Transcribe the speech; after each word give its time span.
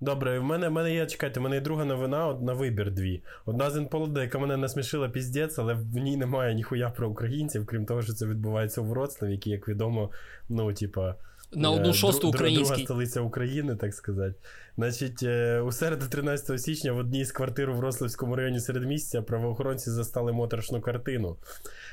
Добре, 0.00 0.38
в 0.38 0.44
мене 0.44 0.68
в 0.68 0.72
мене 0.72 0.94
є, 0.94 1.06
чекайте, 1.06 1.40
в 1.40 1.42
мене 1.42 1.54
є 1.54 1.60
друга 1.60 1.84
новина, 1.84 2.34
на 2.42 2.52
вибір 2.52 2.90
дві. 2.90 3.22
Одна 3.46 3.70
з 3.70 3.76
інполода, 3.76 4.22
яка 4.22 4.38
мене 4.38 4.56
насмішила 4.56 5.08
піздець, 5.08 5.58
але 5.58 5.74
в 5.74 5.96
ній 5.96 6.16
немає 6.16 6.54
ніхуя 6.54 6.90
про 6.90 7.10
українців, 7.10 7.66
крім 7.66 7.86
того, 7.86 8.02
що 8.02 8.12
це 8.12 8.26
відбувається 8.26 8.80
у 8.80 8.84
Вроцлаві, 8.84 9.32
який, 9.32 9.52
як 9.52 9.68
відомо, 9.68 10.10
ну, 10.48 10.72
типа. 10.72 11.14
На 11.52 11.70
одну 11.70 11.88
е, 11.88 11.92
шосту 11.92 12.26
дру- 12.26 12.30
український. 12.30 12.68
Друга 12.68 12.84
столиця 12.84 13.20
України, 13.20 13.76
так 13.76 13.94
сказати. 13.94 14.34
Значить, 14.76 15.22
е, 15.22 15.60
у 15.60 15.72
середу 15.72 16.06
13 16.08 16.60
січня 16.60 16.92
в 16.92 16.98
одній 16.98 17.24
з 17.24 17.32
квартир 17.32 17.70
у 17.70 17.74
Вроцлавському 17.74 18.36
районі 18.36 18.60
середмістя 18.60 19.22
правоохоронці 19.22 19.90
застали 19.90 20.32
моторошну 20.32 20.80
картину. 20.80 21.36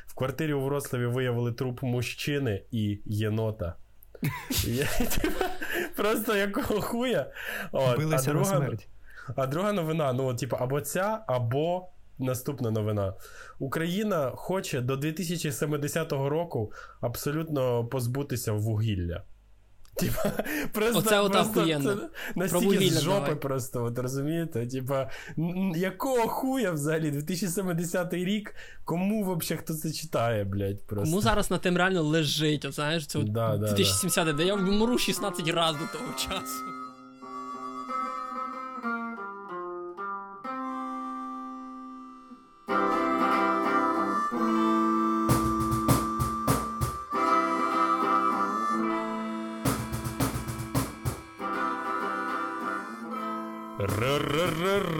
В 0.06 0.16
квартирі 0.16 0.54
у 0.54 0.62
Вроцлаві 0.62 1.06
виявили 1.06 1.52
труп 1.52 1.84
мужчини 1.84 2.64
і 2.72 3.00
єнота. 3.06 3.76
Просто 5.96 6.36
якого 6.36 6.82
хуя. 6.82 7.32
От, 7.72 7.98
Билися 7.98 8.32
а, 8.32 8.34
на 8.34 8.46
смерть. 8.46 8.88
а 9.36 9.48
друга 9.48 9.74
новина: 9.74 10.14
ну, 10.14 10.26
от, 10.26 10.38
типу, 10.38 10.56
або 10.56 10.82
ця, 10.82 11.24
або 11.28 11.90
наступна 12.20 12.72
новина. 12.72 13.14
Україна 13.60 14.32
хоче 14.36 14.82
до 14.82 14.98
2070 14.98 16.12
року 16.12 16.72
абсолютно 17.02 17.86
позбутися 17.86 18.52
вугілля. 18.52 19.24
Типа, 19.96 20.32
просто, 20.74 21.00
Оце 21.00 21.20
от 21.20 21.32
просто 21.32 21.66
це 21.66 21.96
настільки 22.36 22.90
з 22.90 23.02
жопи 23.02 23.20
давай. 23.20 23.36
просто, 23.36 23.84
от 23.84 24.00
розумієте? 24.00 24.68
Типа, 24.68 25.10
якого 25.76 26.28
хуя 26.28 26.72
взагалі 26.72 27.12
2070 27.12 28.14
рік? 28.14 28.56
Кому 28.86 29.36
взагалі 29.36 29.62
хто 29.64 29.74
це 29.74 29.92
читає, 29.92 30.44
блядь, 30.44 30.88
просто. 30.88 31.10
Кому 31.10 31.22
зараз 31.22 31.52
на 31.52 31.58
тим 31.58 31.78
реально 31.78 32.04
лежить, 32.04 32.66
от 32.66 32.74
знаєш, 32.74 33.08
це 33.08 33.20
Да, 33.20 33.58
да, 33.58 33.68
2070, 33.68 34.36
де 34.36 34.46
я 34.46 34.56
вмру 34.56 34.98
16 34.98 35.48
разів 35.48 35.80
до 35.80 36.00
того 36.00 36.14
часу. 36.18 36.81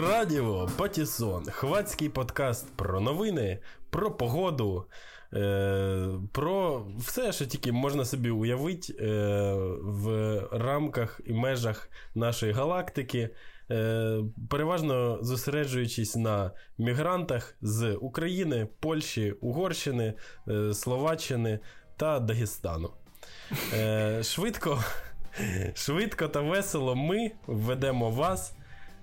Радіо 0.02 0.68
Патісон. 0.76 1.44
Хвацький 1.44 2.08
подкаст 2.08 2.76
про 2.76 3.00
новини, 3.00 3.58
про 3.90 4.10
погоду, 4.10 4.84
е, 5.32 6.08
про 6.32 6.86
все, 6.98 7.32
що 7.32 7.46
тільки 7.46 7.72
можна 7.72 8.04
собі 8.04 8.30
уявити 8.30 8.92
е, 8.92 9.06
в 9.82 10.38
рамках 10.52 11.20
і 11.26 11.32
межах 11.32 11.90
нашої 12.14 12.52
галактики, 12.52 13.30
е, 13.70 14.18
переважно 14.50 15.18
зосереджуючись 15.22 16.16
на 16.16 16.50
мігрантах 16.78 17.54
з 17.60 17.94
України, 17.94 18.68
Польщі, 18.80 19.32
Угорщини, 19.40 20.14
е, 20.48 20.74
Словаччини 20.74 21.58
та 21.96 22.20
Дагестану. 22.20 22.90
Е, 23.74 24.22
швидко. 24.22 24.84
Швидко 25.74 26.28
та 26.28 26.40
весело 26.40 26.94
ми 26.94 27.30
введемо 27.46 28.10
вас 28.10 28.54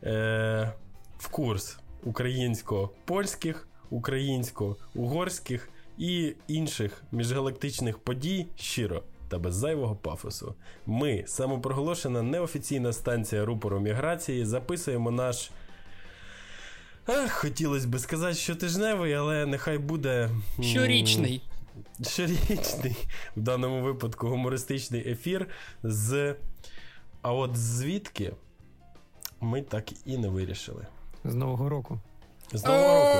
е, 0.03 0.73
в 1.17 1.27
курс 1.27 1.79
українсько-польських, 2.03 3.67
українсько-угорських 3.89 5.69
і 5.97 6.33
інших 6.47 7.03
міжгалактичних 7.11 7.99
подій 7.99 8.47
щиро 8.55 9.03
та 9.29 9.39
без 9.39 9.55
зайвого 9.55 9.95
пафосу. 9.95 10.55
Ми, 10.85 11.23
самопроголошена 11.27 12.21
неофіційна 12.21 12.93
станція 12.93 13.45
рупору 13.45 13.79
міграції, 13.79 14.45
записуємо 14.45 15.11
наш. 15.11 15.51
Ах, 17.05 17.31
хотілося 17.31 17.87
би 17.87 17.99
сказати, 17.99 18.35
що 18.35 18.55
тижневий, 18.55 19.13
але 19.13 19.45
нехай 19.45 19.77
буде. 19.77 20.29
Щорічний. 20.61 21.41
щорічний, 22.09 22.95
в 23.35 23.41
даному 23.41 23.81
випадку 23.81 24.27
гумористичний 24.27 25.11
ефір 25.11 25.47
з. 25.83 26.35
А 27.21 27.33
от 27.33 27.57
звідки 27.57 28.31
ми 29.41 29.61
так 29.61 29.85
і 30.05 30.17
не 30.17 30.27
вирішили. 30.27 30.87
З 31.23 31.35
Нового 31.35 31.69
року. 31.69 31.99
З 32.53 32.63
Нового 32.65 32.95
року 32.95 33.17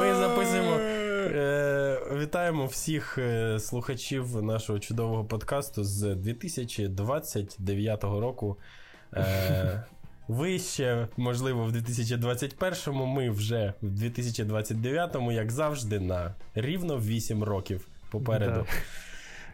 ми 0.00 0.14
записуємо. 0.14 0.76
Е, 0.76 1.98
вітаємо 2.12 2.66
всіх 2.66 3.18
е, 3.18 3.60
слухачів 3.60 4.42
нашого 4.42 4.78
чудового 4.78 5.24
подкасту 5.24 5.84
з 5.84 6.14
2029 6.14 8.04
року. 8.04 8.58
Е, 9.14 9.84
ви 10.28 10.58
ще, 10.58 11.08
можливо, 11.16 11.64
в 11.64 11.72
2021-му, 11.72 13.06
ми 13.06 13.30
вже 13.30 13.72
в 13.82 13.86
2029-му, 13.86 15.32
як 15.32 15.52
завжди, 15.52 16.00
на 16.00 16.34
рівно 16.54 16.98
8 16.98 17.44
років 17.44 17.88
попереду. 18.10 18.66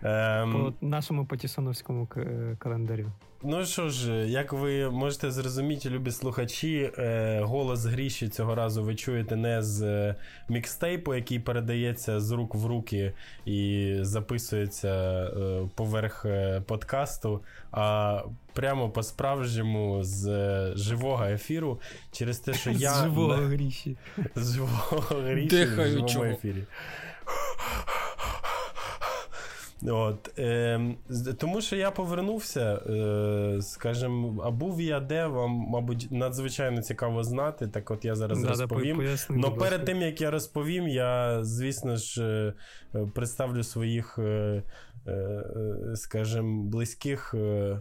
Ем, 0.02 0.52
По 0.80 0.86
нашому 0.86 1.26
патісоновському 1.26 2.06
к- 2.06 2.56
календарю. 2.58 3.12
Ну 3.44 3.64
що 3.66 3.88
ж, 3.88 4.12
як 4.28 4.52
ви 4.52 4.90
можете 4.90 5.30
зрозуміти, 5.30 5.90
любі 5.90 6.10
слухачі, 6.10 6.90
е, 6.98 7.40
голос 7.44 7.84
Гріші 7.84 8.28
цього 8.28 8.54
разу 8.54 8.82
ви 8.84 8.94
чуєте 8.94 9.36
не 9.36 9.62
з 9.62 9.82
е, 9.82 10.14
мікстейпу, 10.48 11.14
який 11.14 11.38
передається 11.38 12.20
з 12.20 12.30
рук 12.30 12.54
в 12.54 12.66
руки 12.66 13.12
і 13.46 13.96
записується 14.00 14.88
е, 15.24 15.68
поверх 15.74 16.24
е, 16.24 16.60
подкасту, 16.66 17.40
а 17.72 18.20
прямо 18.52 18.90
по-справжньому 18.90 20.04
з 20.04 20.26
е, 20.28 20.72
живого 20.76 21.24
ефіру, 21.24 21.80
через 22.12 22.38
те, 22.38 22.54
що 22.54 22.70
я 22.70 22.90
З 22.94 23.02
живого 23.02 23.32
гріші. 23.34 23.96
з 24.36 24.54
живого 24.54 25.02
Гріші 25.22 25.64
в 25.64 25.84
живому 25.86 26.24
ефірі. 26.24 26.64
От, 29.88 30.38
е, 30.38 30.80
тому 31.38 31.60
що 31.60 31.76
я 31.76 31.90
повернувся, 31.90 32.74
е, 32.74 33.58
скажімо, 33.62 34.42
а 34.44 34.50
був 34.50 34.80
я 34.80 35.00
де, 35.00 35.26
вам, 35.26 35.50
мабуть, 35.50 36.08
надзвичайно 36.10 36.82
цікаво 36.82 37.24
знати. 37.24 37.68
Так 37.68 37.90
от 37.90 38.04
я 38.04 38.14
зараз 38.14 38.38
Да-да, 38.42 38.48
розповім. 38.48 38.96
поясни, 38.96 39.36
Но 39.36 39.52
перед 39.52 39.84
тим 39.84 40.02
як 40.02 40.20
я 40.20 40.30
розповім, 40.30 40.88
я, 40.88 41.38
звісно 41.44 41.96
ж, 41.96 42.22
е, 42.94 43.06
представлю 43.14 43.62
своїх, 43.62 44.18
е, 44.18 44.62
е, 45.06 45.10
е, 45.12 45.96
скажімо, 45.96 46.62
близьких, 46.64 47.34
е, 47.34 47.78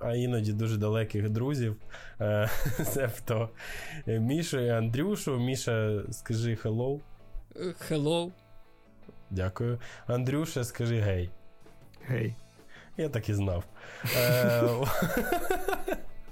а 0.00 0.14
іноді 0.14 0.52
дуже 0.52 0.76
далеких 0.76 1.30
друзів. 1.30 1.76
Е, 2.20 2.48
Себто 2.84 3.48
е, 4.08 4.20
Мішу 4.20 4.60
і 4.60 4.68
Андрюшу. 4.70 5.38
Міша, 5.38 6.02
скажи 6.10 6.58
hello. 6.64 7.00
Hello. 7.90 8.30
Дякую. 9.30 9.78
Андрюша, 10.06 10.64
скажи 10.64 11.00
гей. 11.00 11.30
Гей. 12.06 12.34
Я 12.96 13.08
так 13.08 13.28
і 13.28 13.34
знав. 13.34 13.64
Е, 14.16 14.62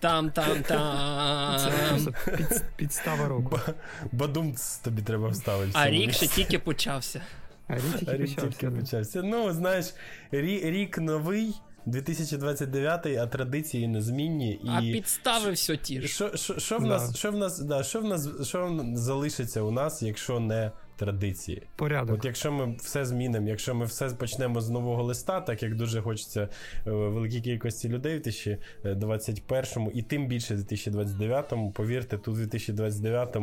Там, 0.01 0.31
там, 0.31 0.47
Це 0.57 0.63
там. 0.63 2.15
під, 2.37 2.65
підстава 2.77 3.29
року. 3.29 3.49
ба- 3.67 3.75
Бадумц 4.13 4.77
тобі 4.77 5.03
треба 5.03 5.29
вставити. 5.29 5.71
А 5.75 5.91
рік 5.91 6.13
ще 6.13 6.27
тільки 6.27 6.59
почався. 6.59 7.21
А 7.69 7.75
рік 7.75 7.83
тільки 7.99 8.11
А 8.13 8.17
рік 8.17 8.21
почався. 8.37 8.59
тільки 8.59 8.71
почався. 8.77 9.23
Ну, 9.23 9.53
знаєш, 9.53 9.95
рі- 10.33 10.71
рік 10.71 10.99
новий, 10.99 11.55
2029, 11.87 13.07
а 13.07 13.27
традиції 13.27 13.89
незмінні. 13.89 14.53
І... 14.53 14.69
А 14.69 14.81
підстави 14.81 15.51
все 15.51 15.77
ті 15.77 16.01
ж. 16.01 16.29
Що, 16.59 16.79
в 16.79 16.83
нас, 16.83 17.17
що 17.17 17.31
в 17.33 17.37
нас, 17.37 17.59
да, 17.59 17.83
що 17.83 18.01
в 18.01 18.05
нас, 18.05 18.29
що 18.49 18.67
в 18.67 18.73
нас 18.73 18.87
залишиться 19.01 19.63
у 19.63 19.71
нас, 19.71 20.03
якщо 20.03 20.41
не 20.41 20.71
традиції? 21.05 21.63
Порядок. 21.77 22.19
От 22.19 22.25
якщо 22.25 22.53
ми 22.53 22.75
все 22.79 23.05
змінимо, 23.05 23.49
якщо 23.49 23.75
ми 23.75 23.85
все 23.85 24.09
почнемо 24.09 24.61
з 24.61 24.71
нового 24.71 25.03
листа, 25.03 25.41
так 25.41 25.63
як 25.63 25.75
дуже 25.75 26.03
хочеться 26.03 26.49
е, 26.87 26.91
великій 26.91 27.41
кількості 27.41 27.89
людей 27.89 28.19
в 28.19 28.23
2021 28.23 29.91
і 29.95 30.03
тим 30.03 30.27
більше 30.27 30.55
в 30.55 30.57
2029, 30.57 31.75
повірте, 31.75 32.19
тут 32.19 32.35
в 32.35 32.38
2029 32.38 33.37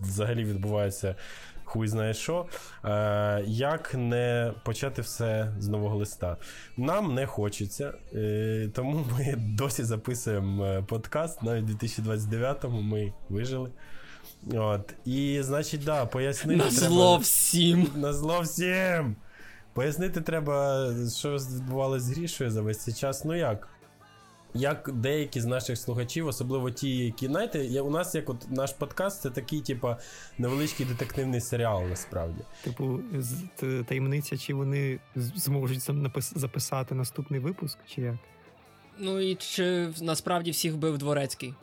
взагалі 0.00 0.44
відбувається 0.44 1.14
хуй 1.64 1.88
знає 1.88 2.14
що. 2.14 2.46
Е, 2.84 3.44
як 3.46 3.94
не 3.94 4.52
почати 4.64 5.02
все 5.02 5.52
з 5.58 5.68
нового 5.68 5.96
листа? 5.96 6.36
Нам 6.76 7.14
не 7.14 7.26
хочеться, 7.26 7.94
е, 8.14 8.70
тому 8.74 9.06
ми 9.12 9.34
досі 9.38 9.84
записуємо 9.84 10.64
е, 10.64 10.82
подкаст. 10.82 11.42
Навіть 11.42 11.62
в 11.62 11.66
2029 11.66 12.64
ми 12.64 13.12
вижили. 13.28 13.70
От. 14.52 14.94
І, 15.04 15.42
значить, 15.42 15.84
да, 15.84 16.06
пояснити. 16.06 16.56
На 16.64 16.70
треба- 16.70 16.86
зло 16.88 17.16
всім. 17.18 17.88
на 17.94 18.12
зло 18.12 18.40
всім! 18.40 19.16
Пояснити 19.72 20.20
треба, 20.20 20.88
що 21.16 21.36
відбувалося 21.36 22.04
з 22.04 22.10
Грішою 22.10 22.50
за 22.50 22.62
весь 22.62 22.78
цей 22.78 22.94
час. 22.94 23.24
Ну 23.24 23.34
як? 23.34 23.68
Як 24.56 24.90
деякі 24.92 25.40
з 25.40 25.44
наших 25.44 25.78
слухачів, 25.78 26.26
особливо 26.26 26.70
ті, 26.70 26.96
які, 26.96 27.26
знаєте, 27.26 27.80
у 27.80 27.90
нас 27.90 28.14
як 28.14 28.30
от 28.30 28.50
наш 28.50 28.72
подкаст, 28.72 29.22
це 29.22 29.30
такий, 29.30 29.60
типа, 29.60 29.98
невеличкий 30.38 30.86
детективний 30.86 31.40
серіал, 31.40 31.82
насправді. 31.82 32.40
Типу, 32.64 33.00
таємниця, 33.86 34.36
чи 34.36 34.54
вони 34.54 35.00
зможуть 35.16 35.90
записати 36.34 36.94
наступний 36.94 37.40
випуск, 37.40 37.78
чи 37.94 38.00
як? 38.00 38.16
Ну 38.98 39.20
і 39.20 39.34
чи 39.34 39.88
насправді 40.00 40.50
всіх 40.50 40.74
вбив 40.74 40.98
дворецький? 40.98 41.54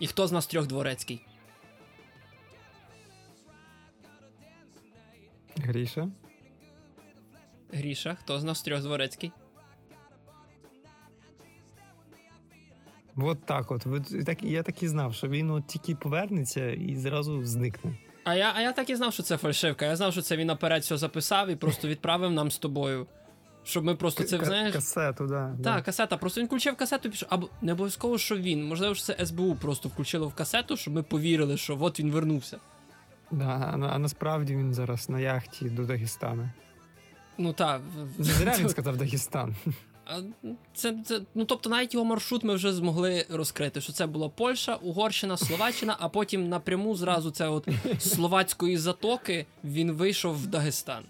І 0.00 0.06
хто 0.06 0.26
з 0.26 0.32
нас 0.32 0.46
трьох 0.46 0.66
дворецький? 0.66 1.20
Гріша. 5.60 6.08
Гріша, 7.72 8.14
хто 8.14 8.40
з 8.40 8.44
нас 8.44 8.62
трьох 8.62 8.82
дворецький? 8.82 9.32
От 13.16 13.46
так 13.46 13.70
от. 13.70 13.86
Так, 14.26 14.42
я 14.42 14.62
так 14.62 14.82
і 14.82 14.88
знав, 14.88 15.14
що 15.14 15.28
він 15.28 15.50
от 15.50 15.66
тільки 15.66 15.94
повернеться 15.94 16.70
і 16.70 16.96
зразу 16.96 17.44
зникне. 17.44 17.98
А 18.24 18.34
я, 18.34 18.52
а 18.56 18.60
я 18.60 18.72
так 18.72 18.90
і 18.90 18.96
знав, 18.96 19.12
що 19.12 19.22
це 19.22 19.36
фальшивка. 19.36 19.86
Я 19.86 19.96
знав, 19.96 20.12
що 20.12 20.22
це 20.22 20.36
він 20.36 20.46
наперед 20.46 20.82
все 20.82 20.96
записав 20.96 21.48
і 21.48 21.56
просто 21.56 21.88
відправив 21.88 22.30
нам 22.30 22.50
з 22.50 22.58
тобою. 22.58 23.06
Щоб 23.64 23.84
ми 23.84 23.94
просто 23.94 24.24
це 24.24 24.44
знаєш. 24.44 24.74
Касету, 24.74 25.26
да. 25.26 25.56
Так, 25.64 25.84
касета. 25.84 26.16
Просто 26.16 26.40
він 26.40 26.46
включив 26.46 26.76
касету 26.76 27.08
і 27.08 27.10
пішов. 27.10 27.28
Або 27.32 27.48
не 27.62 27.72
обов'язково, 27.72 28.18
що 28.18 28.36
він. 28.36 28.64
Можливо, 28.64 28.94
що 28.94 29.04
це 29.04 29.26
СБУ 29.26 29.54
просто 29.54 29.88
включило 29.88 30.28
в 30.28 30.34
касету, 30.34 30.76
щоб 30.76 30.94
ми 30.94 31.02
повірили, 31.02 31.56
що 31.56 31.78
от 31.80 32.00
він 32.00 32.10
вернувся. 32.10 32.58
Да, 33.30 33.44
а, 33.44 33.86
а 33.86 33.98
насправді 33.98 34.56
він 34.56 34.74
зараз 34.74 35.08
на 35.08 35.20
яхті 35.20 35.70
до 35.70 35.84
Дагестана. 35.84 36.50
Ну 37.38 37.52
так. 37.52 37.80
Зря 38.18 38.54
він 38.58 38.68
сказав 38.68 38.96
Дагестан. 38.96 39.56
Це, 40.74 40.96
це, 41.04 41.20
ну 41.34 41.44
тобто 41.44 41.70
навіть 41.70 41.94
його 41.94 42.06
маршрут 42.06 42.44
ми 42.44 42.54
вже 42.54 42.72
змогли 42.72 43.26
розкрити, 43.30 43.80
що 43.80 43.92
це 43.92 44.06
була 44.06 44.28
Польща, 44.28 44.74
Угорщина, 44.74 45.36
Словаччина, 45.36 45.96
а 46.00 46.08
потім 46.08 46.48
напряму 46.48 46.94
зразу 46.94 47.30
це 47.30 47.48
от 47.48 47.68
словацької 47.98 48.76
затоки 48.76 49.46
він 49.64 49.92
вийшов 49.92 50.34
в 50.42 50.46
Дагестан. 50.46 51.04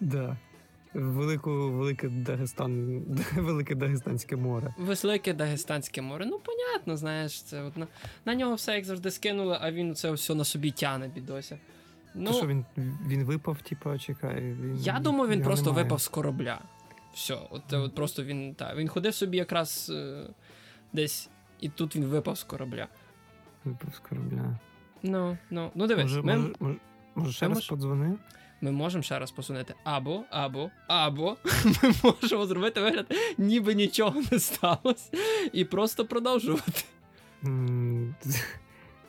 Да. 0.00 0.36
Велику, 0.98 1.50
велике 1.50 2.08
Дагестан, 2.08 3.02
велике 3.36 3.74
Дагестанське 3.74 4.36
море. 4.36 4.74
Велике 4.78 5.34
Дагестанське 5.34 6.02
море. 6.02 6.26
Ну, 6.26 6.38
понятно, 6.38 6.96
знаєш, 6.96 7.42
це 7.42 7.62
от 7.62 7.76
на, 7.76 7.86
на 8.24 8.34
нього 8.34 8.54
все 8.54 8.74
як 8.74 8.84
завжди 8.84 9.10
скинули, 9.10 9.58
а 9.60 9.72
він 9.72 9.94
це 9.94 10.10
все 10.12 10.34
на 10.34 10.44
собі 10.44 10.70
тяне, 10.70 11.08
бідося. 11.08 11.58
Ну, 12.14 12.32
що 12.32 12.42
Ну, 12.42 12.48
він, 12.48 12.64
він 13.08 13.24
випав, 13.24 13.62
типу, 13.62 13.98
чекай. 13.98 14.34
Він, 14.40 14.76
я 14.80 14.98
думаю, 14.98 15.30
він 15.30 15.42
просто 15.42 15.66
немає. 15.66 15.84
випав 15.84 16.00
з 16.00 16.08
корабля. 16.08 16.58
Все, 17.14 17.38
от, 17.50 17.72
от 17.72 17.94
просто 17.94 18.24
він. 18.24 18.54
Та, 18.54 18.74
він 18.74 18.88
ходив 18.88 19.14
собі 19.14 19.36
якраз 19.36 19.92
е, 19.94 20.26
десь, 20.92 21.28
і 21.60 21.68
тут 21.68 21.96
він 21.96 22.04
випав 22.04 22.38
з 22.38 22.44
корабля. 22.44 22.88
Випав 23.64 23.94
з 23.94 23.98
корабля. 23.98 24.58
Ну, 25.02 25.38
ну, 25.50 25.70
ну 25.74 25.86
дивись, 25.86 26.02
Може, 26.04 26.22
ми, 26.22 26.36
може, 26.36 26.54
може, 26.60 26.76
може 27.14 27.32
ще 27.32 27.48
раз 27.48 27.66
подзвони? 27.66 28.16
Ми 28.60 28.70
можемо 28.72 29.02
ще 29.02 29.18
раз 29.18 29.30
посунути 29.30 29.74
або, 29.84 30.24
або, 30.30 30.70
або 30.86 31.36
ми 31.82 31.92
можемо 32.02 32.46
зробити 32.46 32.80
вигляд, 32.80 33.14
ніби 33.38 33.74
нічого 33.74 34.22
не 34.32 34.38
сталося, 34.38 35.10
і 35.52 35.64
просто 35.64 36.04
продовжувати. 36.04 36.84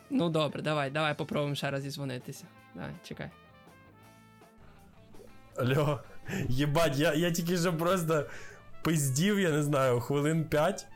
Ну 0.09 0.29
добре, 0.29 0.61
давай, 0.61 0.89
давай 0.91 1.17
попробуємо 1.17 1.55
ще 1.55 1.71
раз 1.71 1.81
зізвонитися. 1.81 2.45
Давай, 2.75 2.91
чекай. 3.03 3.29
Алло, 5.57 5.99
єбать, 6.49 6.97
я, 6.97 7.13
я 7.13 7.31
тільки 7.31 7.57
що 7.57 7.77
просто 7.77 8.25
пиздів, 8.83 9.39
я 9.39 9.49
не 9.49 9.63
знаю, 9.63 9.99
хвилин 9.99 10.45
5. 10.45 10.87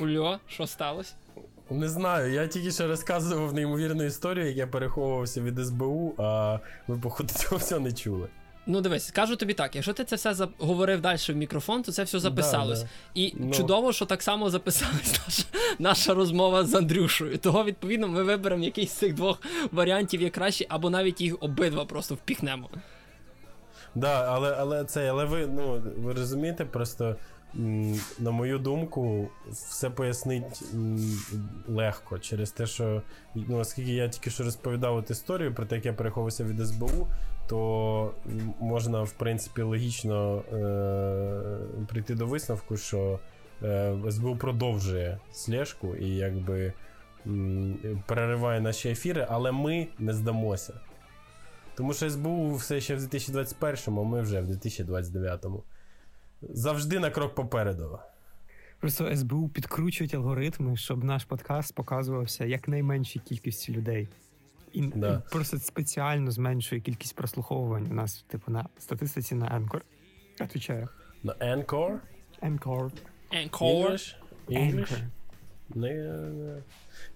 Ульо, 0.00 0.40
що 0.48 0.66
сталося? 0.66 1.14
Не 1.70 1.88
знаю, 1.88 2.32
я 2.32 2.46
тільки 2.46 2.70
що 2.70 2.86
розказував 2.86 3.52
неймовірну 3.54 4.04
історію, 4.04 4.46
як 4.46 4.56
я 4.56 4.66
переховувався 4.66 5.40
від 5.40 5.58
СБУ, 5.58 6.14
а 6.18 6.58
ви, 6.86 6.98
походу, 6.98 7.28
цього 7.34 7.56
все 7.56 7.78
не 7.78 7.92
чули. 7.92 8.28
Ну 8.68 8.80
дивись, 8.80 9.06
скажу 9.06 9.36
тобі 9.36 9.54
так, 9.54 9.74
якщо 9.74 9.92
ти 9.92 10.04
це 10.04 10.16
все 10.16 10.32
зап- 10.32 10.48
говорив 10.58 11.00
далі 11.00 11.18
в 11.28 11.36
мікрофон, 11.36 11.82
то 11.82 11.92
це 11.92 12.02
все 12.02 12.18
записалось. 12.18 12.80
Да, 12.82 12.84
да. 12.86 12.90
І 13.20 13.34
Ну. 13.38 13.50
чудово, 13.52 13.92
що 13.92 14.06
так 14.06 14.22
само 14.22 14.50
записалась 14.50 15.20
наша, 15.26 15.42
наша 15.78 16.14
розмова 16.14 16.64
з 16.64 16.74
Андрюшою. 16.74 17.38
Того, 17.38 17.64
відповідно, 17.64 18.08
ми 18.08 18.22
виберемо 18.22 18.64
якийсь 18.64 18.90
з 18.90 18.94
цих 18.94 19.14
двох 19.14 19.42
варіантів 19.72 20.22
як 20.22 20.32
краще, 20.32 20.66
або 20.68 20.90
навіть 20.90 21.20
їх 21.20 21.36
обидва 21.40 21.84
просто 21.84 22.14
впіхнемо. 22.14 22.70
Да, 23.94 24.24
але, 24.28 24.56
але 24.58 24.84
це, 24.84 25.10
але 25.10 25.24
ви, 25.24 25.46
ну, 25.46 25.82
ви 25.96 26.12
розумієте, 26.12 26.64
просто, 26.64 27.16
на 28.18 28.30
мою 28.30 28.58
думку, 28.58 29.28
все 29.50 29.90
пояснить 29.90 30.62
легко 31.68 32.18
через 32.18 32.50
те, 32.50 32.66
що 32.66 33.02
ну, 33.34 33.58
оскільки 33.58 33.92
я 33.92 34.08
тільки 34.08 34.30
що 34.30 34.44
розповідав 34.44 34.96
от 34.96 35.10
історію 35.10 35.54
про 35.54 35.66
те, 35.66 35.76
як 35.76 35.86
я 35.86 35.92
переховувався 35.92 36.44
від 36.44 36.66
СБУ, 36.66 37.08
то 37.48 38.14
можна, 38.60 39.02
в 39.02 39.12
принципі, 39.12 39.62
логічно 39.62 40.42
е- 40.52 41.84
прийти 41.88 42.14
до 42.14 42.26
висновку, 42.26 42.76
що 42.76 43.18
е- 43.62 43.96
СБУ 44.10 44.36
продовжує 44.36 45.18
слежку 45.32 45.96
і 45.96 46.08
якби 46.08 46.72
м, 47.26 47.78
перериває 48.06 48.60
наші 48.60 48.88
ефіри, 48.88 49.26
але 49.30 49.52
ми 49.52 49.88
не 49.98 50.12
здамося. 50.14 50.80
Тому 51.74 51.92
що 51.92 52.10
СБУ 52.10 52.54
все 52.54 52.80
ще 52.80 52.96
в 52.96 53.00
2021-му, 53.00 54.00
а 54.00 54.04
ми 54.04 54.20
вже 54.22 54.40
в 54.40 54.50
2029-му. 54.50 55.62
Завжди 56.42 56.98
на 56.98 57.10
крок 57.10 57.34
попереду. 57.34 57.98
Просто 58.80 59.16
СБУ 59.16 59.48
підкручують 59.48 60.14
алгоритми, 60.14 60.76
щоб 60.76 61.04
наш 61.04 61.24
подкаст 61.24 61.74
показувався 61.74 62.44
якнайменшій 62.44 63.18
кількості 63.18 63.72
людей. 63.72 64.08
І 64.72 64.82
Да. 64.86 65.22
і 65.26 65.32
просто 65.32 65.58
спеціально 65.58 66.30
зменшує 66.30 66.80
кількість 66.80 67.16
прослуховувань 67.16 67.86
у 67.90 67.94
нас, 67.94 68.24
типу, 68.28 68.50
на 68.52 68.68
статистиці 68.78 69.34
на 69.34 69.46
Anchor. 69.46 69.80
Отвічаю. 70.40 70.88
На 71.22 71.32
Encore? 71.32 71.98
Anchor. 72.42 72.90
Encore. 73.32 73.50
English? 73.52 74.14
English? 74.48 74.92
Anchor. 74.92 75.02
Не, 75.74 75.94
не. 75.94 76.62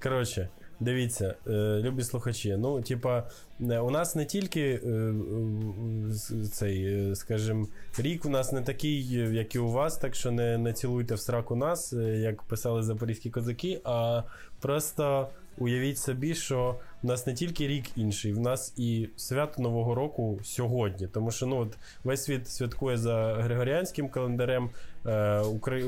Коротше, 0.03 0.49
дивіться, 0.81 1.35
е, 1.47 1.81
любі 1.83 2.03
слухачі. 2.03 2.57
Ну, 2.59 2.83
типа, 2.83 3.23
у 3.61 3.91
нас 3.91 4.17
не 4.17 4.25
тільки 4.25 4.61
е, 4.61 4.89
е, 4.89 6.45
цей, 6.53 6.85
е, 6.85 7.17
скажімо, 7.17 7.67
рік 7.99 8.25
у 8.25 8.29
нас 8.29 8.53
не 8.53 8.63
такий, 8.63 9.09
е, 9.13 9.35
як 9.35 9.55
і 9.55 9.59
у 9.59 9.71
вас, 9.71 9.97
так 9.97 10.15
що 10.15 10.31
не, 10.31 10.59
не 10.59 10.73
цілуйте 10.73 11.15
в 11.15 11.21
сраку 11.21 11.57
нас, 11.57 11.93
е, 11.93 12.19
як 12.19 12.43
писали 12.43 12.83
запорізькі 12.83 13.31
козаки, 13.31 13.81
а 13.85 14.23
просто 14.61 15.29
уявіть 15.61 15.99
собі, 15.99 16.35
що 16.35 16.77
у 17.03 17.07
нас 17.07 17.27
не 17.27 17.35
тільки 17.35 17.69
рік 17.69 17.85
інший, 17.97 18.33
в 18.33 18.41
нас 18.41 18.75
і 18.77 19.09
свято 19.17 19.63
Нового 19.63 19.95
року 19.95 20.41
сьогодні. 20.43 21.07
Тому 21.07 21.31
що 21.31 21.47
ну, 21.47 21.57
от, 21.57 21.77
весь 22.05 22.25
світ 22.25 22.49
святкує 22.49 22.97
за 22.97 23.35
Григоріанським 23.35 24.09
календарем. 24.09 24.71
Е. 25.07 25.43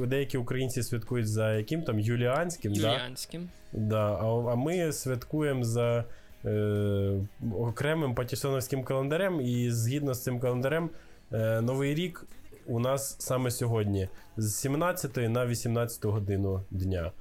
Деякі 0.06 0.38
українці 0.38 0.82
святкують 0.82 1.28
за 1.28 1.54
яким 1.54 1.82
там 1.82 2.00
юліанським, 2.00 2.72
да? 2.72 2.92
Юліанським. 2.92 3.48
Да, 3.72 4.12
а, 4.12 4.52
а 4.52 4.54
ми 4.54 4.92
святкуємо 4.92 5.64
за 5.64 6.04
е, 6.44 7.20
окремим 7.58 8.14
патісоновським 8.14 8.84
календарем, 8.84 9.40
і 9.40 9.70
згідно 9.70 10.14
з 10.14 10.22
цим 10.22 10.40
календарем, 10.40 10.90
е, 11.32 11.60
Новий 11.60 11.94
рік 11.94 12.26
у 12.66 12.80
нас 12.80 13.16
саме 13.18 13.50
сьогодні 13.50 14.08
з 14.36 14.54
17 14.54 15.16
на 15.16 15.46
18 15.46 16.04
годину 16.04 16.64
дня. 16.70 17.12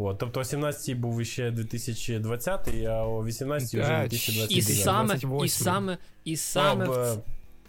От, 0.00 0.18
тобто 0.18 0.40
о 0.40 0.44
17 0.44 0.96
був 0.96 1.24
ще 1.24 1.50
2020, 1.50 2.68
а 2.86 3.04
о 3.04 3.24
18 3.24 3.68
вже 3.68 3.82
Да, 3.82 4.04
І 4.04 4.08
2029. 4.08 4.82
саме, 4.84 5.18
і 5.44 5.48
саме, 5.48 5.98
і 6.24 6.36
саме, 6.36 6.84
а, 6.84 6.88
в, 6.88 6.92
е, 6.92 7.18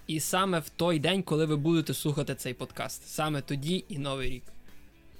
і 0.07 0.19
саме 0.19 0.59
в 0.59 0.69
той 0.69 0.99
день, 0.99 1.23
коли 1.23 1.45
ви 1.45 1.55
будете 1.55 1.93
слухати 1.93 2.35
цей 2.35 2.53
подкаст. 2.53 3.07
Саме 3.07 3.41
тоді 3.41 3.85
і 3.89 3.97
Новий 3.97 4.29
рік. 4.29 4.43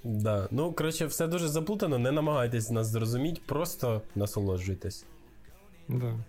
да. 0.04 0.48
Ну, 0.52 0.74
коротше, 0.74 1.06
все 1.06 1.28
дуже 1.28 1.48
заплутано, 1.48 1.98
не 1.98 2.12
намагайтесь 2.12 2.70
нас 2.70 2.88
зрозуміти, 2.88 3.42
просто 3.46 4.02
насолоджуйтесь. 4.16 5.06
Да. 5.88 6.20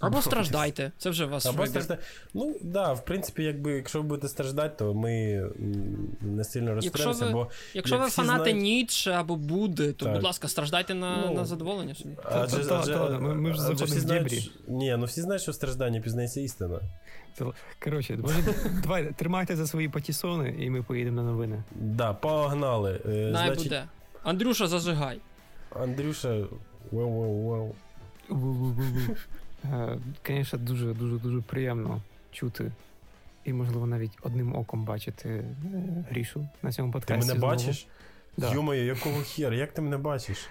Або 0.00 0.16
Ну, 0.16 0.22
страждайте, 0.22 0.92
це 0.98 1.10
вже 1.10 1.24
ваш 1.24 1.46
Або 1.46 1.56
вибір. 1.56 1.68
страждати. 1.68 2.02
Ну, 2.34 2.56
да, 2.62 2.92
в 2.92 3.04
принципі, 3.04 3.42
якби, 3.42 3.72
якщо 3.72 4.02
ви 4.02 4.08
будете 4.08 4.28
страждати, 4.28 4.74
то 4.78 4.94
ми 4.94 5.42
не 6.20 6.44
сильно 6.44 6.74
розстроїмося, 6.74 7.24
ви- 7.26 7.32
бо 7.32 7.48
Якщо 7.74 7.94
як 7.94 8.04
ви 8.04 8.10
фанати 8.10 8.38
знають- 8.50 8.62
Ніцше 8.62 9.10
або 9.12 9.36
Будди, 9.36 9.92
то, 9.92 10.04
Так. 10.04 10.14
будь 10.14 10.22
ласка, 10.24 10.48
страждайте 10.48 10.94
на, 10.94 11.16
Ну, 11.26 11.34
на 11.34 11.44
задоволення 11.44 11.94
собі. 11.94 12.14
Адже, 12.24 12.64
та- 12.64 12.80
адже, 12.80 12.96
ми- 13.18 13.34
ми 13.34 13.48
ж 13.52 13.54
адже 13.54 13.62
заходимо 13.62 13.86
всі 13.86 13.96
в 13.98 14.00
знають, 14.00 14.50
Ні, 14.68 14.96
ну 14.98 15.04
всі 15.04 15.20
знають, 15.20 15.42
що 15.42 15.52
в 15.52 15.54
стражданні 15.54 16.00
пізнається 16.00 16.40
істина. 16.40 16.80
Коротше, 17.84 18.16
може, 18.16 18.34
давай 18.82 19.12
тримайте 19.12 19.56
за 19.56 19.66
свої 19.66 19.88
патісони, 19.88 20.54
і 20.58 20.70
ми 20.70 20.82
поїдемо 20.82 21.16
на 21.16 21.22
новини. 21.22 21.62
Да, 21.74 22.12
погнали. 22.12 23.00
Е, 23.06 23.08
Най 23.08 23.30
значить, 23.46 23.62
буде. 23.64 23.84
Андрюша, 24.22 24.66
зажигай. 24.66 25.18
Андрюша. 25.80 26.44
Вау-вау-вау. 26.92 27.72
Звісно, 30.26 30.58
дуже 30.58 30.94
дуже 30.94 31.18
дуже 31.18 31.40
приємно 31.40 32.02
чути. 32.32 32.72
І, 33.44 33.52
можливо, 33.52 33.86
навіть 33.86 34.12
одним 34.22 34.56
оком 34.56 34.84
бачити 34.84 35.28
е, 35.28 35.44
Грішу 36.10 36.48
на 36.62 36.72
цьому 36.72 36.92
подкасті. 36.92 37.20
Ти 37.20 37.26
мене 37.26 37.40
знову. 37.40 37.52
бачиш? 37.52 37.86
Да. 38.36 38.54
Йомаю, 38.54 38.84
якого 38.84 39.20
хера? 39.22 39.56
Як 39.56 39.72
ти 39.72 39.82
мене 39.82 39.96
бачиш? 39.98 40.48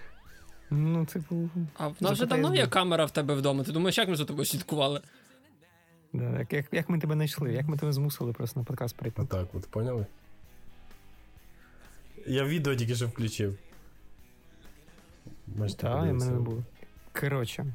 Ну, 0.70 1.06
типу, 1.06 1.50
А 1.78 1.88
в 1.88 1.96
нас 2.00 2.12
вже 2.12 2.26
давно 2.26 2.56
є 2.56 2.68
камера 2.68 3.06
в 3.06 3.12
тебе 3.12 3.36
вдома. 3.36 3.64
Ти 3.64 3.72
думаєш, 3.72 3.98
як 3.98 4.10
ми 4.10 4.16
за 4.16 4.26
тобою 4.26 4.46
слідкували? 4.46 5.02
да, 6.14 6.40
як, 6.40 6.54
як, 6.54 6.66
як 6.72 6.90
ми 6.90 7.00
тебе 7.00 7.16
знайшли, 7.16 7.54
як 7.54 7.68
ми 7.68 7.78
тебе 7.78 7.94
змусили 7.94 8.34
просто 8.34 8.60
на 8.60 8.64
подкаст 8.64 8.96
прийти. 8.96 9.22
Отак, 9.22 9.48
от, 9.56 9.66
поняли? 9.66 10.06
Я 12.28 12.44
відео 12.44 12.76
тільки 12.76 12.96
що 12.96 13.08
включив. 13.08 13.58
Так, 15.78 16.06
і 16.10 16.14
мене 16.14 16.26
не 16.32 16.40
було. 16.40 16.64
Коротше, 17.20 17.62
е, 17.62 17.74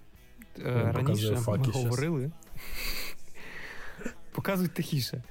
Він 0.58 0.92
раніше 0.92 1.38
ми 1.46 1.72
говорили. 1.72 2.30
Показують 4.32 4.74
тихіше. 4.74 5.22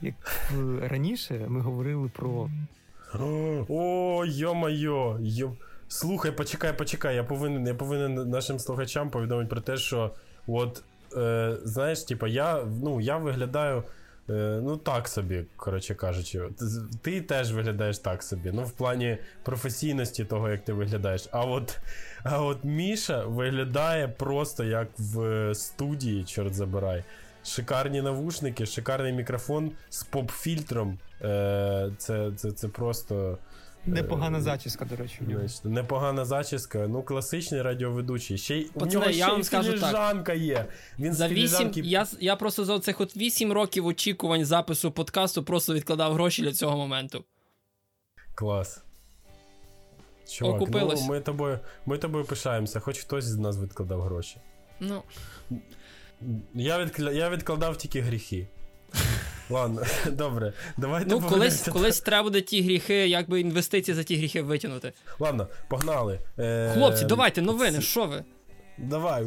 Як 0.00 0.14
е, 0.50 0.88
раніше 0.88 1.44
ми 1.48 1.60
говорили 1.60 2.08
про 2.08 2.50
О, 3.68 4.24
йо-майо. 4.26 5.18
Йо... 5.20 5.52
Слухай, 5.88 6.32
почекай, 6.32 6.78
почекай. 6.78 7.16
Я 7.16 7.24
повинен, 7.24 7.66
я 7.66 7.74
повинен 7.74 8.30
нашим 8.30 8.58
слухачам 8.58 9.10
повідомити 9.10 9.50
про 9.50 9.60
те, 9.60 9.76
що 9.76 10.14
от, 10.46 10.82
е, 11.16 11.56
знаєш, 11.64 12.02
типа, 12.02 12.28
я, 12.28 12.64
ну, 12.82 13.00
я 13.00 13.16
виглядаю. 13.16 13.82
Е, 14.30 14.60
Ну, 14.62 14.76
так 14.76 15.08
собі, 15.08 15.44
коротше 15.56 15.94
кажучи, 15.94 16.42
Ти- 17.02 17.20
теж 17.20 17.52
виглядаєш 17.52 17.98
так 17.98 18.22
собі. 18.22 18.50
Ну, 18.54 18.62
в 18.64 18.70
плані 18.70 19.18
професійності 19.42 20.24
того, 20.24 20.48
як 20.50 20.64
ти 20.64 20.72
виглядаєш. 20.72 21.28
А 21.32 21.44
от, 21.44 21.78
а 22.24 22.42
от 22.42 22.64
Міша 22.64 23.24
виглядає 23.24 24.08
просто 24.08 24.64
як 24.64 24.88
в 24.98 25.20
е, 25.20 25.54
студії, 25.54 26.24
чорт 26.24 26.54
забирай. 26.54 27.04
Шикарні 27.44 28.02
навушники, 28.02 28.66
шикарний 28.66 29.12
мікрофон 29.12 29.72
з 29.90 30.02
поп-фільтром. 30.04 30.98
Е, 31.22 31.90
це, 31.98 32.30
це, 32.36 32.52
це 32.52 32.68
просто. 32.68 33.38
Непогана 33.86 34.40
зачіска, 34.40 34.84
до 34.84 34.96
речі. 34.96 35.18
в 35.20 35.28
нього. 35.28 35.40
Значить, 35.40 35.64
непогана 35.64 36.24
зачіска, 36.24 36.86
ну 36.88 37.02
класичний 37.02 37.62
радіоведучий. 37.62 38.38
Ще 38.38 38.56
й 38.56 38.64
у 38.64 38.72
Пацани, 38.72 38.92
нього 38.94 39.06
я 39.06 39.12
ще 39.12 39.26
вам 39.26 39.40
й 39.40 39.44
скажу 39.44 39.70
так. 39.70 39.80
філіжанка 39.80 40.32
є. 40.32 40.66
Він 40.98 41.12
За 41.12 41.28
вісім, 41.28 41.36
філіжанки... 41.36 41.80
я, 41.80 42.06
я 42.20 42.36
просто 42.36 42.64
за 42.64 42.78
цих 42.80 43.00
от 43.00 43.16
8 43.16 43.52
років 43.52 43.86
очікувань 43.86 44.44
запису 44.44 44.90
подкасту 44.92 45.42
просто 45.42 45.74
відкладав 45.74 46.12
гроші 46.12 46.42
для 46.42 46.52
цього 46.52 46.76
моменту. 46.76 47.24
Клас. 48.34 48.82
Чувак, 50.28 50.56
Окупилось. 50.62 51.00
ну, 51.00 51.06
ми 51.06 51.20
тобою, 51.20 51.58
ми 51.86 51.98
тобою 51.98 52.24
пишаємося, 52.24 52.80
хоч 52.80 52.98
хтось 52.98 53.24
з 53.24 53.36
нас 53.36 53.58
відкладав 53.58 54.00
гроші. 54.02 54.36
Ну, 54.80 55.02
Я, 56.54 56.84
відкля... 56.84 57.12
я 57.12 57.30
відкладав 57.30 57.76
тільки 57.76 58.00
гріхи. 58.00 58.48
Ладно, 59.50 59.82
добре, 60.12 60.52
давайте 60.76 61.10
ну 61.10 61.20
колись, 61.20 61.68
колись 61.68 62.00
треба 62.00 62.22
буде 62.22 62.40
ті 62.40 62.62
гріхи, 62.62 63.08
якби 63.08 63.40
інвестиції 63.40 63.94
за 63.94 64.02
ті 64.02 64.16
гріхи 64.16 64.42
витягнути. 64.42 64.92
Ладно, 65.18 65.48
погнали. 65.68 66.20
Е... 66.38 66.70
Хлопці, 66.74 67.04
давайте 67.04 67.42
новини, 67.42 67.80
що 67.80 68.06
ви? 68.06 68.24
Давай. 68.78 69.26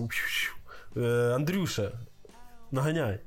Е, 0.98 1.34
Андрюша, 1.36 1.92
наганяй. 2.72 3.20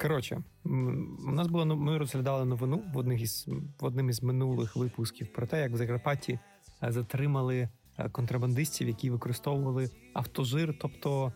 Коротше, 0.00 0.42
у 0.64 1.32
нас 1.32 1.46
було 1.46 1.64
ну, 1.64 1.76
ми 1.76 1.98
розглядали 1.98 2.44
новину 2.44 2.82
в 2.94 2.98
одних 2.98 3.20
із 3.20 3.48
в 3.80 3.84
одним 3.84 4.10
із 4.10 4.22
минулих 4.22 4.76
випусків 4.76 5.32
про 5.32 5.46
те, 5.46 5.60
як 5.60 5.72
в 5.72 5.76
Закарпатті 5.76 6.38
е, 6.82 6.92
затримали 6.92 7.68
е, 7.98 8.08
контрабандистів, 8.08 8.88
які 8.88 9.10
використовували 9.10 9.90
автожир, 10.14 10.74
тобто 10.80 11.32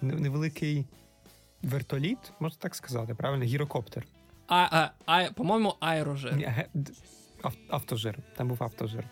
невеликий 0.00 0.86
вертоліт, 1.64 2.18
можна 2.40 2.58
так 2.60 2.74
сказати, 2.74 3.14
правильно, 3.14 3.44
гірокоптер. 3.44 4.04
А, 4.48 4.56
а, 4.70 4.90
а, 5.06 5.32
по-моєму, 5.32 5.74
аерожир. 5.80 6.36
Ні, 6.36 6.48
ав- 7.42 7.56
автожир. 7.68 8.18
Там 8.36 8.48
був 8.48 8.62
автожир. 8.64 9.04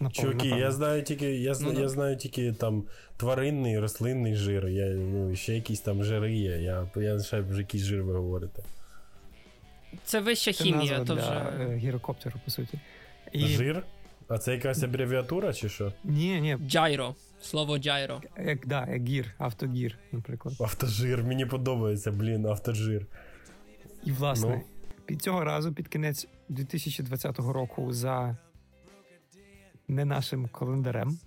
Напевно, 0.00 0.10
Чуваки, 0.10 0.36
напевно. 0.48 0.58
я 0.64 0.70
знаю 0.72 1.02
тільки, 1.02 1.34
я, 1.36 1.54
Ну, 1.60 1.72
я 1.72 1.88
знаю 1.88 2.16
тільки 2.16 2.52
там 2.52 2.84
тваринний, 3.16 3.78
рослинний 3.78 4.34
жир. 4.34 4.68
Я, 4.68 4.86
ну, 4.94 5.36
ще 5.36 5.54
якісь 5.54 5.80
там 5.80 6.04
жири 6.04 6.32
є. 6.34 6.58
Я, 6.62 6.88
я 6.96 7.18
ще 7.20 7.40
вже 7.40 7.58
якийсь 7.60 7.82
жир 7.84 8.02
ви 8.02 8.12
говорите. 8.12 8.62
Це 10.04 10.20
вища 10.20 10.52
Це 10.52 10.64
хімія, 10.64 10.98
назва 10.98 11.04
то 11.04 11.14
для 11.14 11.22
вже. 11.48 11.64
е, 11.64 11.76
гірокоптеру, 11.76 12.40
по 12.44 12.50
суті. 12.50 12.78
І... 13.32 13.46
Жир? 13.46 13.82
А 14.28 14.38
це 14.38 14.52
якась 14.52 14.82
абревіатура 14.82 15.52
чи 15.52 15.68
що? 15.68 15.92
Ні, 16.04 16.40
ні, 16.40 16.56
Джайро. 16.66 17.14
Слово 17.44 17.78
джайро. 17.78 18.22
як, 18.44 18.66
да, 18.66 18.86
як 18.86 19.08
гір, 19.08 19.34
автогір, 19.38 19.98
наприклад. 20.12 20.54
Автожир, 20.60 21.24
мені 21.24 21.46
подобається, 21.46 22.12
блін, 22.12 22.46
автожир. 22.46 23.06
І 24.04 24.12
власне, 24.12 24.48
Ну. 24.56 24.62
під 25.06 25.22
цього 25.22 25.44
разу, 25.44 25.72
під 25.72 25.88
кінець 25.88 26.28
2020 26.48 27.38
року, 27.52 27.92
за 27.92 28.36
не 29.88 30.04
нашим 30.04 30.46
календарем, 30.48 31.18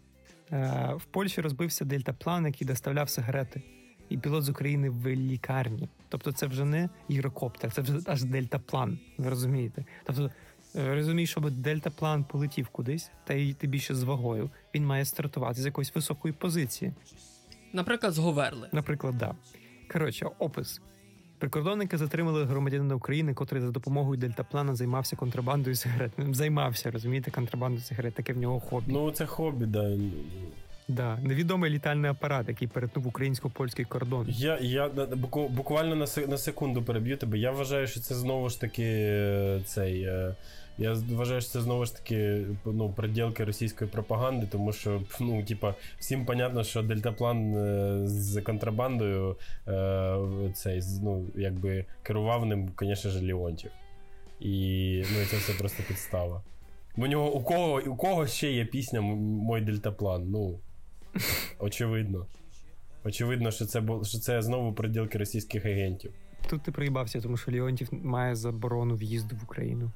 е, 0.51 0.93
в 0.97 1.05
Польщі 1.05 1.41
розбився 1.41 1.85
дельтаплан, 1.85 2.45
який 2.45 2.67
доставляв 2.67 3.09
сигарети. 3.09 3.61
І 4.09 4.17
пілот 4.17 4.43
з 4.43 4.49
України 4.49 4.89
в 4.89 5.07
лікарні. 5.07 5.89
Тобто, 6.09 6.31
це 6.31 6.47
вже 6.47 6.65
не 6.65 6.89
гірокоптер, 7.11 7.71
це 7.71 7.81
вже 7.81 7.99
аж 8.05 8.23
дельтаплан. 8.23 8.99
Ви 9.17 9.29
розумієте? 9.29 9.85
Тобто, 10.03 10.31
розумієш, 10.77 11.29
щоб 11.31 11.51
дельтаплан 11.51 12.23
полетів 12.23 12.67
кудись, 12.67 13.11
та 13.23 13.33
й 13.33 13.53
ти 13.53 13.67
більше 13.67 13.95
з 13.95 14.03
вагою, 14.03 14.49
він 14.75 14.85
має 14.85 15.05
стартувати 15.05 15.61
з 15.61 15.65
якоїсь 15.65 15.95
високої 15.95 16.33
позиції. 16.33 16.93
Наприклад, 17.73 18.13
з 18.13 18.17
Говерли. 18.17 18.69
Наприклад, 18.71 19.17
да. 19.17 19.35
Коротше, 19.91 20.25
опис. 20.39 20.81
Прикордонники 21.39 21.97
затримали 21.97 22.45
громадянина 22.45 22.95
України, 22.95 23.33
котрий 23.33 23.61
за 23.61 23.71
допомогою 23.71 24.17
дельтаплана 24.19 24.75
займався 24.75 25.15
контрабандою 25.15 25.75
сигарет. 25.75 26.11
Займався, 26.31 26.91
розумієте, 26.91 27.31
контрабандою 27.31 27.83
сигарет, 27.83 28.13
таке 28.13 28.33
в 28.33 28.37
нього 28.37 28.59
хобі. 28.59 28.91
Ну, 28.91 29.11
це 29.11 29.25
хобі, 29.25 29.65
да. 29.65 29.97
Да. 30.87 31.17
Невідомий 31.23 31.71
літальний 31.71 32.11
апарат, 32.11 32.47
який 32.47 32.67
перетнув 32.67 33.07
українсько-польський 33.07 33.85
кордон. 33.85 34.25
Я, 34.29 34.57
я 34.61 34.89
буквально 35.49 35.95
на, 36.27 36.37
секунду 36.37 36.83
переб'ю 36.83 37.17
тебе. 37.17 37.37
Я 37.37 37.51
вважаю, 37.51 37.87
що 37.87 37.99
це 37.99 38.15
знову 38.15 38.49
ж 38.49 38.61
таки 38.61 38.83
е, 38.83 39.61
цей. 39.65 40.01
е, 40.03 40.35
Я 40.77 40.93
вважаю, 40.93 41.41
що 41.41 41.49
це 41.49 41.61
знову 41.61 41.85
ж 41.85 41.95
таки 41.95 42.45
ну, 42.65 42.89
приділки 42.89 43.43
російської 43.43 43.89
пропаганди, 43.89 44.47
тому 44.51 44.73
що 44.73 45.01
ну, 45.19 45.43
типа, 45.43 45.75
всім 45.99 46.25
понятно, 46.25 46.63
що 46.63 46.83
дельтаплан 46.83 47.55
е, 47.55 48.01
з 48.07 48.41
контрабандою 48.41 49.35
цей, 50.53 50.81
ну, 51.03 51.25
якби 51.35 51.85
керував 52.03 52.45
ним, 52.45 52.69
звісно 52.79 53.11
ж, 53.11 53.25
Леонтів. 53.25 53.71
І 54.39 55.03
ну, 55.13 55.25
це 55.31 55.37
все 55.37 55.53
просто 55.53 55.83
підстава. 55.87 56.41
У 56.97 57.07
нього 57.07 57.33
у 57.33 57.43
кого, 57.43 57.81
у 57.87 57.95
кого 57.95 58.27
ще 58.27 58.51
є 58.51 58.65
пісня 58.65 59.01
Мой 59.01 59.61
дельтаплан? 59.61 60.29
Ну, 60.29 60.59
очевидно. 61.59 62.25
Очевидно, 63.03 63.51
що 63.51 63.65
це 63.65 63.81
бу- 63.81 64.05
що 64.05 64.19
це 64.19 64.41
знову 64.41 64.73
приділки 64.73 65.17
російських 65.17 65.65
агентів. 65.65 66.11
Тут 66.49 66.61
ти 66.63 66.71
приїбався, 66.71 67.21
тому 67.21 67.37
що 67.37 67.51
Леонтів 67.51 67.87
має 67.91 68.35
заборону 68.35 68.95
в'їзду 68.95 69.35
в 69.35 69.43
Україну. 69.43 69.91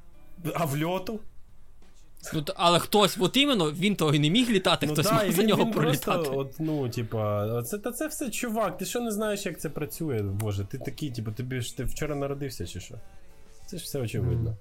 А 0.53 0.65
в 0.65 0.83
льоту? 0.83 1.19
Ну, 2.33 2.45
але 2.55 2.79
хтось, 2.79 3.17
от 3.19 3.37
іменно, 3.37 3.71
він 3.71 3.95
того 3.95 4.13
і 4.13 4.19
не 4.19 4.29
міг 4.29 4.49
літати, 4.49 4.87
хтось 4.87 5.05
да, 5.05 5.13
мав 5.13 5.31
за 5.31 5.43
нього 5.43 5.65
він 5.65 5.71
пролітати. 5.71 6.17
просто, 6.17 6.37
от, 6.37 6.55
ну, 6.59 6.89
типа, 6.89 7.63
це, 7.63 7.77
та 7.77 7.91
це 7.91 8.07
все 8.07 8.29
чувак, 8.29 8.77
ти 8.77 8.85
що 8.85 8.99
не 8.99 9.11
знаєш, 9.11 9.45
як 9.45 9.59
це 9.59 9.69
працює? 9.69 10.21
Боже, 10.21 10.65
ти 10.65 10.77
такий, 10.77 11.11
типу, 11.11 11.31
тобі 11.31 11.61
ж 11.61 11.77
ти 11.77 11.83
вчора 11.83 12.15
народився 12.15 12.67
чи 12.67 12.79
що? 12.79 12.95
Це 13.65 13.77
ж 13.77 13.83
все 13.83 13.99
очевидно. 13.99 14.43
Ну, 14.49 14.55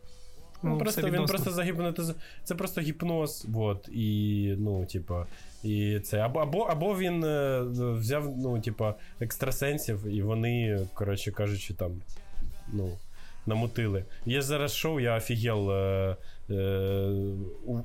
Ну, 0.63 0.79
просто, 0.79 1.01
все 1.01 1.11
він 1.11 1.27
просто 1.27 1.51
загіпнотиз... 1.51 2.15
Це 2.45 2.55
просто 2.55 2.81
гіпноз, 2.81 3.47
от, 3.55 3.89
і, 3.93 4.55
ну, 4.59 4.87
типа, 4.87 5.27
і 5.65 6.01
це. 6.01 6.19
Або, 6.19 6.41
або, 6.41 6.61
або 6.61 6.99
він 6.99 7.25
е, 7.25 7.61
взяв, 7.79 8.37
ну, 8.39 8.61
типа, 8.61 8.95
екстрасенсів, 9.21 10.07
і 10.07 10.23
вони, 10.23 10.81
коротше 10.95 11.33
кажучи, 11.33 11.75
там, 11.75 11.93
ну, 12.73 12.91
намутили. 13.47 14.05
Є 14.27 14.43
зараз 14.43 14.75
шоу, 14.75 15.01
я 15.01 15.17
офігел 15.17 15.73
е, 15.73 16.17
е, 16.51 16.57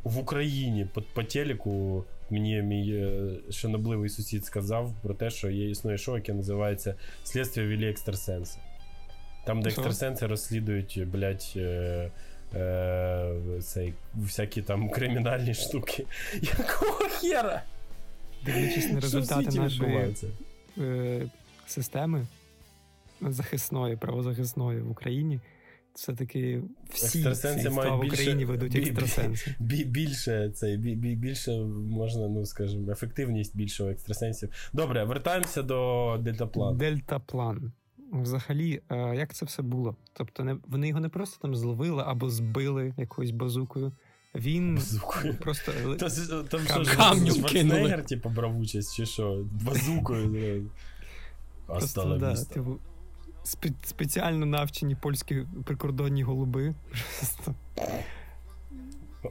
в 0.04 0.18
Україні 0.20 0.88
по, 0.94 1.02
по 1.02 1.24
телеку. 1.24 2.06
Мені 2.30 2.62
мій 2.62 2.92
е, 2.94 3.32
шанобливий 3.52 4.10
сусід 4.10 4.46
сказав 4.46 4.94
про 5.04 5.14
те, 5.14 5.30
що 5.30 5.50
є 5.50 5.70
існує 5.70 5.98
шоу, 5.98 6.16
яке 6.16 6.34
називається 6.34 6.96
Слідство 7.24 7.64
вілі 7.64 7.90
екстрасенси. 7.90 8.60
Там, 9.46 9.62
де 9.62 9.70
екстрасенси 9.70 10.28
розслідують, 10.28 11.04
блядь, 11.08 11.54
е, 11.56 12.12
цей, 13.62 13.94
всякі 14.16 14.62
там 14.62 14.90
кримінальні 14.90 15.54
штуки. 15.54 16.06
Якого 16.42 17.10
хера? 17.10 17.64
Дивлячись 18.46 18.92
на 18.92 19.00
результати 19.00 19.60
нашої 19.60 20.16
е, 20.78 21.30
системи 21.68 22.28
захисної, 23.22 23.98
правозахисної 23.98 24.82
в 24.82 24.92
Україні, 24.92 25.40
все-таки 25.94 26.62
всі 26.90 27.06
Екстрасенси 27.06 27.70
мають 27.70 27.94
в 27.94 28.02
більше- 28.02 28.14
Україні 28.16 28.46
ведуть 28.46 28.72
бі- 28.74 28.80
бі- 28.82 28.90
екстрасенси. 28.90 29.56
Бі- 29.60 29.84
більше 29.86 30.52
бі- 30.62 30.96
бі- 30.96 31.16
більше 31.16 31.52
можна, 31.90 32.28
ну 32.28 32.46
скажімо, 32.46 32.92
ефективність 32.92 33.58
більшого 33.58 33.90
екстрасенсів. 33.90 34.70
Добре, 34.74 35.04
вертаємося 35.04 35.62
до 35.62 36.18
дельтаплану. 36.22 36.78
Дельтаплан. 36.78 37.72
Взагалі, 38.12 38.82
е, 38.92 39.16
як 39.16 39.34
це 39.34 39.46
все 39.46 39.62
було? 39.62 39.96
Тобто, 40.14 40.44
не, 40.44 40.58
вони 40.68 40.88
його 40.88 41.00
не 41.00 41.10
просто 41.10 41.38
там 41.42 41.56
зловили 41.56 42.04
або 42.08 42.30
збили 42.30 42.94
якоюсь 42.98 43.32
базукою. 43.32 43.92
Він 44.36 44.76
Базукою. 44.76 45.36
просто 45.40 45.72
Та 46.00 46.10
з- 46.10 46.44
Там 46.50 46.62
що 46.62 46.98
Камнем 46.98 47.34
ж 47.34 47.44
кинули. 47.44 48.04
Типу, 48.08 48.30
брав 48.30 48.60
участь, 48.60 48.96
чи 48.96 49.06
що? 49.06 49.46
Базукою. 49.66 50.70
Просто, 51.66 52.18
да, 52.18 52.36
типу, 52.36 52.80
спеціально 53.84 54.46
навчені 54.46 54.96
польські 54.96 55.46
прикордонні 55.66 56.24
голуби. 56.24 56.76
Просто 57.20 57.56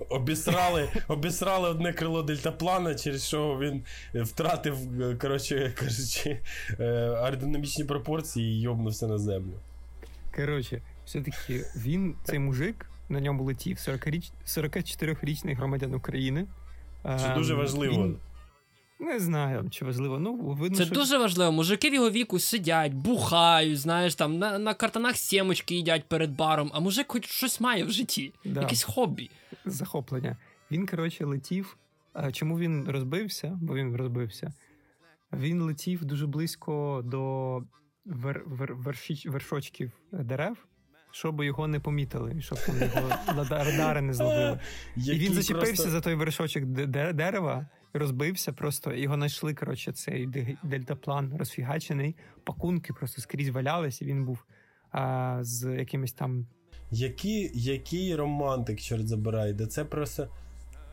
обісрали, 0.08 0.88
обісрали 1.08 1.68
одне 1.68 1.92
крило 1.92 2.22
дельтаплана, 2.22 2.94
через 2.94 3.26
що 3.26 3.58
він 3.60 3.84
втратив, 4.14 4.76
коротше 5.20 5.72
кажучи, 5.76 6.40
е, 6.80 6.84
аеродинамічні 7.08 7.84
пропорції 7.84 8.58
і 8.58 8.60
йобнувся 8.60 9.06
на 9.06 9.18
землю. 9.18 9.54
Коротше, 10.36 10.82
все-таки 11.06 11.64
він, 11.76 12.14
цей 12.24 12.38
мужик, 12.38 12.90
на 13.08 13.20
ньому 13.20 13.44
летів 13.44 13.76
44-річний 13.76 15.56
громадян 15.56 15.94
України. 15.94 16.46
Це 17.02 17.26
ем, 17.26 17.34
дуже 17.34 17.54
важливо. 17.54 18.04
Він... 18.04 18.16
Не 19.04 19.20
знаю, 19.20 19.68
чи 19.70 19.84
важливо. 19.84 20.18
Ну, 20.18 20.36
видно, 20.36 20.78
Це 20.78 20.84
що... 20.84 20.94
дуже 20.94 21.18
важливо. 21.18 21.52
Мужики 21.52 21.90
в 21.90 21.94
його 21.94 22.10
віку 22.10 22.38
сидять, 22.38 22.92
бухають, 22.92 23.80
знаєш, 23.80 24.14
там 24.14 24.38
на 24.38 24.58
на 24.58 24.74
картанах 24.74 25.16
сімочки 25.16 25.74
їдять 25.74 26.04
перед 26.08 26.36
баром, 26.36 26.70
а 26.74 26.80
мужик 26.80 27.06
хоч 27.08 27.26
щось 27.26 27.60
має 27.60 27.84
в 27.84 27.90
житті, 27.90 28.32
да. 28.44 28.60
якесь 28.60 28.82
хобі. 28.82 29.30
Захоплення. 29.64 30.36
Він, 30.70 30.86
коротше, 30.86 31.24
летів. 31.24 31.76
Чому 32.32 32.58
він 32.58 32.88
розбився? 32.88 33.58
Бо 33.62 33.74
він 33.74 33.96
розбився. 33.96 34.52
Він 35.32 35.62
летів 35.62 36.04
дуже 36.04 36.26
близько 36.26 37.02
до 37.04 37.62
вер, 38.04 38.42
вер, 38.46 38.74
вершіч, 38.74 39.26
вершочків 39.26 39.92
дерев, 40.12 40.66
щоб 41.10 41.42
його 41.42 41.68
не 41.68 41.80
помітили, 41.80 42.40
щоб 42.40 42.58
там 42.66 42.74
його 42.82 43.08
радари 43.58 44.00
не 44.00 44.14
зловили. 44.14 44.60
І 44.96 45.00
він 45.00 45.34
зачепився 45.34 45.74
просто... 45.74 45.90
за 45.90 46.00
той 46.00 46.14
вершочок 46.14 46.64
дерева, 46.64 47.66
розбився, 47.94 48.52
просто 48.52 48.94
його 48.94 49.14
знайшли. 49.14 49.54
Коротше, 49.54 49.92
цей 49.92 50.28
дельтаплан 50.62 51.36
розфігачений, 51.38 52.16
пакунки 52.44 52.92
просто 52.92 53.22
скрізь 53.22 53.48
валялись, 53.48 54.02
і 54.02 54.04
він 54.04 54.24
був 54.24 54.44
а, 54.92 55.38
з 55.40 55.76
якимись 55.78 56.12
там. 56.12 56.46
Який 56.90 57.50
який 57.54 58.16
романтик, 58.16 58.80
чорт 58.80 59.08
забирай, 59.08 59.52
де 59.52 59.66
це 59.66 59.84
просто. 59.84 60.28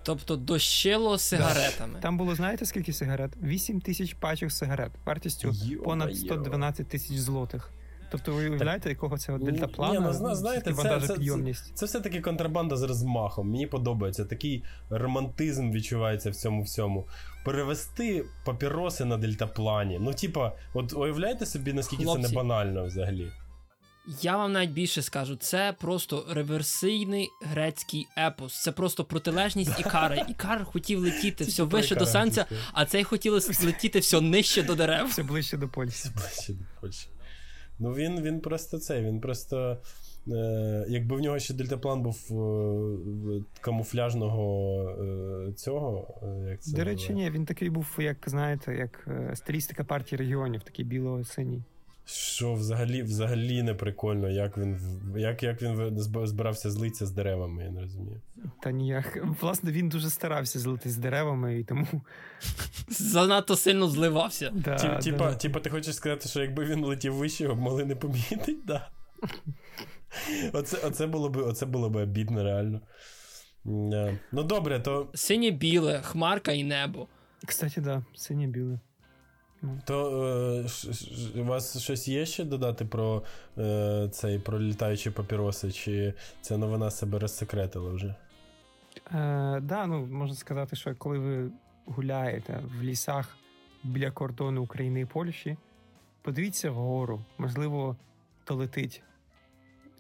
Тобто 0.03 0.36
дощило 0.36 1.17
сигаретами. 1.17 2.00
Там 2.00 2.17
було, 2.17 2.36
знаєте, 2.36 2.65
скільки 2.65 2.93
сигарет? 2.93 3.31
8 3.43 3.81
тисяч 3.81 4.13
пачок 4.13 4.51
сигарет 4.51 4.91
вартістю 5.05 5.53
понад 5.84 6.15
112 6.17 6.88
тисяч 6.88 7.17
злотих. 7.17 7.72
Тобто, 8.12 8.34
ви 8.34 8.50
уявляєте, 8.50 8.89
якого 8.89 9.18
це 9.18 9.38
дельтаплана? 9.38 10.00
Ні, 10.00 10.18
ну, 10.22 10.36
знаєте, 10.36 10.74
це, 10.74 11.00
це, 11.00 11.18
це, 11.18 11.53
це 11.74 11.86
все-таки 11.86 12.22
контрабанда 12.22 12.77
з 12.77 12.84
розмахом. 12.84 13.50
Мені 13.51 13.68
подобається. 13.68 14.25
Такий 14.25 14.63
романтизм 14.89 15.72
відчувається 15.72 16.32
в 16.32 16.36
цьому 16.36 16.63
всьому. 16.63 17.08
Перевести 17.46 18.25
папіроси 18.46 19.06
на 19.06 19.18
дельтаплані. 19.18 20.00
Ну, 20.01 20.13
типа, 20.13 20.51
от 20.74 20.94
уявляєте 20.94 21.46
собі, 21.46 21.74
наскільки 21.74 22.03
Хлопці. 22.03 22.24
це 22.24 22.30
не 22.30 22.36
банально 22.36 22.86
взагалі. 22.86 23.32
Я 24.22 24.38
вам 24.38 24.51
навіть 24.51 24.72
більше 24.72 25.01
скажу, 25.01 25.36
це 25.36 25.75
просто 25.80 26.25
реверсійний 26.30 27.30
грецький 27.41 28.08
епос. 28.18 28.62
Це 28.62 28.72
просто 28.72 29.06
протилежність 29.06 29.80
Ікара. 29.80 30.15
Ікар 30.15 30.65
хотів 30.65 31.00
летіти 31.00 31.44
все 31.44 31.63
вище 31.63 31.96
до 31.96 32.06
сонця, 32.06 32.46
а 32.74 32.86
цей 32.86 33.03
хотів 33.03 33.34
летіти 33.63 34.00
все 34.00 34.22
нижче 34.22 34.63
до 34.63 34.75
дерев. 34.75 35.08
Все 35.08 35.24
ближче 35.24 35.58
до 35.58 35.68
Польщі. 35.68 36.10
Ближче 36.15 36.53
до 36.53 36.65
Польщі. 36.82 37.08
Ну 37.81 37.93
він 37.93 38.21
він 38.21 38.39
просто 38.39 38.77
це, 38.77 39.01
він 39.01 39.19
просто. 39.19 39.77
Е, 40.27 40.85
Якби 40.88 41.15
в 41.15 41.19
нього 41.19 41.39
ще 41.39 41.53
дельтаплан 41.53 42.01
був 42.01 42.27
е, 42.31 43.43
камуфляжного 43.61 44.81
е, 45.50 45.53
цього. 45.53 46.21
Як 46.50 46.61
це 46.61 46.77
До 46.77 46.83
речі, 46.83 47.13
ні, 47.13 47.29
він 47.29 47.45
такий 47.45 47.69
був, 47.69 47.88
як 48.00 48.17
знаєте, 48.27 48.75
як 48.75 49.07
стилістика 49.33 49.83
партії 49.83 50.19
регіонів, 50.19 50.63
такий 50.63 50.85
біло-синій. 50.85 51.63
Що 52.05 52.53
взагалі 52.53 53.03
взагалі 53.03 53.63
не 53.63 53.74
прикольно, 53.74 54.29
як 54.29 54.58
він 54.58 54.79
як, 55.17 55.43
як 55.43 55.62
він 55.62 56.00
збирався 56.27 56.72
злитися 56.72 57.05
з 57.05 57.12
деревами, 57.12 57.63
я 57.63 57.72
не 57.72 57.81
розумію. 57.81 58.22
Та 58.63 58.72
ніяк. 58.72 59.17
Власне, 59.41 59.72
він 59.72 59.89
дуже 59.89 60.10
старався 60.10 60.60
злитися 60.60 60.89
з 60.89 60.98
деревами 60.98 61.60
і 61.60 61.63
тому. 61.63 61.88
Занадто 62.89 63.55
сильно 63.55 63.88
зливався. 63.88 64.51
Да, 64.53 64.75
Тіп, 64.75 64.91
да. 64.91 65.00
Типа, 65.00 65.36
типа, 65.36 65.60
ти 65.60 65.70
хочеш 65.70 65.96
сказати, 65.96 66.29
що 66.29 66.41
якби 66.41 66.66
він 66.66 66.85
летів 66.85 67.14
вище, 67.14 67.44
його 67.44 67.55
б 67.55 67.59
могли 67.59 67.85
не 67.85 67.96
помітити, 67.96 68.57
да. 68.66 68.90
Оце 70.53 70.87
оце, 70.87 71.07
було 71.07 71.29
б 71.29 71.37
оце 71.37 71.66
було 71.66 71.90
б 71.90 71.96
обідно, 71.96 72.44
реально. 72.44 72.81
Ну, 74.31 74.44
добре, 74.44 74.79
то. 74.79 75.09
Синє 75.14 75.51
біле, 75.51 76.01
хмарка 76.01 76.51
і 76.51 76.64
небо. 76.64 77.07
Кстати, 77.46 77.81
да, 77.81 78.05
синє 78.16 78.48
біле. 78.48 78.79
То 79.85 80.25
е, 81.35 81.41
у 81.41 81.43
вас 81.43 81.81
щось 81.81 82.07
є 82.07 82.25
ще 82.25 82.43
додати 82.43 82.85
про 82.85 83.24
е, 83.57 84.09
цей 84.11 84.39
про 84.39 84.59
літаючі 84.59 85.09
папіроси, 85.09 85.71
чи 85.71 86.13
ця 86.41 86.57
новина 86.57 86.91
себе 86.91 87.19
розсекретила 87.19 87.91
вже? 87.91 88.15
Е, 89.11 89.59
Да, 89.61 89.85
ну 89.87 90.05
можна 90.05 90.35
сказати, 90.35 90.75
що 90.75 90.95
коли 90.95 91.19
ви 91.19 91.51
гуляєте 91.85 92.63
в 92.79 92.83
лісах 92.83 93.37
біля 93.83 94.11
кордону 94.11 94.63
України 94.63 95.01
і 95.01 95.05
Польщі, 95.05 95.57
подивіться 96.21 96.71
вгору, 96.71 97.21
можливо, 97.37 97.95
то 98.43 98.55
летить 98.55 99.03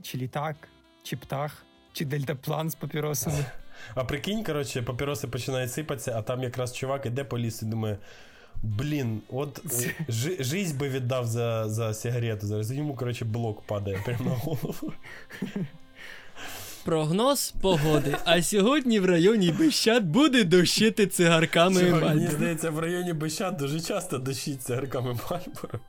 чи 0.01 0.17
літак, 0.17 0.55
чи 1.03 1.17
птах, 1.17 1.65
чи 1.93 2.05
дельтаплан 2.05 2.69
з 2.69 2.75
папіросами. 2.75 3.45
А 3.95 4.03
прикинь, 4.03 4.43
коротше, 4.43 4.81
папіроси 4.81 5.27
починають 5.27 5.71
сипатися, 5.71 6.13
а 6.17 6.21
там 6.21 6.43
якраз 6.43 6.75
чувак 6.75 7.05
іде 7.05 7.23
по 7.23 7.39
лісу 7.39 7.65
і 7.65 7.69
думає. 7.69 7.97
Блін, 8.63 9.21
от 9.29 9.61
ж, 10.09 10.43
жизнь 10.43 10.77
би 10.77 10.89
віддав 10.89 11.25
за 11.25 11.69
за 11.69 11.93
сигарету. 11.93 12.47
Зараз 12.47 12.71
йому, 12.71 12.95
коротше, 12.95 13.25
блок 13.25 13.61
падає 13.61 14.01
прямо 14.05 14.23
на 14.23 14.35
голову. 14.35 14.93
Прогноз 16.85 17.53
погоди. 17.61 18.15
А 18.25 18.41
сьогодні 18.41 18.99
в 18.99 19.05
районі 19.05 19.51
Бещат 19.51 20.03
буде 20.03 20.43
дощити 20.43 21.07
цигарками 21.07 21.81
Мальборо. 21.81 22.07
Мені 22.07 22.27
здається, 22.27 22.69
в 22.69 22.79
районі 22.79 23.13
Бещат 23.13 23.55
дуже 23.55 23.81
часто 23.81 24.17
дощить 24.17 24.63
цигарками 24.63 25.07
Мальборо. 25.07 25.79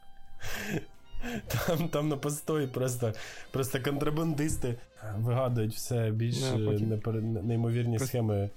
Там 1.48 1.88
там 1.88 2.09
на 2.09 2.16
постої 2.16 2.66
просто 2.66 3.12
просто 3.51 3.81
контрабандисти 3.83 4.75
вигадують 5.18 5.75
все 5.75 6.11
більш 6.11 6.37
yeah, 6.37 7.42
неймовірні 7.42 7.98
схеми 7.98 8.51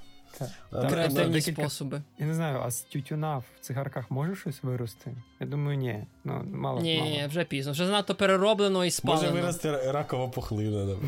Креативні 0.89 1.41
способи. 1.41 2.01
Я 2.19 2.25
не 2.25 2.33
знаю, 2.33 2.61
а 2.65 2.71
з 2.71 2.81
тютюна 2.81 3.37
в 3.37 3.43
цигарках 3.61 4.11
може 4.11 4.35
щось 4.35 4.63
вирости? 4.63 5.11
Я 5.39 5.47
думаю, 5.47 5.77
ні. 5.77 6.03
Ну, 6.23 6.43
мало, 6.53 6.81
Ні, 6.81 6.97
мало. 6.97 7.09
ні, 7.09 7.25
вже 7.27 7.43
пізно. 7.43 7.71
Вже 7.71 7.85
занадто 7.85 8.15
перероблено 8.15 8.85
і 8.85 8.91
спалено. 8.91 9.29
Може 9.29 9.41
вирости 9.41 9.91
ракова 9.91 10.27
пухлина. 10.27 10.95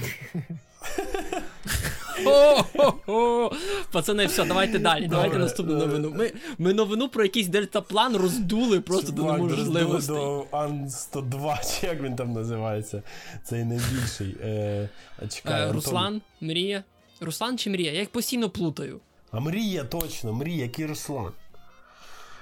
Пацани, 3.91 4.25
все, 4.25 4.45
давайте 4.45 4.79
далі. 4.79 5.07
Давайте 5.07 5.37
наступну 5.37 5.75
новину. 5.75 6.13
Ми 6.15 6.31
ми 6.57 6.73
новину 6.73 7.09
про 7.09 7.23
якийсь 7.23 7.47
дельтаплан 7.47 8.15
роздули 8.15 8.81
просто 8.81 9.11
до 9.11 9.23
неможливості. 9.23 10.11
До 10.11 10.47
Ан-102, 10.51 11.79
чи 11.81 11.87
як 11.87 12.01
він 12.01 12.15
там 12.15 12.33
називається. 12.33 13.03
Цей 13.43 13.63
найбільший. 13.65 14.35
Е, 14.41 14.89
чекай, 15.29 15.71
Руслан, 15.71 16.21
Мрія. 16.41 16.83
Руслан 17.21 17.57
чи 17.57 17.69
Мрія? 17.69 17.91
Я 17.91 17.99
їх 17.99 18.09
постійно 18.09 18.49
плутаю. 18.49 18.99
А 19.31 19.39
мрія 19.39 19.83
точно, 19.83 20.33
мрія 20.33 20.67
Кірслан. 20.67 21.31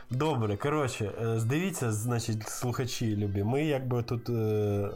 Добре, 0.09 0.57
коротше, 0.57 1.11
е, 1.21 1.41
дивіться, 1.45 1.91
значить, 1.91 2.49
слухачі 2.49 3.15
любі. 3.15 3.43
Ми 3.43 3.65
якби 3.65 4.03
тут 4.03 4.29
е, 4.29 4.89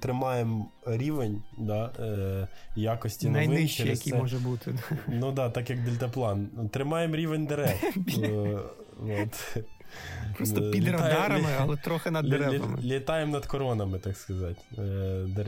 тримаємо 0.00 0.66
рівень 0.86 1.42
да, 1.58 1.90
е, 1.98 2.48
якості 2.76 3.28
новин. 3.28 3.50
Найнижчий, 3.50 3.88
який 3.88 4.12
це. 4.12 4.18
може 4.18 4.38
бути. 4.38 4.74
Ну 5.08 5.26
так, 5.26 5.34
да, 5.34 5.50
так 5.50 5.70
як 5.70 5.84
дельтаплан. 5.84 6.48
Тримаємо 6.72 7.16
рівень 7.16 7.46
дерев. 7.46 7.82
Е, 9.08 9.28
Просто 10.36 10.70
під 10.70 10.88
радарами, 10.88 11.48
але 11.58 11.76
трохи 11.76 12.10
над 12.10 12.28
деревами. 12.28 12.78
Літаємо 12.82 13.32
над 13.32 13.46
коронами, 13.46 13.98
так 13.98 14.16
сказати, 14.16 14.60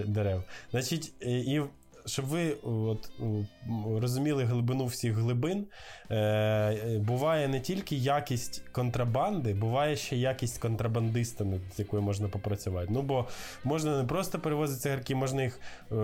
дерев. 0.06 0.42
Значить, 0.70 1.12
і 1.20 1.60
щоб 2.06 2.24
ви 2.24 2.52
от, 2.62 3.10
розуміли 4.00 4.44
глибину 4.44 4.86
всіх 4.86 5.14
глибин, 5.14 5.66
е, 6.10 6.98
буває 6.98 7.48
не 7.48 7.60
тільки 7.60 7.96
якість 7.96 8.62
контрабанди, 8.72 9.54
буває 9.54 9.96
ще 9.96 10.16
якість 10.16 10.58
контрабандиста, 10.58 11.44
з 11.74 11.78
якою 11.78 12.02
можна 12.02 12.28
попрацювати. 12.28 12.88
Ну, 12.90 13.02
бо 13.02 13.26
можна 13.64 14.02
не 14.02 14.04
просто 14.08 14.38
перевозити 14.38 14.80
цигарки, 14.80 15.14
можна 15.14 15.42
їх, 15.42 15.60
е, 15.92 15.94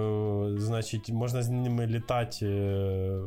значить, 0.57 1.09
можна 1.11 1.43
з 1.43 1.49
ними 1.49 1.87
літати 1.87 2.47
е, 2.47 3.21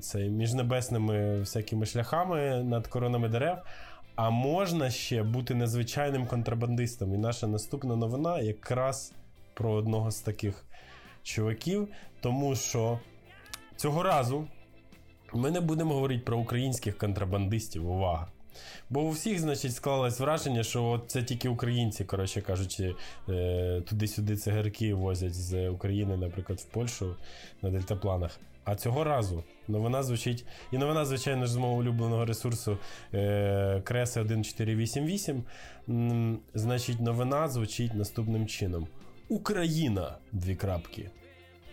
цей, 0.00 0.30
між 0.30 0.54
небесними 0.54 1.40
всякими 1.40 1.86
шляхами 1.86 2.62
над 2.64 2.86
коронами 2.86 3.28
дерев. 3.28 3.58
А 4.14 4.30
можна 4.30 4.90
ще 4.90 5.22
бути 5.22 5.54
незвичайним 5.54 6.26
контрабандистом. 6.26 7.14
І 7.14 7.18
наша 7.18 7.46
наступна 7.46 7.96
новина 7.96 8.40
якраз 8.40 9.12
про 9.54 9.72
одного 9.72 10.10
з 10.10 10.20
таких 10.20 10.64
чуваків, 11.22 11.88
тому 12.20 12.56
що 12.56 12.98
цього 13.76 14.02
разу 14.02 14.48
ми 15.34 15.50
не 15.50 15.60
будемо 15.60 15.94
говорити 15.94 16.22
про 16.24 16.38
українських 16.38 16.98
контрабандистів. 16.98 17.90
Увага! 17.90 18.28
Бо 18.90 19.00
у 19.00 19.10
всіх, 19.10 19.40
значить, 19.40 19.74
склалось 19.74 20.20
враження, 20.20 20.62
що 20.62 21.02
це 21.06 21.22
тільки 21.22 21.48
українці, 21.48 22.04
коротше 22.04 22.40
кажучи, 22.40 22.94
е, 23.28 23.82
туди-сюди 23.88 24.36
цигарки 24.36 24.94
возять 24.94 25.34
з 25.34 25.68
України, 25.68 26.16
наприклад, 26.16 26.58
в 26.58 26.64
Польщу 26.64 27.16
на 27.62 27.70
дельтапланах. 27.70 28.40
А 28.64 28.76
цього 28.76 29.04
разу 29.04 29.44
новина 29.68 30.02
звучить. 30.02 30.44
І 30.72 30.78
новина, 30.78 31.04
звичайно 31.04 31.46
ж, 31.46 31.52
з 31.52 31.56
мого 31.56 31.74
улюбленого 31.74 32.24
ресурсу 32.24 32.78
е, 33.14 33.80
Креси 33.84 34.20
1488. 34.20 35.42
Значить, 36.54 37.00
новина 37.00 37.48
звучить 37.48 37.94
наступним 37.94 38.46
чином: 38.46 38.86
Україна. 39.34 40.16
Дві 40.32 40.54
крапки. 40.54 41.10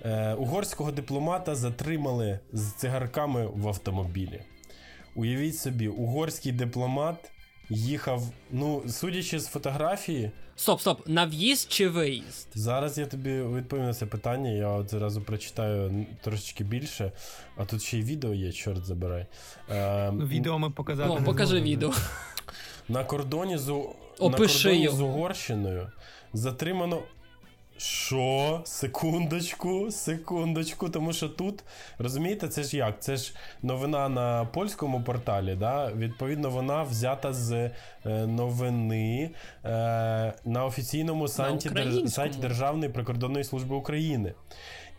Е, 0.06 0.34
угорського 0.34 0.92
дипломата 0.92 1.56
затримали 1.56 2.40
з 2.54 2.72
цигарками 2.74 3.46
в 3.48 3.68
автомобілі. 3.68 4.42
Уявіть 5.16 5.58
собі, 5.58 5.88
угорський 5.88 6.52
дипломат 6.52 7.32
їхав. 7.70 8.24
Ну, 8.52 8.84
судячи 8.90 9.40
з 9.40 9.48
фотографії, 9.48 10.32
Стоп, 10.56 10.82
стоп, 10.82 11.08
на 11.08 11.26
в'їзд 11.26 11.72
чи 11.72 11.88
виїзд? 11.90 12.48
зараз 12.54 12.98
я 12.98 13.06
тобі 13.06 13.42
відповім 13.42 13.86
на 13.86 13.94
це 13.94 14.06
питання. 14.06 14.50
Я 14.50 14.68
от 14.70 14.90
зразу 14.90 15.22
прочитаю 15.22 16.06
трошечки 16.22 16.64
більше, 16.64 17.12
а 17.58 17.66
тут 17.66 17.82
ще 17.82 17.98
й 17.98 18.02
відео 18.02 18.34
є, 18.34 18.52
чорт 18.52 18.86
забирай. 18.86 19.26
Е, 19.70 20.12
Ну, 20.12 20.26
відео 20.26 20.60
ми 20.60 20.70
показати. 20.70 21.10
О, 21.10 21.20
не 21.20 21.26
покажи 21.26 21.48
зможемо. 21.50 21.70
відео. 21.72 21.94
На 22.90 23.04
кордоні 23.04 23.58
з, 23.58 23.70
Опиши 24.20 24.20
на 24.20 24.64
кордоні 24.64 24.84
його. 24.84 24.98
з 24.98 25.02
Угорщиною 25.02 25.92
затримано. 26.34 27.04
Що? 27.78 28.62
Секундочку, 28.66 29.92
секундочку, 29.92 30.90
тому 30.90 31.14
що 31.14 31.30
тут, 31.30 31.64
розумієте, 31.98 32.48
це 32.48 32.64
ж 32.64 32.78
як? 32.78 33.02
Це 33.02 33.16
ж 33.18 33.34
новина 33.64 34.10
на 34.10 34.46
польському 34.46 35.04
порталі, 35.04 35.56
да? 35.56 35.92
відповідно, 35.92 36.50
вона 36.50 36.84
взята 36.84 37.34
з 37.34 37.52
е, 37.54 37.72
новини 38.28 39.30
е, 39.66 39.70
на 40.46 40.66
офіційному 40.66 41.28
сайті, 41.28 41.70
Держ- 41.70 41.72
українському. 41.72 42.10
сайті 42.10 42.40
Державної 42.40 42.92
прикордонної 42.92 43.44
служби 43.44 43.76
України. 43.76 44.34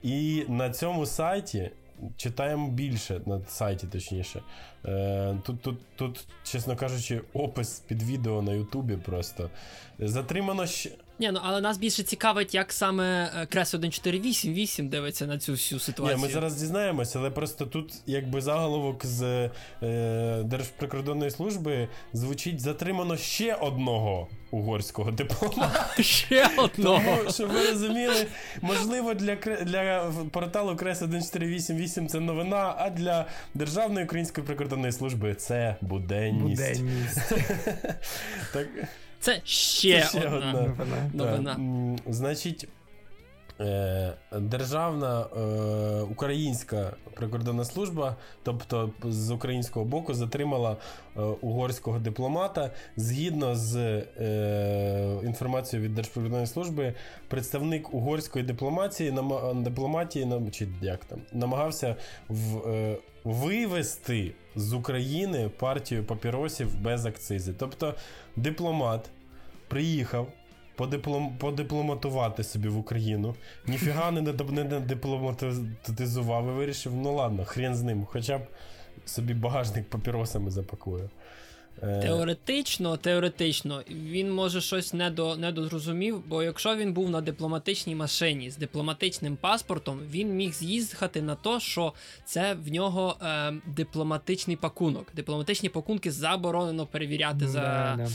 І 0.03 0.45
на 0.49 0.71
цьому 0.71 1.07
сайті 1.07 1.71
читаємо 2.17 2.69
більше, 2.69 3.21
на 3.27 3.41
сайті 3.49 3.87
точніше. 3.87 4.43
Е, 4.85 5.37
тут, 5.45 5.63
тут, 5.63 5.79
тут, 5.97 6.27
чесно 6.45 6.77
кажучи, 6.77 7.21
опис 7.33 7.81
під 7.81 8.03
відео 8.03 8.43
на 8.43 8.53
Ютубі 8.53 8.97
просто. 8.97 9.51
Затримано 9.99 10.67
ще. 10.67 10.91
Ні, 11.21 11.31
ну 11.33 11.41
але 11.43 11.61
нас 11.61 11.79
більше 11.79 12.03
цікавить, 12.03 12.55
як 12.55 12.73
саме 12.73 13.33
е, 13.37 13.47
Крес 13.47 13.75
1488 13.75 14.89
дивиться 14.89 15.27
на 15.27 15.39
цю 15.39 15.53
всю 15.53 15.79
ситуацію. 15.79 16.17
Ні, 16.17 16.23
ми 16.23 16.29
зараз 16.29 16.55
дізнаємося, 16.55 17.19
але 17.19 17.31
просто 17.31 17.67
тут 17.67 17.95
якби 18.07 18.41
заголовок 18.41 19.07
з 19.07 19.51
е, 19.83 20.43
Держприкордонної 20.45 21.31
служби 21.31 21.89
звучить 22.13 22.61
затримано 22.61 23.17
ще 23.17 23.55
одного 23.55 24.29
угорського 24.51 25.11
дипломата. 25.11 25.87
ще 26.03 26.51
одного. 26.57 27.03
Тому, 27.17 27.31
щоб 27.31 27.51
ви 27.51 27.71
розуміли, 27.71 28.27
можливо, 28.61 29.15
для, 29.15 29.35
для 29.65 30.13
порталу 30.31 30.77
Крес 30.77 31.03
1488 31.03 32.09
це 32.09 32.21
новина, 32.21 32.75
а 32.79 32.91
для 32.91 33.27
Державної 33.55 34.07
української 34.07 34.47
прикордонної 34.47 34.93
служби 34.93 35.35
це 35.35 35.77
буденність. 35.81 36.83
Буденність. 36.83 37.33
так, 38.53 38.69
Це 39.21 39.41
ще, 39.45 40.01
Це 40.03 40.09
ще 40.09 40.29
одна. 40.29 40.37
одна. 40.37 40.53
Новина. 40.53 41.11
Новина. 41.15 41.97
Значить, 42.09 42.69
Державна 44.41 45.21
е, 45.21 46.03
українська 46.03 46.93
прикордонна 47.15 47.65
служба, 47.65 48.17
тобто 48.43 48.91
з 49.05 49.31
українського 49.31 49.85
боку, 49.85 50.15
затримала 50.15 50.77
е, 51.17 51.21
угорського 51.21 51.99
дипломата. 51.99 52.71
Згідно 52.97 53.57
з 53.57 53.77
е, 53.77 55.21
інформацією 55.25 55.89
від 55.89 55.95
Держприкордонної 55.95 56.47
служби, 56.47 56.95
представник 57.29 57.95
угорської 57.95 58.45
дипломатії 58.45 59.15
дипломатії 59.55 60.51
чи 60.51 60.69
як 60.83 61.05
там 61.05 61.19
намагався 61.33 61.97
е, 62.67 62.97
Вивести 63.25 64.35
з 64.57 64.73
України 64.73 65.51
партію 65.59 66.05
папіросів 66.05 66.81
без 66.81 67.07
акцизи. 67.07 67.53
Тобто 67.59 67.95
дипломат 68.37 69.11
приїхав 69.69 70.29
подиплом, 70.79 71.37
подипломатувати 71.39 72.45
собі 72.45 72.69
в 72.69 72.79
Україну. 72.79 73.35
Ніфіга 73.67 74.11
не, 74.11 74.23
не, 74.23 74.65
не 74.65 74.81
дипломатизував 74.81 76.49
і 76.49 76.51
вирішив, 76.51 76.97
ну 76.97 77.15
ладно, 77.15 77.45
хрен 77.45 77.75
з 77.75 77.83
ним, 77.83 78.07
хоча 78.11 78.39
б 78.39 78.43
собі 79.05 79.35
багажник 79.35 79.91
папіросами 79.91 80.51
запакую. 80.51 81.11
Е, 81.83 82.01
Теоретично, 82.03 82.97
теоретично, 82.97 83.83
він 83.91 84.33
може 84.33 84.61
щось 84.61 84.93
недо, 84.93 85.37
недозрозумів, 85.37 86.23
бо 86.27 86.43
якщо 86.43 86.77
він 86.77 86.93
був 86.93 87.11
на 87.11 87.21
дипломатичній 87.21 87.95
машині 87.95 88.51
з 88.51 88.57
дипломатичним 88.57 89.37
паспортом, 89.37 90.01
він 90.11 90.37
міг 90.37 90.53
з'їхати 90.53 91.23
на 91.23 91.35
то, 91.35 91.61
що 91.61 91.93
це 92.25 92.55
в 92.55 92.73
нього 92.73 93.17
е, 93.23 93.53
дипломатичний 93.67 94.57
пакунок. 94.57 95.07
Дипломатичні 95.15 95.69
пакунки 95.69 96.11
заборонено 96.11 96.87
перевіряти 96.87 97.49
за 97.49 97.61
Да, 97.61 97.95
да. 97.97 98.03
е, 98.03 98.09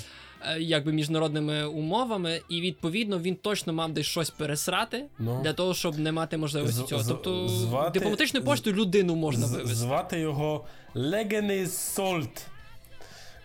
якби 0.60 0.94
міжнародними 0.94 1.66
умовами, 1.66 2.42
і 2.50 2.62
відповідно 2.62 3.20
він 3.20 3.36
точно 3.36 3.74
мав 3.74 3.92
десь 3.94 4.06
щось 4.06 4.30
пересрати 4.30 5.06
ну, 5.20 5.42
для 5.44 5.54
того, 5.54 5.74
щоб 5.74 6.00
не 6.00 6.12
мати 6.12 6.38
можливості 6.38 6.82
З- 6.82 6.86
цього. 6.86 7.04
з- 7.04 7.08
Тобто 7.08 7.48
звати- 7.48 7.92
дипломатичною 7.94 8.46
поштою 8.46 8.76
людину 8.76 9.16
можна 9.16 9.46
з- 9.48 9.52
вивезти. 9.52 9.76
звати 9.76 10.20
його 10.20 10.66
Легенис 10.94 11.78
Сольт. 11.78 12.48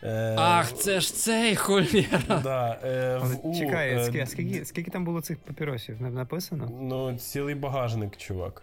Е, 0.02 0.34
Ах, 0.38 0.72
це 0.72 1.00
ж 1.00 1.14
цей 1.14 1.56
холєра. 1.56 2.20
Да, 2.42 2.78
е, 2.84 3.18
в, 3.22 3.58
чекай, 3.58 3.90
е, 3.94 4.26
скільки, 4.26 4.64
скільки 4.64 4.90
там 4.90 5.04
було 5.04 5.20
цих 5.20 5.38
папіросів? 5.38 6.02
Написано? 6.02 6.70
Ну, 6.80 7.16
цілий 7.18 7.54
багажник, 7.54 8.16
чувак. 8.16 8.62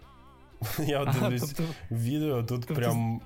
Я 0.86 1.00
от 1.00 1.08
дивлюсь 1.20 1.52
тобто, 1.56 1.72
відео, 1.90 2.42
тут 2.42 2.48
Тобто- 2.60 2.74
прям. 2.74 3.20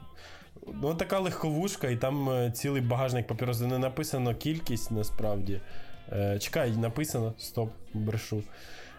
Ну, 0.66 0.94
така 0.94 1.18
легковушка, 1.18 1.88
і 1.88 1.96
там 1.96 2.31
е, 2.31 2.51
цілий 2.51 2.83
багажник 2.83 3.27
папірос. 3.27 3.61
Не 3.61 3.79
написано 3.79 4.35
кількість 4.35 4.90
насправді. 4.90 5.61
Е, 6.12 6.38
чекай, 6.38 6.70
написано, 6.70 7.35
стоп, 7.38 7.70
брешу. 7.94 8.42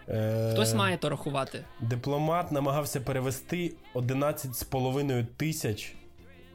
Е, 0.08 0.50
Хтось 0.52 0.74
має 0.74 0.96
то 0.96 1.08
рахувати. 1.08 1.64
Дипломат 1.80 2.52
намагався 2.52 3.00
перевести 3.00 3.72
11,5 3.94 5.26
тисяч 5.36 5.94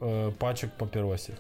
е, 0.02 0.32
пачок 0.38 0.70
папіросів. 0.78 1.36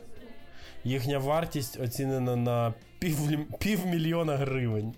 Їхня 0.83 1.19
вартість 1.19 1.79
оцінена 1.79 2.35
на 2.35 2.73
пів, 2.99 3.45
півмільйона 3.59 4.37
гривень. 4.37 4.93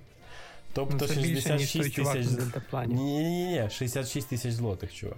Тобто 0.73 0.97
ну, 1.01 1.08
це 1.08 1.21
більше, 1.21 1.55
ніж 1.55 1.69
66 1.69 2.38
тисяч. 2.38 2.88
Ні, 2.88 3.23
ні, 3.23 3.45
ні, 3.45 3.69
66 3.71 4.29
тисяч 4.29 4.51
злотих, 4.51 4.93
чувак. 4.93 5.17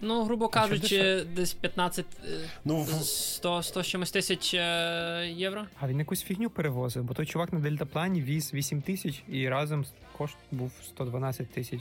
Ну, 0.00 0.24
грубо 0.24 0.48
кажучи, 0.48 1.24
десь 1.36 1.54
15 1.54 2.06
е, 2.24 2.28
Ну, 2.64 2.86
100, 2.86 3.62
100 3.62 3.82
чимось 3.82 4.10
тисяч 4.10 4.54
е, 4.54 5.32
євро. 5.36 5.66
А 5.80 5.88
він 5.88 5.98
якусь 5.98 6.22
фігню 6.22 6.50
перевозив, 6.50 7.04
бо 7.04 7.14
той 7.14 7.26
чувак 7.26 7.52
на 7.52 7.60
дельтаплані 7.60 8.22
віз 8.22 8.54
8 8.54 8.82
тисяч 8.82 9.22
і 9.28 9.48
разом 9.48 9.84
кошт 10.18 10.36
був 10.52 10.72
112 10.86 11.50
тисяч. 11.50 11.80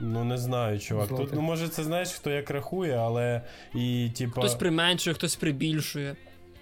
Ну 0.00 0.24
не 0.24 0.38
знаю, 0.38 0.78
чувак. 0.78 1.08
Злотих. 1.08 1.26
Тут, 1.26 1.36
ну, 1.36 1.42
може, 1.42 1.68
це 1.68 1.84
знаєш, 1.84 2.08
хто 2.08 2.30
як 2.30 2.50
рахує, 2.50 2.96
але 2.96 3.42
і 3.74 4.10
типа. 4.16 4.40
Хтось 4.40 4.54
применшує, 4.54 5.14
хтось 5.14 5.36
прибільшує. 5.36 6.16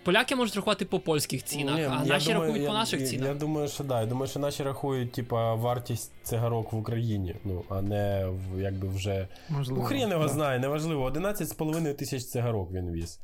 Поляки 0.05 0.37
можуть 0.37 0.57
рахувати 0.57 0.85
по 0.85 1.01
польських 1.01 1.45
цінах, 1.45 1.77
Ні, 1.77 1.83
а 1.83 2.05
наші 2.05 2.27
думаю, 2.27 2.43
рахують 2.43 2.63
я, 2.63 2.69
по 2.69 2.75
наших 2.75 3.01
я, 3.01 3.07
цінах. 3.07 3.29
Я 3.29 3.35
думаю, 3.35 3.69
що 3.69 3.85
да. 3.85 4.01
Я 4.01 4.07
думаю, 4.07 4.29
що 4.29 4.39
наші 4.41 4.63
рахують, 4.63 5.13
типа, 5.13 5.55
вартість 5.55 6.13
цигарок 6.23 6.73
в 6.73 6.77
Україні, 6.77 7.37
ну, 7.45 7.65
а 7.69 7.83
не 7.83 8.27
в 8.27 8.61
якби 8.61 8.89
вже. 8.89 9.29
Можливо. 9.49 9.81
Ну, 9.81 9.87
хрін 9.87 10.11
його 10.11 10.23
да. 10.23 10.29
знає, 10.29 10.59
неважливо. 10.59 11.11
11,5 11.11 11.95
тисяч 11.95 12.25
цигарок 12.25 12.73
він 12.73 12.93
віз. 12.93 13.21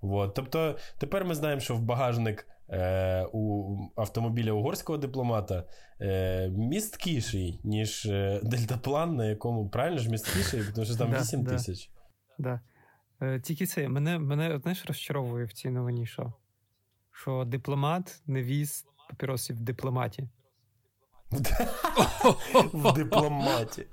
Вот. 0.00 0.34
Тобто, 0.34 0.76
тепер 0.98 1.24
ми 1.24 1.34
знаємо, 1.34 1.60
що 1.60 1.74
в 1.74 1.80
багажник 1.80 2.46
е, 2.70 3.26
у 3.32 3.76
автомобіля 3.96 4.52
угорського 4.52 4.98
дипломата 4.98 5.64
е, 6.00 6.48
місткіший, 6.48 7.60
ніж 7.64 8.06
е, 8.06 8.40
дельтаплан, 8.42 9.16
на 9.16 9.26
якому 9.26 9.68
правильно 9.68 9.98
ж 9.98 10.10
місткіший, 10.10 10.62
тому 10.74 10.84
що 10.84 10.96
там 10.96 11.10
Да, 11.12 11.20
8 11.20 11.42
да. 11.42 11.50
тисяч. 11.50 11.90
Да. 12.38 12.60
Е, 13.24 13.40
тільки 13.40 13.66
це, 13.66 13.88
мене, 13.88 14.18
мене 14.18 14.58
знаєш, 14.58 14.84
розчаровує 14.86 15.44
в 15.44 15.52
цій 15.52 15.70
новині, 15.70 16.06
що? 16.06 16.32
Що 17.12 17.44
дипломат 17.44 18.22
не 18.26 18.42
віз 18.42 18.86
папіросів 19.08 19.56
в 19.56 19.60
дипломаті. 19.60 20.28
в 22.72 22.92
дипломаті. 22.92 23.86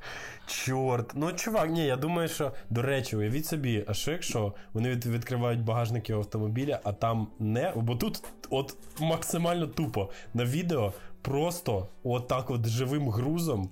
Чорт. 0.48 1.12
Ну, 1.16 1.34
чувак, 1.34 1.70
ні, 1.70 1.86
я 1.86 1.96
думаю, 1.96 2.28
що 2.28 2.54
до 2.70 2.82
речі, 2.82 3.16
уявіть 3.16 3.46
собі, 3.46 3.86
а 3.88 3.94
що 3.94 4.12
якщо 4.12 4.54
вони 4.74 4.90
від, 4.90 5.06
відкривають 5.06 5.64
багажники 5.64 6.14
автомобіля, 6.14 6.80
а 6.84 6.94
там 6.94 7.28
не. 7.40 7.74
Бо 7.76 7.96
тут 7.96 8.24
от 8.50 8.78
максимально 9.00 9.68
тупо 9.68 10.10
на 10.34 10.46
відео 10.46 10.94
просто 11.22 11.88
отак 12.04 12.50
от 12.50 12.68
живим 12.68 13.10
грузом 13.10 13.70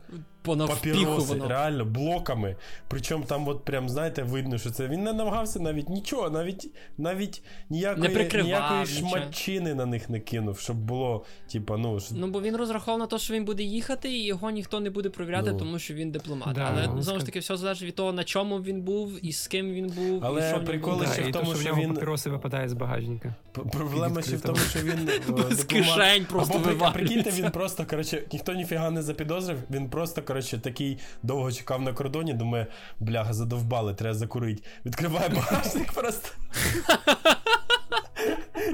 понавпіху 0.50 1.06
папіроси, 1.06 1.42
реально, 1.48 1.86
блоками. 1.86 2.56
Причому 2.88 3.26
там, 3.26 3.48
от 3.48 3.66
прям, 3.66 3.90
знаєте, 3.90 4.24
видно, 4.24 4.58
що 4.58 4.72
це 4.72 4.88
він 4.88 5.04
не 5.04 5.14
намагався 5.14 5.60
навіть 5.60 5.90
нічого, 5.90 6.30
навіть 6.30 6.72
навіть 6.98 7.44
ніякої, 7.70 8.08
Не 8.08 8.14
прикривав 8.16 8.46
ніякої 8.48 8.86
шматчини 8.86 9.74
на 9.76 9.86
них 9.86 10.10
не 10.10 10.20
кинув, 10.20 10.60
щоб 10.60 10.78
було, 10.78 11.26
типа, 11.52 11.78
ну. 11.78 12.00
що- 12.00 12.16
Ну, 12.18 12.28
бо 12.28 12.42
він 12.42 12.56
розраховував 12.56 13.00
на 13.00 13.06
те, 13.08 13.18
що 13.24 13.34
він 13.34 13.46
буде 13.46 13.64
їхати, 13.64 14.10
і 14.10 14.26
його 14.26 14.50
ніхто 14.50 14.80
не 14.80 14.90
буде 14.90 15.10
провіряти, 15.10 15.52
Ну. 15.52 15.60
тому 15.60 15.80
що 15.80 15.94
він 15.94 16.12
дипломат. 16.12 16.56
Да, 16.56 16.70
Але 16.74 16.88
ну, 16.96 17.02
знову 17.02 17.20
ж 17.20 17.26
таки, 17.26 17.40
все 17.40 17.58
залежить 17.58 17.84
від 17.88 17.96
того, 17.96 18.14
на 18.14 18.24
чому 18.24 18.58
він 18.62 18.82
був, 18.82 19.26
і 19.26 19.32
з 19.32 19.48
ким 19.48 19.72
він 19.74 19.88
був, 19.88 20.22
Але 20.26 20.60
і 20.62 20.66
приколи 20.66 21.08
ще 21.14 21.22
Да, 21.24 21.30
в 21.30 21.32
тому, 21.32 21.46
то, 21.54 21.56
що 21.60 21.64
що 21.68 21.76
він- 21.76 21.94
папіроси 21.94 22.30
випадає 22.30 22.70
з 22.70 22.74
багажника. 22.74 23.36
Проблема 23.52 24.22
ще 24.22 24.36
в 24.36 24.42
тому, 24.42 24.58
що 24.58 24.80
він 24.80 25.10
е, 25.10 25.32
Без 25.50 25.64
кишень 25.64 26.26
просто 26.30 26.56
Або, 26.58 26.64
вивалюється. 26.70 27.00
прикиньте, 27.00 27.32
він 27.32 27.52
просто, 27.52 27.86
коротше, 27.86 28.24
ніхто 28.34 28.54
ніфіга 28.54 28.90
не 28.92 29.02
запідозрив, 29.02 29.58
він 29.72 29.90
просто, 29.90 30.22
коротше, 30.22 30.39
такий 30.42 30.98
довго 31.24 31.52
чекав 31.52 31.82
на 31.82 31.94
кордоні, 31.94 32.34
думає, 32.34 32.68
бляха, 33.00 33.34
задовбали, 33.34 33.94
треба 33.94 34.16
закурити. 34.16 34.64
Відкриває 34.86 35.30
багажник 35.30 35.94
просто. 35.94 36.30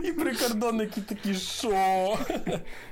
І 0.08 0.12
прикордонники 0.12 1.02
такі, 1.02 1.34
що? 1.34 2.18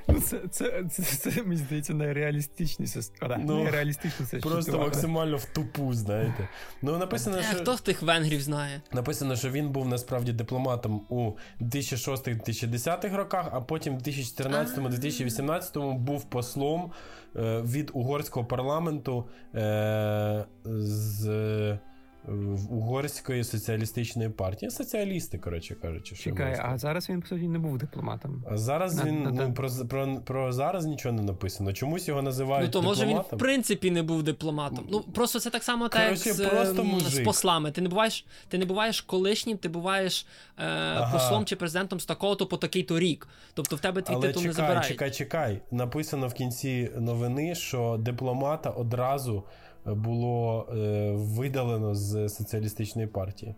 Ну, 0.08 0.20
це, 0.20 0.40
це, 0.52 0.84
це, 0.92 1.04
це, 1.04 1.44
мені 1.44 1.56
здається, 1.56 1.94
найреалістичніше. 1.94 3.00
Ну, 3.40 3.64
найреалістичніше. 3.64 4.40
Просто 4.40 4.72
чувак, 4.72 4.88
максимально 4.88 5.38
в 5.38 5.46
тупу, 5.46 5.94
знаєте. 5.94 6.50
Ну, 6.82 6.98
написано, 6.98 7.38
Е, 7.38 7.44
що. 7.44 7.58
Хто 7.58 7.78
з 7.78 7.82
тих 7.82 8.02
венгрів 8.02 8.42
знає? 8.42 8.82
Написано, 8.92 9.36
що 9.36 9.50
він 9.50 9.70
був 9.70 9.88
насправді 9.88 10.34
дипломатом 10.34 11.06
у 11.10 11.32
2006-2010 11.62 13.16
роках, 13.16 13.50
а 13.52 13.62
потім 13.62 13.98
в 13.98 14.02
2014-2018 14.02 15.98
був 15.98 16.24
послом 16.30 16.92
е, 17.36 17.62
від 17.62 17.92
угорського 17.94 18.46
парламенту 18.46 19.30
е, 19.56 20.46
з 20.66 21.28
е, 21.28 21.80
в 22.28 22.74
Угорської 22.74 23.44
соціалістичної 23.44 24.30
партії. 24.30 24.70
Соціалісти, 24.72 25.38
коротше 25.38 25.76
кажучи, 25.76 26.16
що 26.16 26.24
Чекай, 26.30 26.60
а 26.64 26.78
зараз 26.78 27.10
він, 27.10 27.22
по 27.22 27.28
суті, 27.28 27.48
не 27.48 27.60
був 27.60 27.78
дипломатом. 27.78 28.44
А 28.52 28.58
зараз 28.58 28.96
На- 28.96 29.04
він 29.04 29.24
на- 29.24 29.32
ну, 29.32 29.54
про, 29.54 29.70
про, 29.90 30.18
про 30.26 30.52
зараз 30.54 30.86
нічого 30.86 31.16
не 31.16 31.22
написано. 31.22 31.74
Чомусь 31.74 32.08
його 32.08 32.22
називають 32.22 32.66
Ну 32.68 32.72
то 32.72 32.82
може 32.82 33.06
він 33.06 33.18
в 33.18 33.38
принципі 33.38 33.92
не 33.92 34.04
був 34.04 34.24
дипломатом. 34.24 34.88
Ну 34.92 35.02
просто 35.02 35.40
це 35.40 35.50
так 35.50 35.64
само 35.64 35.90
так, 35.90 36.00
як 36.02 36.10
Коротше, 36.10 36.34
з, 36.34 36.40
е, 36.40 36.48
просто 36.50 36.82
м, 36.82 37.00
з 37.00 37.20
послами. 37.20 37.72
Ти 37.72 37.82
не 37.82 37.90
буваєш, 37.90 38.26
ти 38.48 38.58
не 38.58 38.66
буваєш 38.66 39.02
колишнім, 39.02 39.58
ти 39.58 39.70
буваєш 39.70 40.26
е, 40.60 41.08
послом 41.14 41.46
чи 41.46 41.56
президентом 41.56 42.00
з 42.00 42.06
такого-то 42.06 42.46
по 42.46 42.58
такий-то 42.58 43.00
рік. 43.00 43.28
Тобто 43.54 43.76
в 43.76 43.80
тебе 43.80 44.02
твій 44.02 44.14
Але 44.14 44.28
титул 44.28 44.44
не 44.44 44.50
чекай, 44.50 44.54
забирають. 44.66 44.88
чекай, 44.88 45.12
чекай. 45.12 45.62
Написано 45.72 46.28
в 46.28 46.34
кінці 46.34 46.92
новини, 46.98 47.56
що 47.56 47.98
дипломата 48.00 48.70
одразу 48.70 49.44
було 49.86 50.68
е, 50.72 51.12
видалено 51.16 51.96
з 51.96 52.30
соціалістичної 52.30 53.08
партії. 53.08 53.56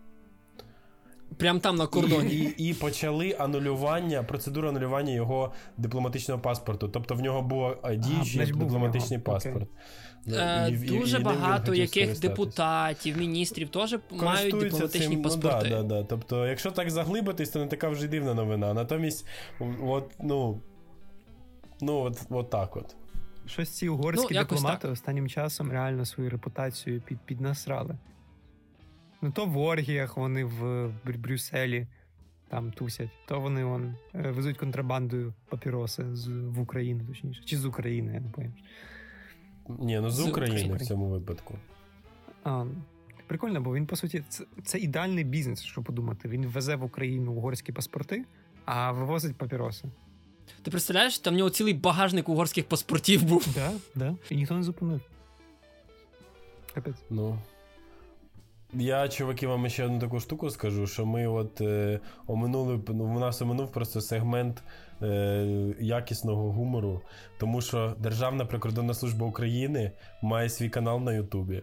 Прям 1.36 1.60
там 1.60 1.76
на 1.76 1.86
кордоні. 1.86 2.34
І, 2.58 2.68
і 2.68 2.74
почали 2.74 3.36
анулювання, 3.38 4.22
процедуру 4.22 4.68
анулювання 4.68 5.12
його 5.12 5.52
дипломатичного 5.76 6.40
паспорту. 6.40 6.88
Тобто 6.88 7.14
в 7.14 7.20
нього 7.20 7.42
був 7.42 7.64
е, 7.84 7.96
діючий 7.96 8.46
дипломатичний 8.46 9.18
нього. 9.18 9.32
паспорт. 9.32 9.68
Е, 10.32 10.68
І- 10.70 10.72
і- 10.72 10.94
і 10.94 10.98
дуже 10.98 11.18
багато 11.18 11.74
яких 11.74 12.20
депутатів, 12.20 13.18
міністрів 13.18 13.68
теж 13.68 13.96
мають 14.12 14.58
дипломатичні 14.58 15.14
цим, 15.14 15.22
паспорти. 15.22 15.68
Ну, 15.70 15.76
да, 15.76 15.82
да, 15.82 15.82
да. 15.82 16.04
Тобто, 16.04 16.46
якщо 16.46 16.70
так 16.70 16.90
заглибитись, 16.90 17.48
то 17.50 17.58
не 17.58 17.66
така 17.66 17.88
вже 17.88 18.04
й 18.04 18.08
дивна 18.08 18.34
новина. 18.34 18.74
Натомість, 18.74 19.26
от, 19.82 20.10
ну, 20.22 20.60
ну, 21.80 22.00
от, 22.00 22.18
от 22.30 22.50
так 22.50 22.76
от. 22.76 22.96
Щось 23.46 23.70
ці 23.70 23.88
угорські 23.88 24.34
Ну, 24.34 24.40
дипломати 24.40 24.88
останнім 24.88 25.28
часом 25.28 25.70
реально 25.70 26.04
свою 26.04 26.30
репутацію 26.30 27.00
під, 27.00 27.18
піднасрали. 27.20 27.96
Ну, 29.22 29.30
то 29.30 29.46
в 29.46 29.58
Оргіях 29.58 30.16
вони 30.16 30.44
в 30.44 30.90
Брюсселі 31.04 31.86
там 32.48 32.72
тусять, 32.72 33.10
то 33.26 33.40
вони 33.40 33.64
вон, 33.64 33.94
е, 34.14 34.30
везуть 34.30 34.56
контрабандою 34.56 35.34
папіроси 35.48 36.16
з, 36.16 36.28
в 36.28 36.60
Україну, 36.60 37.04
точніше. 37.08 37.42
Чи 37.44 37.56
з 37.56 37.64
України, 37.64 38.14
я 38.14 38.20
не 38.20 38.28
пам'ятаю. 38.28 38.64
Ні, 39.68 40.00
ну 40.00 40.10
з, 40.10 40.14
З 40.14 40.28
України 40.28 40.54
України. 40.54 40.76
в 40.76 40.80
цьому 40.80 41.08
випадку. 41.08 41.58
А, 42.44 42.64
прикольно, 43.26 43.60
бо 43.60 43.74
він, 43.74 43.86
по 43.86 43.96
суті, 43.96 44.24
це, 44.28 44.44
це 44.64 44.78
ідеальний 44.78 45.24
бізнес, 45.24 45.62
що 45.62 45.82
подумати. 45.82 46.28
Він 46.28 46.46
везе 46.46 46.76
в 46.76 46.84
Україну 46.84 47.32
угорські 47.32 47.72
паспорти, 47.72 48.24
а 48.64 48.92
вивозить 48.92 49.36
папіроси. 49.36 49.88
Ти 50.62 50.70
представляєш, 50.70 51.18
там 51.18 51.34
в 51.34 51.36
нього 51.36 51.50
цілий 51.50 51.74
багажник 51.74 52.28
угорських 52.28 52.64
паспортів 52.64 53.24
був. 53.24 53.46
Да, 53.54 53.72
да. 53.94 54.16
І 54.30 54.36
ніхто 54.36 54.54
не 54.54 54.62
зупинив. 54.62 55.00
Капець. 56.74 56.96
Ну. 57.10 57.38
Я, 58.74 59.08
чуваки, 59.08 59.46
вам 59.46 59.68
ще 59.68 59.84
одну 59.84 59.98
таку 59.98 60.20
штуку 60.20 60.50
скажу, 60.50 60.86
що 60.86 61.06
ми 61.06 61.26
от 61.26 61.60
е, 61.60 62.00
оминули, 62.26 62.80
ну, 62.88 63.04
в 63.04 63.20
нас 63.20 63.42
оминув 63.42 63.72
просто 63.72 64.00
сегмент 64.00 64.62
е, 65.02 65.74
якісного 65.80 66.52
гумору, 66.52 67.02
тому 67.38 67.60
що 67.60 67.94
Державна 67.98 68.44
прикордонна 68.44 68.94
служба 68.94 69.26
України 69.26 69.92
має 70.22 70.48
свій 70.48 70.68
канал 70.68 71.00
на 71.00 71.12
Ютубі. 71.12 71.62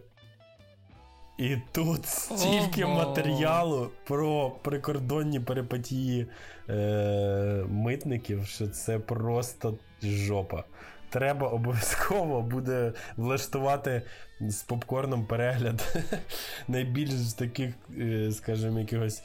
І 1.38 1.56
тут 1.72 2.06
стільки 2.06 2.84
Ого. 2.84 2.94
матеріалу 2.94 3.90
про 4.04 4.50
прикордонні 4.50 5.40
перипетії 5.40 6.26
е, 6.68 7.64
митників, 7.68 8.46
що 8.46 8.68
це 8.68 8.98
просто 8.98 9.78
жопа. 10.02 10.64
Треба 11.10 11.48
обов'язково 11.48 12.42
буде 12.42 12.92
влаштувати 13.16 14.02
з 14.40 14.62
попкорном 14.62 15.26
перегляд 15.26 15.96
найбільш 16.68 17.32
таких, 17.32 17.74
е, 17.98 18.32
скажімо, 18.32 18.80
якихось 18.80 19.22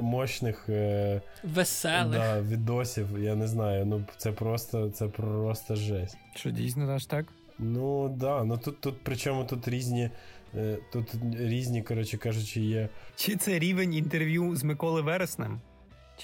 мощних 0.00 0.68
е, 0.68 1.20
Веселих. 1.42 2.18
да, 2.18 2.40
відосів. 2.40 3.18
Я 3.18 3.34
не 3.34 3.46
знаю. 3.46 3.86
Ну 3.86 4.04
це 4.16 4.32
просто, 4.32 4.90
це 4.90 5.06
просто 5.06 5.76
жесть. 5.76 6.16
Що 6.34 6.50
дійсно 6.50 6.92
аж 6.92 7.06
так? 7.06 7.26
Ну 7.58 8.08
да, 8.08 8.44
ну 8.44 8.58
тут, 8.58 8.80
тут 8.80 8.94
причому 9.02 9.44
тут 9.44 9.68
різні. 9.68 10.10
Е, 10.54 10.78
Тут 10.92 11.14
різні, 11.38 11.82
коротше 11.82 12.18
кажучи, 12.18 12.60
є. 12.60 12.88
Чи 13.16 13.36
це 13.36 13.58
рівень 13.58 13.94
інтерв'ю 13.94 14.56
з 14.56 14.64
Миколи 14.64 15.02
Вереснем? 15.02 15.60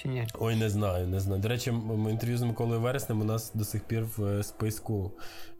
Чи 0.01 0.07
ні? 0.07 0.27
Ой, 0.39 0.55
не 0.55 0.69
знаю, 0.69 1.07
не 1.07 1.19
знаю. 1.19 1.41
До 1.41 1.47
речі, 1.47 1.73
інтерв'ю 2.09 2.37
з 2.37 2.41
Миколою 2.41 2.81
Вереснем 2.81 3.21
у 3.21 3.23
нас 3.23 3.51
до 3.53 3.63
сих 3.63 3.83
пір 3.83 4.05
в 4.17 4.25
е, 4.25 4.43
списку 4.43 5.11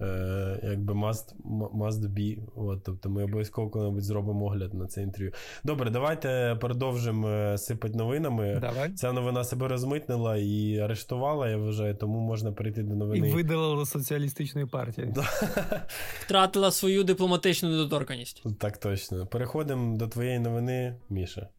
е, 0.01 0.59
якби 0.63 0.93
must, 0.93 1.35
must 1.73 2.01
be. 2.01 2.37
От, 2.55 2.83
тобто 2.83 3.09
ми 3.09 3.23
обов'язково 3.23 3.69
коли-небудь 3.69 4.03
зробимо 4.03 4.45
огляд 4.45 4.73
на 4.73 4.87
це 4.87 5.01
інтерв'ю. 5.01 5.31
Добре, 5.63 5.89
давайте 5.89 6.57
продовжимо 6.61 7.29
е, 7.29 7.57
сипати 7.57 7.97
новинами. 7.97 8.59
Давай. 8.61 8.93
Ця 8.93 9.11
новина 9.11 9.43
себе 9.43 9.67
розмитнила 9.67 10.37
і 10.37 10.79
арештувала, 10.79 11.49
я 11.49 11.57
вважаю, 11.57 11.95
тому 11.95 12.19
можна 12.19 12.51
перейти 12.51 12.83
до 12.83 12.95
новини. 12.95 13.17
І 13.17 13.21
новини. 13.21 13.43
видалили 13.43 13.85
соціалістичної 13.85 14.67
партії. 14.67 15.13
Втратила 16.19 16.71
свою 16.71 17.03
дипломатичну 17.03 17.69
недоторканність. 17.69 18.43
Так 18.59 18.77
точно. 18.77 19.25
Переходимо 19.25 19.97
до 19.97 20.07
твоєї 20.07 20.39
новини, 20.39 20.95
Міша. 21.09 21.49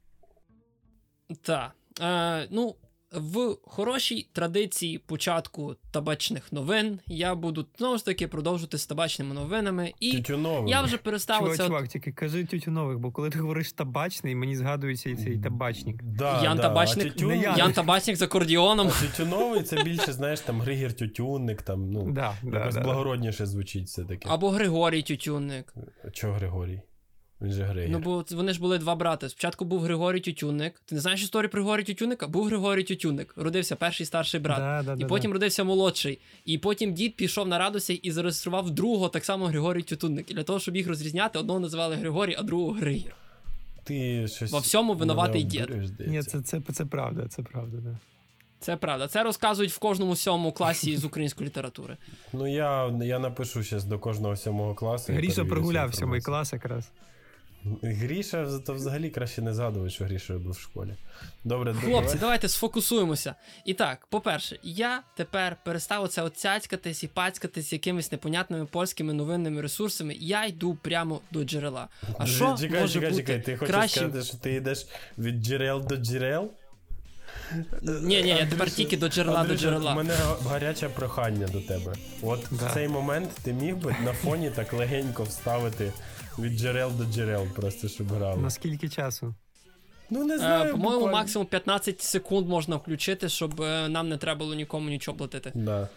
Так. 1.42 1.77
Е, 2.00 2.48
ну, 2.50 2.74
в 3.12 3.56
хорошій 3.62 4.28
традиції 4.32 4.98
початку 4.98 5.76
табачних 5.90 6.52
новин 6.52 7.00
я 7.06 7.34
буду 7.34 7.66
знову 7.78 7.98
ж 7.98 8.04
таки 8.04 8.28
продовжувати 8.28 8.78
з 8.78 8.86
табачними 8.86 9.34
новинами. 9.34 9.92
І 10.00 10.12
Тютюновим. 10.12 10.68
я 10.68 10.82
вже 10.82 10.96
перестав 10.98 11.38
Чувак, 11.38 11.54
от- 11.60 11.66
чувак, 11.66 11.88
тільки 11.88 12.12
кажи 12.12 12.44
тютюнових, 12.44 12.98
бо 12.98 13.12
коли 13.12 13.30
ти 13.30 13.38
говориш 13.38 13.72
табачний, 13.72 14.34
мені 14.34 14.56
згадується 14.56 15.10
і 15.10 15.16
цей 15.16 15.38
табачник. 15.38 16.02
Да, 16.02 16.42
Ян 16.44 16.56
да. 16.56 16.62
Табачник, 16.62 17.12
тютюн... 17.12 17.28
Не 17.28 17.38
Ян. 17.38 17.58
Ян 17.58 17.72
Табачник 17.72 18.16
з 18.16 18.22
акордіоном. 18.22 18.88
А 18.88 19.06
тютюновий 19.06 19.62
це 19.62 19.82
більше, 19.82 20.12
знаєш, 20.12 20.40
там 20.40 20.60
Григір 20.60 20.92
Тютюнник, 20.92 21.62
там, 21.62 21.90
ну, 21.90 22.10
Да, 22.10 22.34
да, 22.42 22.58
якось 22.58 22.74
да, 22.74 22.80
да. 22.80 22.86
благородніше 22.86 23.46
звучить 23.46 23.86
все-таки. 23.86 24.28
Або 24.32 24.50
Григорій 24.50 25.02
Тютюнник. 25.02 25.74
Чого 26.12 26.32
Григорій? 26.32 26.80
Він 27.40 27.52
же 27.52 27.62
Григір. 27.62 27.90
Ну, 27.90 27.98
бо 27.98 28.24
вони 28.30 28.52
ж 28.52 28.60
були 28.60 28.78
два 28.78 28.94
брати. 28.94 29.28
Спочатку 29.28 29.64
був 29.64 29.80
Григорій 29.80 30.20
Тютюнник. 30.20 30.82
Ти 30.84 30.94
не 30.94 31.00
знаєш 31.00 31.22
історію 31.22 31.50
про 31.50 31.62
Григорія 31.62 31.84
Тютюнника? 31.84 32.28
Був 32.28 32.46
Григорій 32.46 32.82
Тютюнник. 32.82 33.34
Родився 33.36 33.76
перший 33.76 34.06
старший 34.06 34.40
брат. 34.40 34.58
Да, 34.58 34.82
да, 34.82 34.92
і 34.92 35.02
да, 35.02 35.06
потім 35.06 35.30
да. 35.30 35.32
родився 35.32 35.64
молодший. 35.64 36.18
І 36.44 36.58
потім 36.58 36.94
дід 36.94 37.16
пішов 37.16 37.48
на 37.48 37.58
радості 37.58 37.94
і 37.94 38.10
зареєстрував 38.10 38.70
другого, 38.70 39.08
так 39.08 39.24
само 39.24 39.46
Григорій 39.46 39.82
Тютюнник. 39.82 40.30
І 40.30 40.34
для 40.34 40.42
того, 40.42 40.60
щоб 40.60 40.76
їх 40.76 40.88
розрізняти, 40.88 41.38
одного 41.38 41.60
називали 41.60 41.96
Григорій, 41.96 42.36
а 42.38 42.42
другого 42.42 42.72
Григір. 42.72 43.14
Ти 43.84 44.28
щось 44.28 44.52
Во 44.52 44.58
всьому 44.58 44.94
винуватий 44.94 45.42
дід. 45.42 45.98
Ні, 46.06 46.22
це, 46.22 46.40
це, 46.40 46.60
це 46.72 46.84
правда, 46.84 47.26
це 47.28 47.42
правда, 47.42 47.76
да. 47.76 47.98
Це 48.60 48.76
правда. 48.76 49.08
Це 49.08 49.22
розказують 49.22 49.72
в 49.72 49.78
кожному 49.78 50.16
сьомому 50.16 50.52
класі 50.52 50.96
з 50.96 51.04
української 51.04 51.46
літератури. 51.46 51.96
Ну, 52.32 52.46
я, 52.46 52.92
я 53.02 53.18
напишу 53.18 53.62
зараз 53.62 53.84
до 53.84 53.98
кожного 53.98 54.36
сьомого 54.36 54.74
класу. 54.74 55.12
Гріша 55.12 55.44
прогуляв 55.44 55.94
сьомий 55.94 56.20
клас 56.20 56.52
якраз. 56.52 56.90
Гріша, 57.82 58.58
то 58.66 58.74
взагалі 58.74 59.10
краще 59.10 59.42
не 59.42 59.54
згадувати, 59.54 59.90
що 59.90 60.04
Гріша 60.04 60.32
робив 60.32 60.52
в 60.52 60.60
школі. 60.60 60.94
Добре, 61.44 61.74
Хлопці, 61.74 61.90
давай. 62.06 62.18
давайте 62.20 62.48
сфокусуємося. 62.48 63.34
І 63.64 63.74
так, 63.74 64.06
по-перше, 64.10 64.58
я 64.62 65.02
тепер 65.16 65.56
перестав 65.64 66.02
оце 66.04 66.22
от 66.22 66.36
цяцькатись 66.36 67.04
і 67.04 67.06
пацькатись 67.06 67.72
якимись 67.72 68.12
непонятними 68.12 68.66
польськими 68.66 69.12
новинними 69.12 69.62
ресурсами. 69.62 70.14
Я 70.20 70.46
йду 70.46 70.74
прямо 70.82 71.20
до 71.30 71.44
джерела. 71.44 71.88
А 72.18 72.26
що 72.26 72.56
чекай, 72.60 72.80
може 72.80 72.92
чекай, 72.94 73.10
бути 73.10 73.22
чекай, 73.22 73.42
ти 73.42 73.56
хочеш 73.56 73.74
кращим? 73.74 74.02
сказати, 74.10 74.24
що 74.28 74.36
ти 74.36 74.54
йдеш 74.54 74.86
від 75.18 75.44
джерел 75.44 75.86
до 75.88 75.96
джерел? 75.96 76.50
Ні, 77.82 78.22
ні, 78.22 78.28
я 78.28 78.46
тепер 78.46 78.70
тільки 78.70 78.96
до 78.96 79.08
джерела 79.08 79.44
до 79.44 79.56
джерела. 79.56 79.92
У 79.92 79.96
мене 79.96 80.14
гаряче 80.48 80.88
прохання 80.88 81.46
до 81.46 81.60
тебе. 81.60 81.92
От 82.22 82.46
Да. 82.50 82.66
в 82.66 82.74
цей 82.74 82.88
момент 82.88 83.30
ти 83.42 83.52
міг 83.52 83.76
би 83.76 83.96
на 84.04 84.12
фоні 84.12 84.50
так 84.50 84.72
легенько 84.72 85.24
вставити 85.24 85.92
від 86.38 86.52
джерел 86.58 86.92
до 86.98 87.04
джерел, 87.04 87.46
просто 87.56 87.88
щоб 87.88 88.08
грало. 88.08 88.36
На 88.40 88.50
скільки 88.50 88.88
часу? 88.88 89.34
Ну 90.10 90.24
не 90.24 90.34
Е, 90.34 90.38
знаю. 90.38 90.72
По-моєму, 90.72 90.94
буквально. 91.00 91.16
максимум 91.18 91.46
15 91.46 92.00
секунд 92.02 92.48
можна 92.48 92.76
включити, 92.76 93.28
щоб 93.28 93.60
е, 93.60 93.88
нам 93.88 94.08
не 94.08 94.16
треба 94.16 94.38
було 94.38 94.54
нікому 94.54 94.88
нічого 94.88 95.16
платити. 95.18 95.52
Да. 95.54 95.88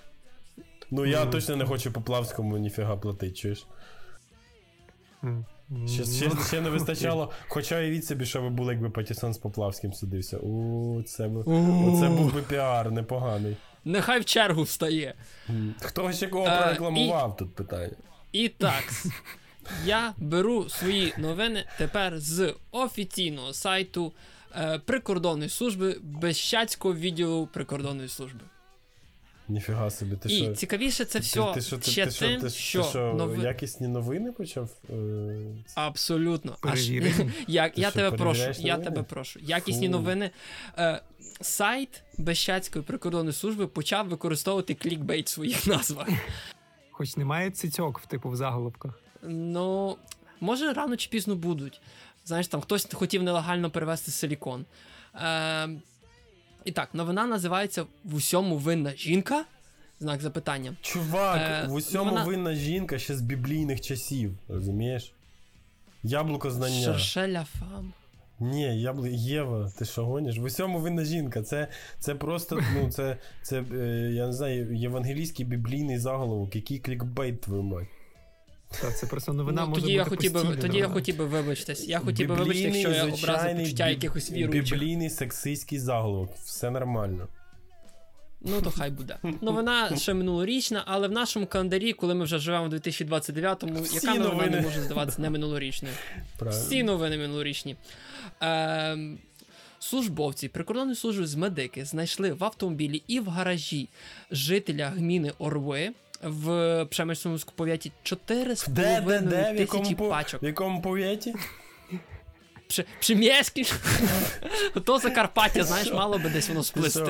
Ну 0.92 1.06
я 1.06 1.26
Ну. 1.26 1.32
точно 1.32 1.56
не 1.56 1.66
хочу 1.66 1.92
по 1.92 2.02
Плавському 2.02 2.58
ніфіга 2.58 2.96
платити, 2.98 3.34
чуєш? 3.34 3.66
М, 5.24 5.46
Ще, 5.88 6.02
ну, 6.06 6.06
ще, 6.14 6.30
ще 6.48 6.62
не 6.62 6.70
вистачало. 6.70 7.32
Хоча 7.48 7.78
уявіть 7.80 8.06
собі, 8.06 8.26
що 8.26 8.42
ви 8.42 8.50
були, 8.50 8.74
якби 8.74 8.90
Патісон 8.90 9.34
з 9.34 9.38
Поплавським 9.38 9.94
судився. 9.94 10.38
У, 10.38 11.04
це 11.04 11.28
би. 11.28 11.40
Оце 11.42 12.10
був 12.10 12.34
би 12.34 12.42
піар 12.42 12.92
непоганий. 12.92 13.58
Нехай 13.86 14.20
в 14.20 14.26
чергу 14.26 14.64
встає. 14.64 15.14
Хто 15.82 16.12
ще 16.14 16.28
кого 16.28 16.46
Е, 16.48 16.58
прорекламував 16.62 17.38
тут 17.38 17.56
питання? 17.56 17.96
І 18.32 18.50
так, 18.50 18.84
я 19.86 20.14
беру 20.18 20.70
свої 20.70 21.14
новини 21.18 21.66
тепер 21.78 22.20
з 22.20 22.56
офіційного 22.72 23.54
сайту 23.54 24.14
е, 24.56 24.80
прикордонної 24.86 25.50
служби 25.50 25.98
Бещадського 26.02 26.96
відділу 26.96 27.48
прикордонної 27.54 28.10
служби. 28.10 28.40
Ніфіга 29.48 29.90
собі, 29.90 30.16
ти 30.16 30.30
І 30.34 30.38
що? 30.38 30.56
цікавіше 30.56 31.06
це 31.06 31.20
Ти- 31.20 31.26
все 31.26 31.52
ти 31.54 31.62
що, 31.62 31.78
ти- 31.78 31.92
ще 31.92 32.06
ти 32.06 32.12
тим, 32.20 32.42
ти- 32.42 32.50
що, 32.50 32.84
ти 32.84 32.90
що 32.90 33.14
нови- 33.14 33.44
якісні 33.44 33.88
новини 33.88 34.32
почав? 34.32 34.70
е, 34.90 34.94
Абсолютно. 35.76 36.52
Аж, 36.52 36.60
Перевірені. 36.62 37.32
я, 37.48 37.70
Ти 37.70 37.82
я 37.82 37.90
що, 37.90 38.00
тебе 38.00 38.10
прошу, 38.18 38.24
перевіряєш 38.24 38.60
я 38.60 38.78
тебе 38.78 39.04
прошу. 39.04 39.40
Якісні 39.44 39.88
Фу. 39.88 39.92
новини. 39.92 40.32
Е, 40.78 41.02
сайт 41.42 42.04
Безщацької 42.18 42.86
прикордонної 42.86 43.34
служби 43.34 43.68
почав 43.68 44.08
використовувати 44.08 44.74
клікбейт 44.76 45.28
в 45.28 45.30
своїх 45.30 45.68
назвах. 45.68 46.08
Хоч 46.92 47.18
немає 47.18 47.52
цицьок 47.52 48.02
типу 48.02 48.30
в 48.30 48.36
заголовках. 48.36 49.00
Ну, 49.24 49.98
може, 50.40 50.74
рано 50.74 50.98
чи 50.98 51.10
пізно 51.10 51.36
будуть. 51.36 51.82
Знаєш, 52.26 52.48
там 52.48 52.62
хтось 52.62 52.88
хотів 52.94 53.24
нелегально 53.24 53.70
перевезти 53.72 54.12
силікон. 54.12 54.66
Е, 55.16 55.70
і 56.66 56.72
так, 56.72 56.90
новина 56.94 57.26
називається 57.26 57.86
В 58.04 58.16
усьому 58.16 58.58
винна 58.58 58.94
жінка. 58.96 59.46
Знак 60.00 60.22
запитання. 60.22 60.76
Чувак, 60.82 61.42
Е, 61.42 61.68
в 61.68 61.74
усьому 61.74 62.10
вона- 62.12 62.24
винна 62.24 62.54
жінка 62.54 63.00
ще 63.00 63.16
з 63.16 63.22
біблійних 63.22 63.82
часів, 63.82 64.38
розумієш? 64.48 65.14
Яблуко 66.04 66.52
знання. 66.52 66.86
Шершеля 66.86 67.46
фам. 67.60 67.94
Ні, 68.40 68.82
яблу... 68.82 69.08
Єва, 69.08 69.72
ти 69.78 69.86
що 69.86 70.06
гониш? 70.06 70.38
В 70.38 70.44
усьому 70.44 70.80
винна 70.80 71.04
жінка. 71.04 71.44
Це, 71.44 71.68
це 72.00 72.16
просто, 72.16 72.62
ну, 72.76 72.92
це, 72.92 73.18
це 73.42 73.64
е, 73.74 74.12
я 74.14 74.28
не 74.28 74.34
знаю, 74.34 74.76
євангелійський 74.76 75.46
біблійний 75.46 75.98
заголовок, 76.00 76.56
який 76.56 76.80
клікбейт 76.80 77.42
твою 77.42 77.64
мать. 77.64 77.88
Та 78.82 78.92
це 78.92 79.08
просто 79.08 79.34
новина 79.34 79.62
ну, 79.62 79.68
може 79.68 79.82
тоді, 79.82 79.94
бути 79.94 79.98
я 79.98 80.06
хотів 80.06 80.34
би, 80.34 80.56
тоді 80.56 80.78
я 80.78 80.88
хотів 80.88 81.18
би 81.18 81.26
вибачитись. 81.26 81.88
Я 81.88 82.00
хотів 82.00 82.28
би 82.28 82.36
вибачити, 82.36 82.70
якщо 82.70 82.90
я 82.90 83.04
образив 83.04 83.58
почуття 83.58 83.84
бі- 83.86 83.90
якихось 83.90 84.32
віруючих. 84.32 84.80
Біблійний 84.80 85.10
сексистський 85.10 85.80
заголовок. 85.80 86.30
Все 86.44 86.72
нормально. 86.72 87.28
Ну, 88.42 88.62
то 88.62 88.72
хай 88.72 88.92
буде. 88.92 89.18
Новина 89.42 89.96
ще 89.98 90.14
минулорічна, 90.14 90.84
але 90.86 91.08
в 91.08 91.12
нашому 91.12 91.46
календарі, 91.46 91.94
коли 91.94 92.16
ми 92.16 92.24
вже 92.24 92.40
живемо 92.40 92.66
в 92.70 92.74
2029-му, 92.74 93.82
Всі 93.82 93.96
яка 93.96 94.08
новина 94.08 94.30
новини. 94.34 94.56
не 94.58 94.62
може 94.62 94.82
здаватися 94.82 95.22
не 95.22 95.30
минулорічною? 95.30 95.94
Правильно. 96.38 96.64
Всі 96.66 96.84
новини 96.84 97.18
минулорічні. 97.18 97.76
Ем, 98.42 99.20
службовці 99.80 100.48
прикордонної 100.48 100.96
служби 100.96 101.28
з 101.28 101.36
медики 101.36 101.86
знайшли 101.86 102.32
в 102.34 102.44
автомобілі 102.44 103.04
і 103.08 103.20
в 103.20 103.28
гаражі 103.30 103.90
жителя 104.32 104.94
гміни 104.98 105.32
Орви 105.40 105.92
в 106.24 106.86
Пшемишському 106.86 107.38
пов'яті 107.56 107.92
Де, 108.12 108.18
де, 108.68 109.02
4,5 109.02 109.22
де, 109.22 109.52
в 109.54 109.56
якому, 109.60 109.84
тисячі 109.84 109.96
пачок. 110.10 110.44
в 110.44 110.46
якому 110.46 110.82
повіті? 110.82 111.34
Пше- 112.70 112.86
Пшемєський. 113.00 113.74
То 114.86 115.00
Закарпаття, 115.00 115.64
знаєш, 115.64 115.94
мало 115.94 116.18
би 116.18 116.30
десь 116.30 116.50
воно 116.50 116.60
Ти 116.62 116.66
що, 116.66 116.90
сплести. 116.90 117.02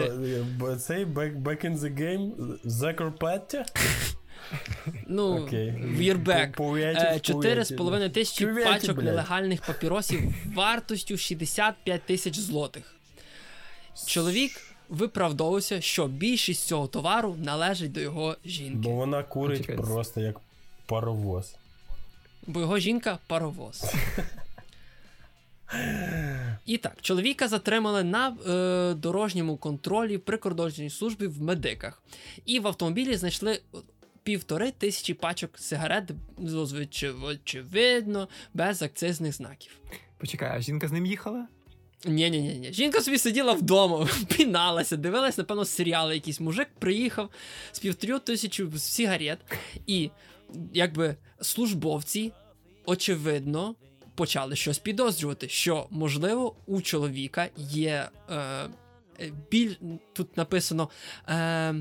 е, 0.72 0.76
цей 0.76 1.06
back, 1.06 1.42
in 1.66 1.78
the 1.78 1.98
game? 2.02 2.30
Закарпаття? 2.64 3.66
Ну, 5.08 5.44
Окей. 5.44 5.74
в 5.98 6.02
Єрбек. 6.02 6.52
По- 6.56 6.64
повіті, 6.64 7.00
Е, 7.02 7.20
тисячі 8.10 8.46
пачок 8.46 9.04
нелегальних 9.04 9.62
папіросів 9.62 10.22
вартостю 10.56 11.18
65 11.18 12.02
тисяч 12.02 12.38
злотих. 12.40 12.96
Чоловік 14.08 14.52
виправдовувався, 14.92 15.82
що 15.82 16.08
більшість 16.08 16.68
цього 16.68 16.88
товару 16.88 17.36
належить 17.40 17.92
до 17.92 18.00
його 18.00 18.36
жінки, 18.46 18.78
Бо 18.90 18.90
вона 18.90 19.24
курить 19.24 19.58
Почекай. 19.62 19.86
просто 19.86 20.22
як 20.22 20.36
паровоз. 20.86 21.56
бо 22.48 22.60
його 22.60 22.80
жінка 22.80 23.18
паровоз. 23.28 23.94
І 26.66 26.78
так, 26.78 26.98
чоловіка 27.02 27.48
затримали 27.48 28.04
на 28.04 28.28
е, 28.48 28.94
дорожньому 28.94 29.58
контролі 29.58 30.18
в 30.18 30.22
прикордонній 30.22 30.90
службі 30.90 31.28
в 31.28 31.42
медиках. 31.42 32.04
І 32.46 32.60
в 32.60 32.68
автомобілі 32.68 33.16
знайшли 33.16 33.62
півтори 34.24 34.72
тисячі 34.72 35.14
пачок 35.14 35.52
сигарет, 35.60 36.04
зазвичай, 36.38 37.10
очевидно, 37.12 38.28
без 38.54 38.82
акцизних 38.82 39.34
знаків. 39.34 39.72
Почекай, 40.18 40.52
а 40.58 40.62
жінка 40.62 40.88
з 40.88 40.92
ним 40.92 41.06
їхала? 41.06 41.48
Ні, 42.06 42.30
ні, 42.30 42.42
ні, 42.42 42.54
ні. 42.54 42.74
Жінка 42.74 43.02
собі 43.02 43.18
сиділа 43.18 43.54
вдома, 43.54 44.08
піналася, 44.38 44.98
дивилась, 44.98 45.38
напевно, 45.38 45.66
серіали. 45.66 46.16
Якийсь 46.16 46.40
мужик 46.40 46.68
приїхав 46.80 47.30
з 47.72 47.80
півтрьох 47.80 48.20
тисячу 48.20 48.72
сигарет, 48.78 49.40
і 49.88 50.10
якби 50.74 51.16
службовці, 51.42 52.32
очевидно, 52.86 53.76
почали 54.16 54.56
щось 54.56 54.80
підозрювати, 54.80 55.50
що 55.50 55.88
можливо 55.90 56.56
у 56.66 56.82
чоловіка 56.82 57.50
є. 57.58 58.10
Е, 58.30 58.70
біль 59.52 59.76
тут 60.14 60.38
написано 60.38 60.90
е, 61.30 61.76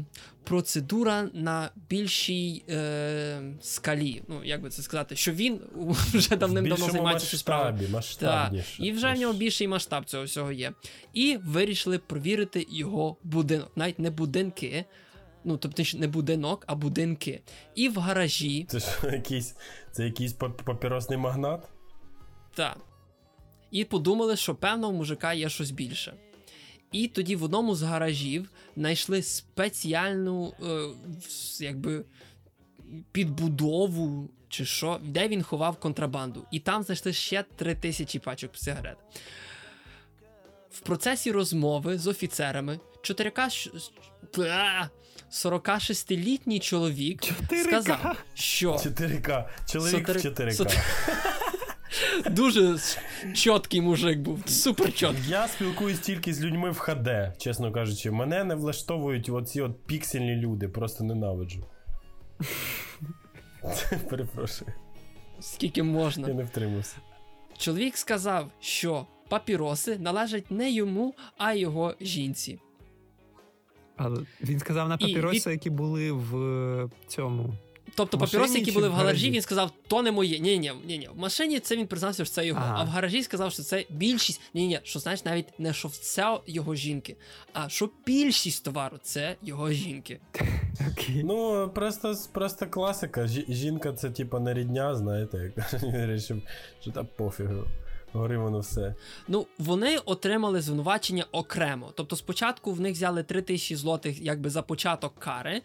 процедура 0.45 1.29
на 1.35 1.71
більшій 1.89 2.65
е, 2.69 3.43
скалі. 3.61 4.23
Ну, 4.29 4.45
як 4.45 4.63
би 4.63 4.71
це 4.71 4.83
сказати, 4.83 5.17
що 5.17 5.33
він 5.33 5.61
вже 6.15 6.37
давним-давно 6.37 6.91
займається 6.91 7.45
Так, 7.45 7.91
масштабніше. 7.91 8.83
і 8.83 8.93
вже 8.93 9.13
в 9.13 9.19
нього 9.19 9.33
більший 9.33 9.69
масштаб 9.69 10.05
цього 10.05 10.25
всього 10.25 10.53
є. 10.53 10.73
І 11.13 11.37
вирішили 11.45 11.99
провірити 11.99 12.67
його 12.71 13.17
будинок. 13.23 13.73
Навіть 13.77 13.99
не 13.99 14.11
будинки, 14.11 14.85
ну 15.45 15.57
тобто 15.57 15.83
не 15.95 16.09
будинок, 16.09 16.65
а 16.67 16.75
будинки. 16.75 17.41
І 17.75 17.89
в 17.89 17.99
гаражі, 17.99 18.67
Це 18.69 18.81
що, 18.81 19.07
якийсь, 19.13 19.57
це 19.93 20.05
якийсь 20.05 20.33
пап- 20.35 20.65
папіросний 20.65 21.19
магнат? 21.19 21.69
та. 22.55 22.77
І 23.71 23.85
подумали, 23.85 24.37
що 24.37 24.55
певно 24.55 24.89
у 24.89 24.93
мужика 24.93 25.33
є 25.33 25.49
щось 25.49 25.71
більше. 25.71 26.15
І 26.93 27.09
тоді 27.09 27.37
в 27.37 27.43
одному 27.45 27.75
з 27.75 27.83
гаражів 27.83 28.51
знайшли 28.77 29.23
спеціальну, 29.23 30.53
е, 30.63 30.65
в- 31.21 31.63
якби, 31.63 32.05
підбудову 33.13 34.31
чи 34.49 34.65
що, 34.65 35.01
де 35.05 35.29
він 35.29 35.43
ховав 35.43 35.77
контрабанду. 35.77 36.45
І 36.51 36.59
там 36.61 36.83
знайшли 36.83 37.13
ще 37.13 37.45
три 37.57 37.75
тисячі 37.75 38.19
пачок 38.19 38.51
сигарет. 38.57 38.97
В 40.71 40.81
процесі 40.81 41.33
розмови 41.33 41.99
з 41.99 42.07
офіцерами 42.07 42.81
46-літній 45.31 46.61
чоловік 46.61 47.23
4К. 47.23 47.63
сказав, 47.65 48.17
що 48.35 48.73
4К. 48.73 49.49
Чоловік 49.73 50.09
в 50.09 50.13
Сотери- 50.13 50.53
4К. 50.53 50.81
Дуже 52.31 52.77
чіткий 53.35 53.81
мужик 53.81 54.19
був, 54.19 54.43
супер 54.47 54.93
чіткий. 54.93 55.29
Я 55.29 55.49
спілкуюсь 55.49 55.99
тільки 55.99 56.35
з 56.35 56.41
людьми 56.41 56.71
в 56.71 56.79
ХД, 56.79 57.09
чесно 57.39 57.73
кажучи. 57.73 58.11
Мене 58.11 58.45
не 58.45 58.55
влаштовують 58.55 59.29
оці 59.29 59.61
от 59.61 59.87
піксельні 59.87 60.37
люди, 60.37 60.69
просто 60.69 61.05
ненавиджу. 61.05 61.67
Перепрошую, 64.11 64.73
Скільки 65.41 65.83
можна. 65.83 66.29
я 66.29 66.35
не 66.35 66.45
втримався. 66.45 66.97
Чоловік 67.59 67.97
сказав, 67.97 68.51
що 68.61 69.07
папіроси 69.29 69.99
належать 69.99 70.51
не 70.51 70.71
йому, 70.71 71.15
а 71.39 71.55
його 71.55 71.95
жінці. 72.01 72.59
Але 73.97 74.21
він 74.43 74.59
сказав 74.59 74.89
на 74.89 74.97
папіроси, 74.99 75.51
від- 75.51 75.55
які 75.55 75.71
були 75.71 76.13
в 76.13 76.89
цьому 77.09 77.55
Тобто 77.95 78.19
папіроси, 78.19 78.59
які 78.59 78.73
були 78.73 78.89
в 78.89 78.93
гаражі, 78.93 79.07
гаражі? 79.07 79.31
він 79.31 79.43
сказав, 79.43 79.71
то 79.89 80.03
не 80.03 80.13
моє. 80.13 80.39
Ні, 80.39 80.59
ні, 80.59 80.73
ні, 80.87 80.99
ні. 80.99 81.09
В 81.15 81.19
машині 81.19 81.61
це 81.61 81.77
він 81.77 81.87
признався, 81.87 82.25
що 82.25 82.35
це 82.35 82.47
його. 82.47 82.61
Ага. 82.65 82.77
А 82.79 82.85
в 82.85 82.89
гаражі 82.89 83.23
сказав, 83.23 83.53
що 83.53 83.63
це 83.63 83.85
більшість. 83.91 84.41
Ні, 84.55 84.67
ні, 84.67 84.81
що 84.83 84.99
знаєш, 84.99 85.25
навіть 85.25 85.61
не 85.61 85.73
що 85.73 85.89
це 85.89 86.39
його 86.47 86.75
жінки, 86.75 87.17
а 87.53 87.69
що 87.69 87.91
більшість 88.07 88.65
товару 88.65 88.99
це 89.03 89.37
його 89.43 89.71
жінки. 89.73 90.21
Окей. 90.93 91.23
Ну, 91.25 91.71
просто, 91.75 92.15
просто 92.33 92.67
класика. 92.67 93.23
Жі- 93.23 93.53
жінка 93.53 93.93
це 93.93 94.11
типа 94.11 94.41
не 94.41 94.55
рідня, 94.55 94.95
знаєте, 94.97 95.53
як 95.57 95.73
він 95.83 95.93
вирішив, 95.93 96.43
що 96.81 96.91
та 96.91 97.05
пофігу. 97.05 97.65
Гори 98.13 98.39
воно 98.39 98.59
все. 98.61 98.95
Ну, 99.29 99.47
вони 99.59 99.97
отримали 99.99 100.61
звинувачення 100.61 101.25
окремо. 101.33 101.93
Тобто, 101.95 102.17
спочатку 102.17 102.73
в 102.73 102.81
них 102.81 102.93
взяли 102.93 103.23
3 103.23 103.43
тисячі 103.43 103.77
злотих 103.77 104.21
якби 104.21 104.51
за 104.51 104.63
початок 104.63 105.15
кари, 105.19 105.63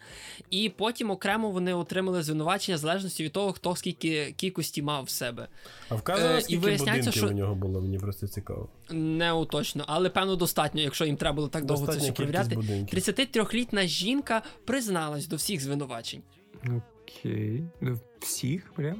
і 0.50 0.68
потім 0.68 1.10
окремо 1.10 1.50
вони 1.50 1.74
отримали 1.74 2.22
звинувачення 2.22 2.76
в 2.76 2.80
залежності 2.80 3.24
від 3.24 3.32
того, 3.32 3.52
хто 3.52 3.76
скільки 3.76 4.32
кількості 4.36 4.82
мав 4.82 5.04
в 5.04 5.10
себе. 5.10 5.48
А 5.88 5.94
вказано, 5.94 6.34
Е, 6.34 6.38
і 6.38 6.42
скільки 6.42 6.60
виясняється, 6.60 7.10
будинків 7.10 7.22
що- 7.22 7.28
у 7.28 7.38
нього 7.38 7.54
було, 7.54 7.80
мені 7.80 7.98
просто 7.98 8.26
цікаво. 8.28 8.68
Не 8.90 9.32
уточно, 9.32 9.84
але 9.86 10.10
певно 10.10 10.36
достатньо, 10.36 10.80
якщо 10.80 11.04
їм 11.04 11.16
треба 11.16 11.36
було 11.36 11.48
так 11.48 11.64
довго 11.64 11.86
це 11.86 11.98
все 11.98 12.12
перевіряти. 12.12 12.54
будинків. 12.54 12.98
33-літна 12.98 13.86
жінка 13.86 14.42
призналась 14.64 15.26
до 15.26 15.36
всіх 15.36 15.60
звинувачень. 15.60 16.22
Окей. 16.64 17.64
Ну, 17.80 17.98
всіх 18.20 18.72
прям? 18.72 18.96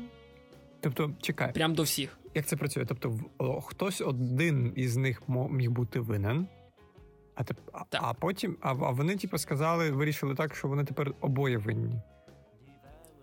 Тобто, 0.80 1.10
чекай, 1.22 1.52
Прям 1.52 1.74
до 1.74 1.82
всіх. 1.82 2.18
Як 2.36 2.46
це 2.46 2.56
працює? 2.56 2.84
Тобто, 2.84 3.18
о, 3.38 3.60
хтось 3.60 4.00
один 4.00 4.72
із 4.76 4.96
них 4.96 5.22
міг 5.50 5.70
бути 5.70 6.00
винен, 6.00 6.46
а, 7.34 7.44
теп, 7.44 7.56
Так. 7.88 8.00
а 8.04 8.14
потім, 8.14 8.56
а, 8.60 8.70
а 8.70 8.90
вони, 8.90 9.16
типу, 9.16 9.38
сказали, 9.38 9.90
вирішили 9.90 10.34
так, 10.34 10.54
що 10.54 10.68
вони 10.68 10.84
тепер 10.84 11.14
обоє 11.20 11.58
винні. 11.58 12.00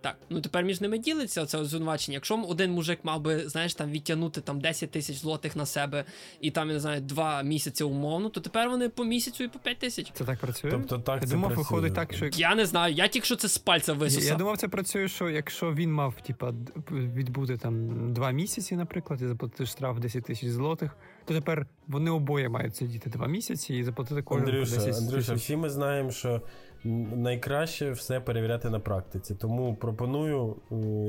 Так, 0.03 0.15
ну 0.29 0.41
тепер 0.41 0.63
між 0.63 0.81
ними 0.81 0.97
ділиться 0.97 1.45
це 1.45 1.65
звинувачення. 1.65 2.15
Якщо 2.15 2.43
один 2.43 2.71
мужик 2.71 2.99
мав 3.03 3.21
би, 3.21 3.49
знаєш, 3.49 3.75
там 3.75 3.91
відтягнути 3.91 4.41
там 4.41 4.61
10 4.61 4.91
тисяч 4.91 5.17
злотих 5.17 5.55
на 5.55 5.65
себе 5.65 6.05
і 6.41 6.51
там, 6.51 6.67
я 6.67 6.73
не 6.73 6.79
знаю, 6.79 7.01
два 7.01 7.43
місяці 7.43 7.83
умовно, 7.83 8.29
то 8.29 8.41
тепер 8.41 8.69
вони 8.69 8.89
по 8.89 9.03
місяцю 9.03 9.43
і 9.43 9.47
по 9.47 9.59
5 9.59 9.77
тисяч. 9.77 10.11
Це 10.13 10.23
так 10.23 10.39
працює? 10.39 10.71
Тобто 10.71 10.99
так 10.99 11.21
я 11.21 11.27
це 11.27 11.33
думав, 11.33 11.49
працює. 11.49 11.63
виходить 11.63 11.93
так, 11.93 12.13
що 12.13 12.29
Я 12.33 12.55
не 12.55 12.65
знаю, 12.65 12.93
я 12.93 13.07
тільки 13.07 13.25
що 13.25 13.35
це 13.35 13.47
з 13.47 13.57
пальця 13.57 13.97
Я, 14.01 14.19
я 14.19 14.35
думав, 14.35 14.57
це 14.57 14.67
працює, 14.67 15.07
що 15.07 15.29
якщо 15.29 15.73
він 15.73 15.93
мав 15.93 16.15
типа 16.21 16.53
відбути 16.91 17.57
там 17.57 18.13
два 18.13 18.31
місяці, 18.31 18.75
наприклад, 18.75 19.21
і 19.21 19.27
заплатити 19.27 19.65
штраф 19.65 19.99
10 19.99 20.23
тисяч 20.23 20.49
злотих, 20.49 20.97
то 21.25 21.33
тепер 21.33 21.67
вони 21.87 22.11
обоє 22.11 22.49
мають 22.49 22.75
сидіти 22.75 23.09
два 23.09 23.27
місяці 23.27 23.75
і 23.75 23.83
заплатити 23.83 24.21
кожен 24.21 24.45
по 24.45 24.51
Андрюша, 24.51 24.75
10 24.75 24.97
Андрюша, 24.97 25.33
всі 25.33 25.55
ми 25.55 25.69
знаємо, 25.69 26.11
що 26.11 26.41
найкраще 26.85 27.91
все 27.91 28.19
перевіряти 28.19 28.69
на 28.69 28.79
практиці. 28.79 29.35
Тому 29.35 29.75
пропоную, 29.75 30.55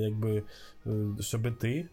якби, 0.01 0.43
е, 0.87 0.91
щоб 1.20 1.59
ти 1.59 1.89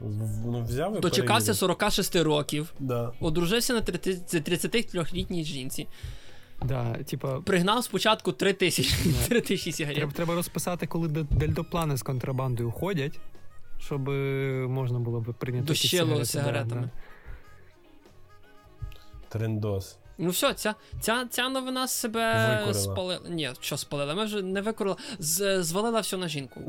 ну, 0.00 0.64
взяв 0.68 0.96
і 0.96 1.00
Дочекався 1.00 1.54
46 1.54 2.16
років, 2.16 2.74
Да. 2.80 3.12
одружився 3.20 3.74
на 3.74 3.80
33-літній 3.80 5.44
жінці, 5.44 5.86
Да, 6.64 6.94
типа, 6.94 7.40
пригнав 7.40 7.84
спочатку 7.84 8.32
3 8.32 8.52
тисячі, 8.52 9.10
Да. 9.20 9.26
3 9.28 9.40
тисячі 9.40 9.72
сигарет. 9.72 9.96
треба, 9.96 10.12
треба 10.12 10.34
розписати, 10.34 10.86
коли 10.86 11.08
де- 11.08 11.26
дельтаплани 11.30 11.96
з 11.96 12.02
контрабандою 12.02 12.70
ходять, 12.70 13.20
щоб 13.78 14.08
е, 14.10 14.12
можна 14.68 14.98
було 14.98 15.20
б 15.20 15.34
прийняти 15.38 15.66
Дощило 15.66 16.24
сигаретами. 16.24 16.82
да, 16.82 16.90
Трендос. 19.28 19.98
Ну 20.18 20.30
все, 20.30 20.54
ця, 20.54 20.74
ця, 21.00 21.26
ця 21.30 21.48
новина 21.48 21.88
себе 21.88 22.48
Викурила. 22.50 22.74
спалила. 22.74 23.20
Ні, 23.28 23.50
що 23.60 23.76
спалила? 23.76 24.14
Ми 24.14 24.24
вже 24.24 24.42
не 24.42 24.60
викурила, 24.60 24.96
з, 25.18 25.62
звалила 25.62 26.00
все 26.00 26.16
на 26.16 26.28
жінку. 26.28 26.60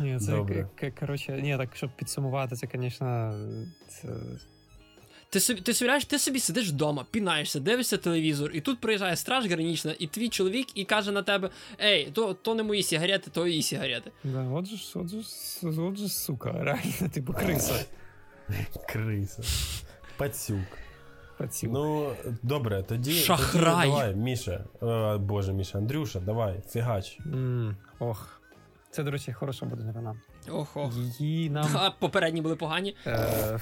Ні, 0.00 0.18
це 0.18 0.32
Добре. 0.32 0.68
к- 0.76 0.90
к- 0.90 1.00
коротше, 1.00 1.32
ні, 1.42 1.56
так 1.56 1.68
щоб 1.76 1.90
підсумувати, 1.96 2.56
це, 2.56 2.68
звісно, 2.74 3.34
це 3.88 4.08
Ти 5.30 5.40
собі, 5.40 5.60
ти 5.60 5.74
собі, 5.74 6.00
ти 6.00 6.18
собі 6.18 6.40
сидиш 6.40 6.68
вдома, 6.68 7.06
пінаєшся, 7.10 7.60
дивишся 7.60 7.96
телевізор, 7.96 8.50
і 8.54 8.60
тут 8.60 8.80
приїжджає 8.80 9.16
страж 9.16 9.46
гранічна, 9.46 9.94
і 9.98 10.06
твій 10.06 10.28
чоловік 10.28 10.66
і 10.74 10.84
каже 10.84 11.12
на 11.12 11.22
тебе: 11.22 11.50
Ей, 11.82 12.10
то, 12.12 12.34
то 12.34 12.54
не 12.54 12.62
мої 12.62 12.82
сигарети, 12.82 13.30
то 13.30 13.46
її 13.46 13.62
сигарети. 13.62 14.10
Да, 14.24 14.42
от 14.48 14.66
же, 14.66 14.76
ж- 14.76 14.92
от 14.98 15.08
же, 15.08 15.18
от 15.82 15.96
же, 15.96 16.06
ж, 16.08 16.14
сука, 16.14 16.52
реально, 16.52 17.08
типу 17.12 17.32
криса. 17.32 17.84
Криса. 18.88 19.42
Пацюк. 20.16 20.58
Пацюк. 21.42 21.70
Ну, 21.72 22.12
добре, 22.42 22.82
тоді. 22.82 23.12
Шахрай. 23.12 23.74
Тоді, 23.74 23.86
давай, 23.88 24.14
Міша. 24.14 24.64
Е, 24.82 25.18
Боже, 25.18 25.52
Міша, 25.52 25.78
Андрюша, 25.78 26.20
давай, 26.20 26.62
фігач. 26.68 27.18
М, 27.26 27.76
ох. 27.98 28.38
Це, 28.90 29.02
до 29.02 29.10
речі, 29.10 29.32
хороша 29.32 29.66
буде 29.66 29.84
новина. 29.84 30.16
Ох, 30.50 30.76
ох. 30.76 30.92
Її 31.18 31.50
нам 31.50 31.66
А 31.76 31.90
попередні 31.90 32.40
були 32.42 32.56
погані. 32.56 32.96
е, 33.06 33.58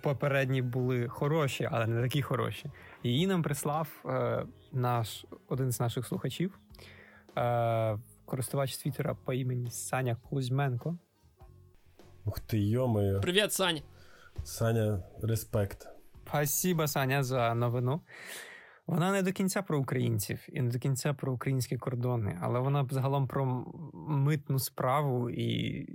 попередні 0.00 0.62
були 0.62 1.08
хороші, 1.08 1.68
але 1.72 1.86
не 1.86 2.02
такі 2.02 2.22
хороші. 2.22 2.70
Її 3.02 3.26
нам 3.26 3.42
прислав 3.42 3.88
е, 4.06 4.44
наш 4.72 5.24
один 5.48 5.72
з 5.72 5.80
наших 5.80 6.06
слухачів, 6.06 6.58
е, 7.38 7.98
користувач 8.24 8.76
Твіттера 8.76 9.16
по 9.24 9.32
імені 9.32 9.70
Саня 9.70 10.16
Кузьменко. 10.30 10.98
Ух 12.24 12.40
ти, 12.40 12.58
йомою. 12.58 13.20
Привіт, 13.20 13.52
Сань. 13.52 13.78
Саня, 14.44 15.02
респект. 15.22 15.88
Спасибо, 16.28 16.86
Саня, 16.86 17.22
за 17.22 17.54
новину. 17.54 18.00
Вона 18.86 19.12
не 19.12 19.22
до 19.22 19.32
кінця 19.32 19.62
про 19.62 19.80
українців 19.80 20.46
і 20.48 20.60
не 20.60 20.70
до 20.70 20.78
кінця 20.78 21.14
про 21.14 21.32
українські 21.32 21.76
кордони, 21.76 22.38
але 22.42 22.60
вона 22.60 22.86
загалом 22.90 23.26
про 23.26 23.64
митну 23.94 24.58
справу 24.58 25.30
і 25.30 25.86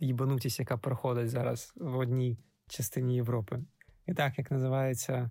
їбанутість, 0.00 0.58
яка 0.58 0.76
проходить 0.76 1.30
зараз 1.30 1.72
в 1.76 1.96
одній 1.96 2.38
частині 2.68 3.14
Європи. 3.14 3.62
І 4.06 4.14
так, 4.14 4.38
як 4.38 4.50
називається, 4.50 5.30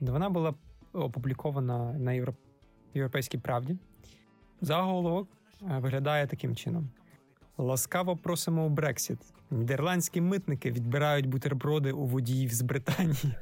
вона 0.00 0.30
була 0.30 0.54
опублікована 0.92 1.92
на 1.92 2.12
Євро... 2.12 2.34
Європейській 2.94 3.38
правді. 3.38 3.78
Заголовок 4.60 5.28
е, 5.62 5.78
виглядає 5.78 6.26
таким 6.26 6.56
чином: 6.56 6.90
Ласкаво 7.58 8.16
просимо 8.16 8.66
у 8.66 8.68
Брексіт. 8.68 9.18
Нідерландські 9.50 10.20
митники 10.20 10.70
відбирають 10.70 11.26
бутерброди 11.26 11.92
у 11.92 12.06
водіїв 12.06 12.52
з 12.52 12.62
Британії. 12.62 13.34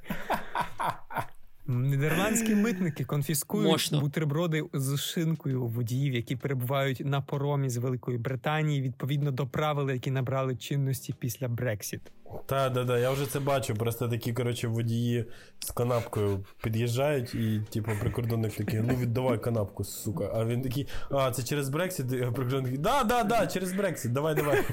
Нідерландські 1.67 2.55
митники 2.55 3.05
конфіскують 3.05 3.71
Мощно. 3.71 4.01
бутерброди 4.01 4.65
з 4.73 4.97
шинкою 4.97 5.63
у 5.63 5.69
водіїв, 5.69 6.15
які 6.15 6.37
перебувають 6.37 7.03
на 7.05 7.21
поромі 7.21 7.71
з 7.71 7.77
Великої 7.77 8.19
Британії, 8.19 8.83
відповідно 8.83 9.31
до 9.31 9.47
правил, 9.47 9.91
які 9.91 10.11
набрали 10.11 10.57
чинності 10.57 11.15
після 11.19 11.49
Брексіт. 11.49 12.01
Та, 12.47 12.71
да, 12.71 12.85
да, 12.85 12.99
я 12.99 13.11
вже 13.11 13.27
це 13.27 13.41
бачу. 13.41 13.75
Просто 13.75 14.09
такі, 14.09 14.33
коротше, 14.33 14.69
водії 14.69 15.25
з 15.59 15.71
канапкою 15.71 16.45
під'їжджають, 16.63 17.35
і, 17.35 17.61
типу, 17.71 17.91
прикордонник 18.01 18.55
такий, 18.55 18.81
ну 18.81 18.97
віддавай 18.97 19.43
канапку, 19.43 19.85
сука. 19.85 20.31
А 20.35 20.45
він 20.45 20.63
такий, 20.63 20.89
а, 21.11 21.31
це 21.31 21.43
через 21.43 21.69
Брексит? 21.69 22.07
А 22.13 22.33
прикордонник 22.33 22.79
да, 22.79 23.05
да, 23.05 23.25
да, 23.25 23.47
через 23.47 23.73
Брексит, 23.73 24.13
давай, 24.13 24.35
давай. 24.35 24.65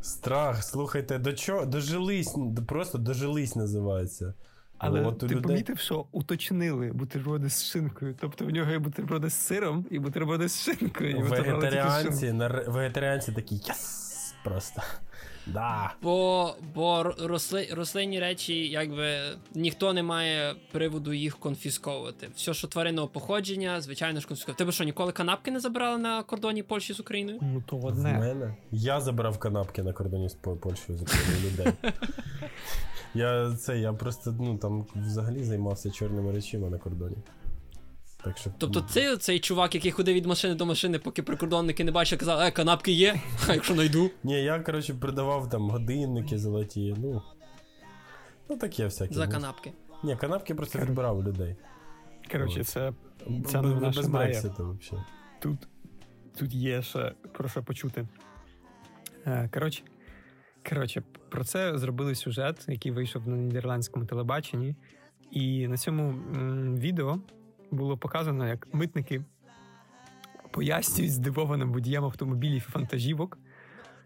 Страх, 0.00 0.62
слухайте, 0.62 1.18
до 1.18 1.32
чого? 1.32 1.66
Дожились, 1.66 2.34
просто 2.66 2.98
дожились 2.98 3.56
називається. 3.56 4.34
Але 4.78 5.00
От 5.02 5.18
ти 5.18 5.26
людей- 5.26 5.42
помітив, 5.42 5.78
що 5.78 6.06
уточнили 6.12 6.92
бутерброди 6.92 7.50
з 7.50 7.64
шинкою. 7.64 8.14
Тобто 8.20 8.44
в 8.44 8.50
нього 8.50 8.70
є 8.70 8.78
бутерброди 8.78 9.30
з 9.30 9.34
сиром 9.34 9.86
і 9.90 9.98
бутерброди 9.98 10.48
з 10.48 10.62
шинкою. 10.62 11.20
Вегетаріанці, 11.20 12.32
на... 12.32 12.48
вегетаріанці 12.48 13.32
такі 13.32 13.54
єс! 13.54 14.34
Просто. 14.44 14.82
Да. 15.46 15.94
Бо, 16.02 16.54
бо 16.74 17.02
росли, 17.02 17.68
рослинні 17.72 18.20
речі, 18.20 18.68
якби 18.68 19.18
ніхто 19.54 19.92
не 19.92 20.02
має 20.02 20.54
приводу 20.72 21.12
їх 21.12 21.38
конфісковувати. 21.38 22.28
Все, 22.36 22.54
що 22.54 22.68
тваринного 22.68 23.08
походження, 23.08 23.80
звичайно 23.80 24.20
ж 24.20 24.28
конфісковувати. 24.28 24.58
Тебе 24.58 24.72
що, 24.72 24.84
ніколи 24.84 25.12
канапки 25.12 25.50
не 25.50 25.60
забирали 25.60 25.98
на 25.98 26.22
кордоні 26.22 26.62
Польщі 26.62 26.92
з 26.92 27.00
Україною? 27.00 27.38
Ну 27.42 27.62
то 27.66 27.76
В 27.76 28.02
мене? 28.02 28.56
Я 28.70 29.00
забрав 29.00 29.38
канапки 29.38 29.82
на 29.82 29.92
кордоні 29.92 30.28
з 30.28 30.34
Пол- 30.34 30.56
Польщею 30.56 30.98
з 30.98 31.02
Україною 31.02 31.40
людей. 31.50 31.72
Я 33.14 33.56
це, 33.56 33.78
я 33.78 33.92
просто 33.92 34.34
ну 34.40 34.58
там 34.58 34.86
взагалі 34.94 35.44
займався 35.44 35.90
чорними 35.90 36.32
речима 36.32 36.70
на 36.70 36.78
кордоні. 36.78 37.16
Так 38.26 38.38
що. 38.38 38.50
Тобто 38.58 38.80
цей, 38.80 39.16
цей 39.16 39.40
чувак, 39.40 39.74
який 39.74 39.90
ходив 39.90 40.14
від 40.14 40.26
машини 40.26 40.54
до 40.54 40.66
машини, 40.66 40.98
поки 40.98 41.22
прикордонники 41.22 41.84
не 41.84 41.90
бачили, 41.92 42.18
казав, 42.18 42.40
е, 42.40 42.50
канапки 42.50 42.92
є, 42.92 43.20
а 43.48 43.54
якщо 43.54 43.74
знайду. 43.74 44.10
Ні, 44.24 44.42
я, 44.42 44.60
коротше, 44.60 44.94
продавав 44.94 45.48
там 45.50 45.70
годинники 45.70 46.38
золоті, 46.38 46.94
ну. 46.98 47.22
Ну 48.50 48.56
таке 48.56 48.84
всяке. 48.84 49.14
За 49.14 49.26
ну. 49.26 49.32
канапки. 49.32 49.72
Ні, 50.04 50.16
канапки 50.16 50.54
просто 50.54 50.78
відбирав 50.78 51.18
у 51.18 51.22
людей. 51.22 51.56
Коротше, 52.32 52.64
це 52.64 52.92
Б- 53.26 53.46
Ця 53.46 53.62
без 53.62 53.94
ще. 53.94 54.08
Брекситу 54.08 54.78
взагалі. 54.80 55.06
тут, 55.40 55.68
тут 56.38 56.54
є 56.54 56.82
ще 56.82 57.12
про 57.32 57.48
що 57.48 57.62
почути. 57.62 58.08
Е, 59.26 59.50
Коротше, 59.54 59.82
коротше, 60.68 61.02
про 61.28 61.44
це 61.44 61.78
зробили 61.78 62.14
сюжет, 62.14 62.64
який 62.68 62.92
вийшов 62.92 63.28
на 63.28 63.36
нідерландському 63.36 64.06
телебаченні. 64.06 64.76
І 65.30 65.68
на 65.68 65.76
цьому 65.76 66.02
м, 66.08 66.76
відео 66.76 67.18
було 67.76 67.96
показано, 67.96 68.48
як 68.48 68.68
митники 68.74 69.22
пояснюють 70.50 71.12
здивованим 71.12 71.72
водіям 71.72 72.04
автомобілів 72.04 72.56
і 72.56 72.72
фантажівок, 72.72 73.38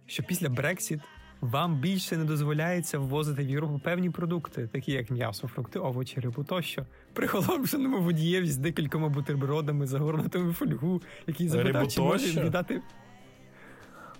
що 0.06 0.22
після 0.22 0.48
Брексіт 0.48 1.00
вам 1.40 1.76
більше 1.80 2.16
не 2.16 2.24
дозволяється 2.24 2.98
ввозити 2.98 3.42
в 3.44 3.50
Європу 3.50 3.78
певні 3.84 4.10
продукти, 4.10 4.66
такі 4.72 4.92
як 4.92 5.10
м'ясо, 5.10 5.48
фрукти, 5.48 5.78
овочі, 5.78 6.20
рибу 6.20 6.44
тощо. 6.44 6.86
Приголомшеному 7.12 8.00
водієві 8.00 8.46
з 8.46 8.56
декількома 8.56 9.08
бутербродами, 9.08 9.86
загорнутими 9.86 10.50
в 10.50 10.54
фольгу, 10.54 11.02
який 11.26 11.48
запитав, 11.48 11.88
чи 11.88 12.00
може 12.00 12.42
віддати 12.44 12.80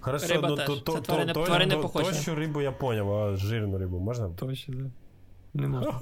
Хорошо, 0.01 0.26
Риба 0.34 0.48
ну 0.48 0.57
теж. 0.57 0.66
то, 0.66 0.76
Це 0.76 0.80
то, 1.01 1.12
тварини- 1.12 1.32
то, 1.32 1.44
тварини 1.44 1.74
то, 1.74 1.80
похожі. 1.80 2.11
то, 2.11 2.16
що 2.16 2.34
рибу 2.34 2.61
я 2.61 2.72
поняв, 2.72 3.12
а 3.12 3.36
жирну 3.36 3.78
рибу 3.78 3.98
можна? 3.98 4.30
тощо. 4.30 4.72
Да. 4.72 4.84
Не 5.55 5.68
можна. 5.68 5.92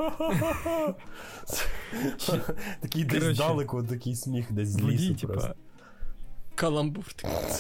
Такий 2.81 3.05
десь 3.05 3.39
далеко, 3.39 3.83
такий 3.83 4.15
сміх, 4.15 4.53
десь 4.53 4.69
з 4.69 4.83
лісу 4.83 5.15
типа. 5.15 5.55
Каламбур. 6.55 7.05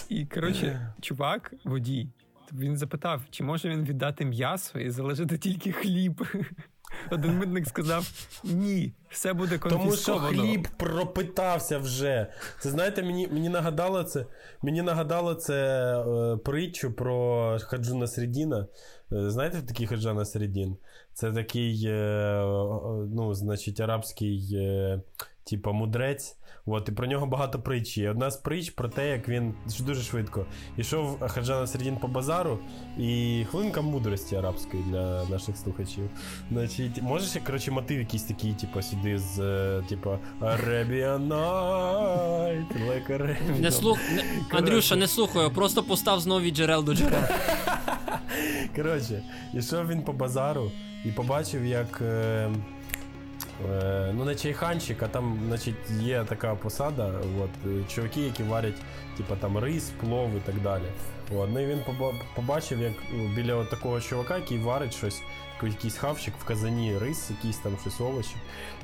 І 0.08 0.26
коротше, 0.26 0.92
чувак, 1.00 1.54
водій, 1.64 2.08
він 2.52 2.76
запитав, 2.76 3.22
чи 3.30 3.44
може 3.44 3.68
він 3.68 3.84
віддати 3.84 4.24
м'ясо 4.24 4.78
і 4.78 4.90
залишити 4.90 5.38
тільки 5.38 5.72
хліб. 5.72 6.26
Один 7.10 7.38
митник 7.38 7.68
сказав: 7.68 8.10
ні, 8.44 8.92
все 9.08 9.32
буде 9.32 9.58
Тому 9.58 9.96
що 9.96 10.18
хліб 10.18 10.68
пропитався 10.76 11.78
вже. 11.78 12.32
Це 12.60 12.70
знаєте, 12.70 13.02
мені, 13.02 13.28
мені 13.28 13.48
нагадало 13.48 14.02
це. 14.02 14.26
Мені 14.62 14.82
нагадало 14.82 15.34
це 15.34 15.54
е, 15.98 16.36
притчу 16.36 16.92
про 16.92 17.58
Хаджуна 17.60 18.06
Середіна. 18.06 18.66
Е, 19.12 19.30
знаєте 19.30 19.62
такий 19.62 19.86
Хаджана 19.86 20.24
Середін? 20.24 20.76
Це 21.18 21.32
такий, 21.32 21.84
е, 21.86 22.42
ну, 23.14 23.34
значить, 23.34 23.80
арабський, 23.80 24.48
е, 24.52 25.00
типа, 25.44 25.72
мудрець. 25.72 26.36
От, 26.66 26.88
і 26.88 26.92
про 26.92 27.06
нього 27.06 27.26
багато 27.26 27.58
притч. 27.58 27.98
є. 27.98 28.10
Одна 28.10 28.30
з 28.30 28.36
притч 28.36 28.70
про 28.70 28.88
те, 28.88 29.08
як 29.08 29.28
він 29.28 29.54
дуже 29.80 30.02
швидко 30.02 30.46
ішов 30.76 31.20
Хаджана 31.20 31.66
Середін 31.66 31.96
по 31.96 32.08
базару, 32.08 32.58
і 32.98 33.44
хвилинка 33.50 33.80
мудрості 33.80 34.36
арабської 34.36 34.82
для 34.82 35.24
наших 35.24 35.56
слухачів. 35.56 36.10
Значить, 36.52 37.02
можеш, 37.02 37.34
як, 37.34 37.44
коротше, 37.44 37.70
мотив 37.70 37.98
якийсь 37.98 38.24
такий, 38.24 38.52
типу, 38.52 38.82
сюди 38.82 39.18
з, 39.18 39.36
типу, 39.88 40.10
Arabian 40.40 41.28
Night, 41.28 42.88
like 42.88 43.10
Arabian. 43.10 43.60
Не 43.60 43.70
слух... 43.70 43.98
не... 44.12 44.24
Андрюша, 44.58 44.96
не 44.96 45.06
слухаю, 45.06 45.50
просто 45.50 45.82
постав 45.82 46.20
знову 46.20 46.40
від 46.40 46.56
джерел 46.56 46.84
до 46.84 46.94
джерел. 46.94 47.22
Коротше, 48.76 49.22
ішов 49.54 49.88
він 49.88 50.02
по 50.02 50.12
базару 50.12 50.70
і 51.04 51.10
побачив, 51.10 51.64
як. 51.64 52.00
Е, 52.02 52.50
е, 53.70 54.12
ну, 54.14 54.24
не 54.24 54.34
чайханчик, 54.34 55.02
а 55.02 55.08
там, 55.08 55.38
значить, 55.48 55.90
є 56.00 56.24
така 56.28 56.54
посада, 56.54 57.12
от, 57.42 57.50
е, 57.72 57.84
чуваки, 57.88 58.20
які 58.20 58.42
варять, 58.42 58.74
типу, 59.16 59.36
там 59.36 59.58
рис, 59.58 59.90
плов 60.00 60.30
і 60.36 60.40
так 60.40 60.54
далі. 60.62 60.84
От, 61.36 61.50
ну 61.52 61.60
і 61.60 61.66
він 61.66 61.80
побачив, 62.36 62.80
як 62.80 62.92
ну, 63.12 63.28
біля 63.36 63.54
от 63.54 63.70
такого 63.70 64.00
чувака, 64.00 64.36
який 64.36 64.58
варить 64.58 64.94
щось, 64.96 65.22
якийсь 65.62 65.96
хавчик 65.96 66.34
в 66.40 66.44
казані, 66.44 66.98
рис, 66.98 67.30
якісь 67.30 67.56
там 67.58 67.72
щось 67.80 68.00
овочі. 68.00 68.34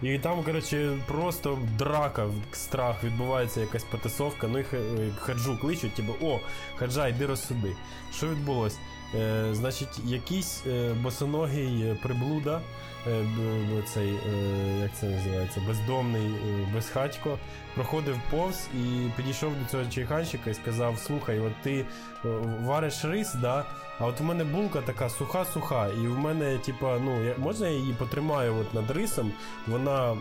І 0.02 0.18
там, 0.18 0.42
коротше, 0.42 0.98
просто 1.06 1.58
драка, 1.78 2.26
страх, 2.52 3.04
відбувається 3.04 3.60
якась 3.60 3.84
потасовка. 3.84 4.48
Ну 4.48 4.58
і 4.58 4.62
х- 4.64 4.76
е, 4.76 5.10
хаджу 5.18 5.58
кличуть, 5.60 5.94
типу, 5.94 6.12
о, 6.22 6.40
хаджа, 6.76 7.08
йди 7.08 7.26
розсуди. 7.26 7.76
Що 8.16 8.28
відбулось? 8.28 8.78
Е, 9.14 9.48
значить, 9.54 9.98
якийсь 10.04 10.62
е, 10.66 10.94
босоногий 11.02 11.82
е, 11.82 11.94
приблуда, 12.02 12.60
е, 13.06 13.24
цей, 13.94 14.08
е, 14.08 14.78
як 14.82 14.96
це 14.96 15.06
називається, 15.06 15.60
бездомний 15.66 16.26
е, 16.26 16.68
безхатько, 16.74 17.38
проходив 17.74 18.20
повз 18.30 18.68
і 18.74 19.10
підійшов 19.16 19.52
до 19.62 19.70
цього 19.70 19.84
чайханщика 19.84 20.50
і 20.50 20.54
сказав: 20.54 20.98
Слухай, 20.98 21.38
от 21.38 21.52
ти 21.62 21.74
е, 22.24 22.28
вариш 22.60 23.04
рис, 23.04 23.34
да? 23.34 23.64
А 23.98 24.06
от 24.06 24.20
у 24.20 24.24
мене 24.24 24.44
булка 24.44 24.80
така 24.80 25.08
суха-суха, 25.08 25.88
і 25.88 26.06
в 26.06 26.18
мене, 26.18 26.58
типа, 26.58 26.98
ну, 26.98 27.24
я, 27.24 27.34
можна 27.38 27.68
я 27.68 27.74
її 27.78 27.92
потримаю 27.92 28.54
от 28.56 28.74
над 28.74 28.90
рисом, 28.90 29.32
вона 29.66 30.12
е, 30.12 30.16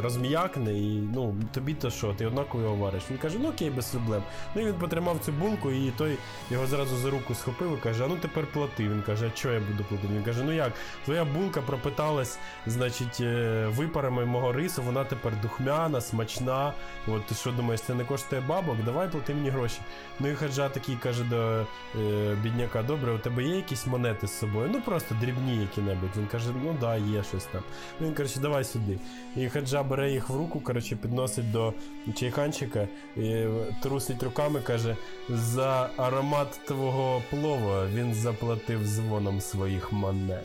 розм'якне, 0.00 0.78
і 0.78 1.08
ну, 1.14 1.34
тобі 1.52 1.74
то 1.74 1.90
що, 1.90 2.14
ти 2.14 2.26
однаково 2.26 2.64
його 2.64 2.76
вариш. 2.76 3.02
Він 3.10 3.18
каже, 3.18 3.38
ну 3.40 3.48
окей, 3.48 3.70
без 3.70 3.86
проблем. 3.86 4.22
Ну 4.54 4.62
і 4.62 4.64
він 4.64 4.74
потримав 4.74 5.18
цю 5.24 5.32
булку, 5.32 5.70
і 5.70 5.90
той 5.90 6.18
його 6.50 6.66
зразу 6.66 6.96
за 6.96 7.10
руку 7.10 7.34
схопив 7.34 7.78
і 7.78 7.82
каже: 7.82 8.04
а 8.04 8.08
ну 8.08 8.16
тепер 8.16 8.46
плати. 8.46 8.88
Він 8.88 9.02
каже, 9.02 9.30
а 9.32 9.36
що 9.36 9.52
я 9.52 9.60
буду 9.60 9.84
платити? 9.84 10.14
Він 10.14 10.22
каже, 10.22 10.42
ну 10.44 10.52
як, 10.52 10.72
твоя 11.04 11.24
булка 11.24 11.60
пропиталась, 11.60 12.38
значить, 12.66 13.20
е, 13.20 13.66
випарами 13.76 14.24
мого 14.24 14.52
рису, 14.52 14.82
вона 14.82 15.04
тепер 15.04 15.32
духмяна, 15.42 16.00
смачна. 16.00 16.61
От 17.08 17.26
ти 17.26 17.34
що 17.34 17.50
думаєш, 17.52 17.80
це 17.80 17.94
не 17.94 18.04
коштує 18.04 18.42
бабок? 18.42 18.76
Давай 18.84 19.08
плати 19.08 19.34
мені 19.34 19.50
гроші. 19.50 19.78
Ну 20.20 20.28
і 20.28 20.34
хаджа 20.34 20.68
такий 20.68 20.96
каже 20.96 21.24
до 21.24 21.66
е, 22.00 22.36
бідняка: 22.42 22.82
добре, 22.82 23.12
у 23.12 23.18
тебе 23.18 23.42
є 23.42 23.56
якісь 23.56 23.86
монети 23.86 24.26
з 24.26 24.38
собою? 24.38 24.70
Ну 24.72 24.80
просто 24.80 25.14
дрібні 25.20 25.56
які-небудь. 25.56 26.16
Він 26.16 26.26
каже, 26.26 26.50
ну 26.64 26.76
да, 26.80 26.96
є 26.96 27.22
щось 27.22 27.44
там. 27.44 27.62
Ну 28.00 28.06
він 28.06 28.14
коротше, 28.14 28.40
давай 28.40 28.64
сюди. 28.64 28.98
І 29.36 29.48
хаджа 29.48 29.82
бере 29.82 30.10
їх 30.12 30.28
в 30.28 30.36
руку, 30.36 30.60
коротше, 30.60 30.96
підносить 30.96 31.52
до 31.52 31.72
чайханчика, 32.14 32.88
і 33.16 33.44
трусить 33.82 34.22
руками, 34.22 34.60
каже: 34.60 34.96
за 35.28 35.90
аромат 35.96 36.60
твого 36.66 37.22
плова 37.30 37.86
він 37.86 38.14
заплатив 38.14 38.84
дзвоном 38.84 39.40
своїх 39.40 39.92
монет. 39.92 40.44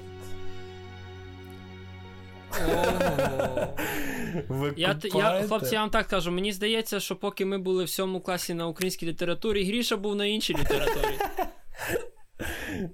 Ви 4.47 4.73
Я, 4.77 4.99
я, 5.03 5.43
хлопці, 5.47 5.75
я 5.75 5.81
вам 5.81 5.89
так 5.89 6.07
кажу, 6.07 6.31
мені 6.31 6.51
здається, 6.51 6.99
що 6.99 7.15
поки 7.15 7.45
ми 7.45 7.57
були 7.57 7.83
в 7.83 7.89
сьомому 7.89 8.21
класі 8.21 8.53
на 8.53 8.67
українській 8.67 9.05
літературі, 9.05 9.65
Гріша 9.65 9.97
був 9.97 10.15
на 10.15 10.25
іншій 10.25 10.53
літературі. 10.53 11.17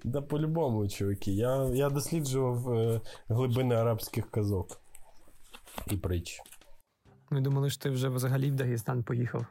Да 0.04 0.22
по-любому, 0.22 0.88
чуваки. 0.88 1.32
Я, 1.32 1.70
я 1.74 1.90
досліджував 1.90 2.74
е, 2.74 3.02
глибини 3.28 3.76
арабських 3.76 4.32
казок 4.32 4.82
і 5.92 5.98
притч. 5.98 6.40
Ми 7.30 7.42
думали, 7.42 7.70
що 7.70 7.84
ти 7.84 7.90
вже 7.90 8.10
взагалі 8.10 8.52
в 8.52 8.56
Дагестан 8.56 9.04
поїхав. 9.04 9.46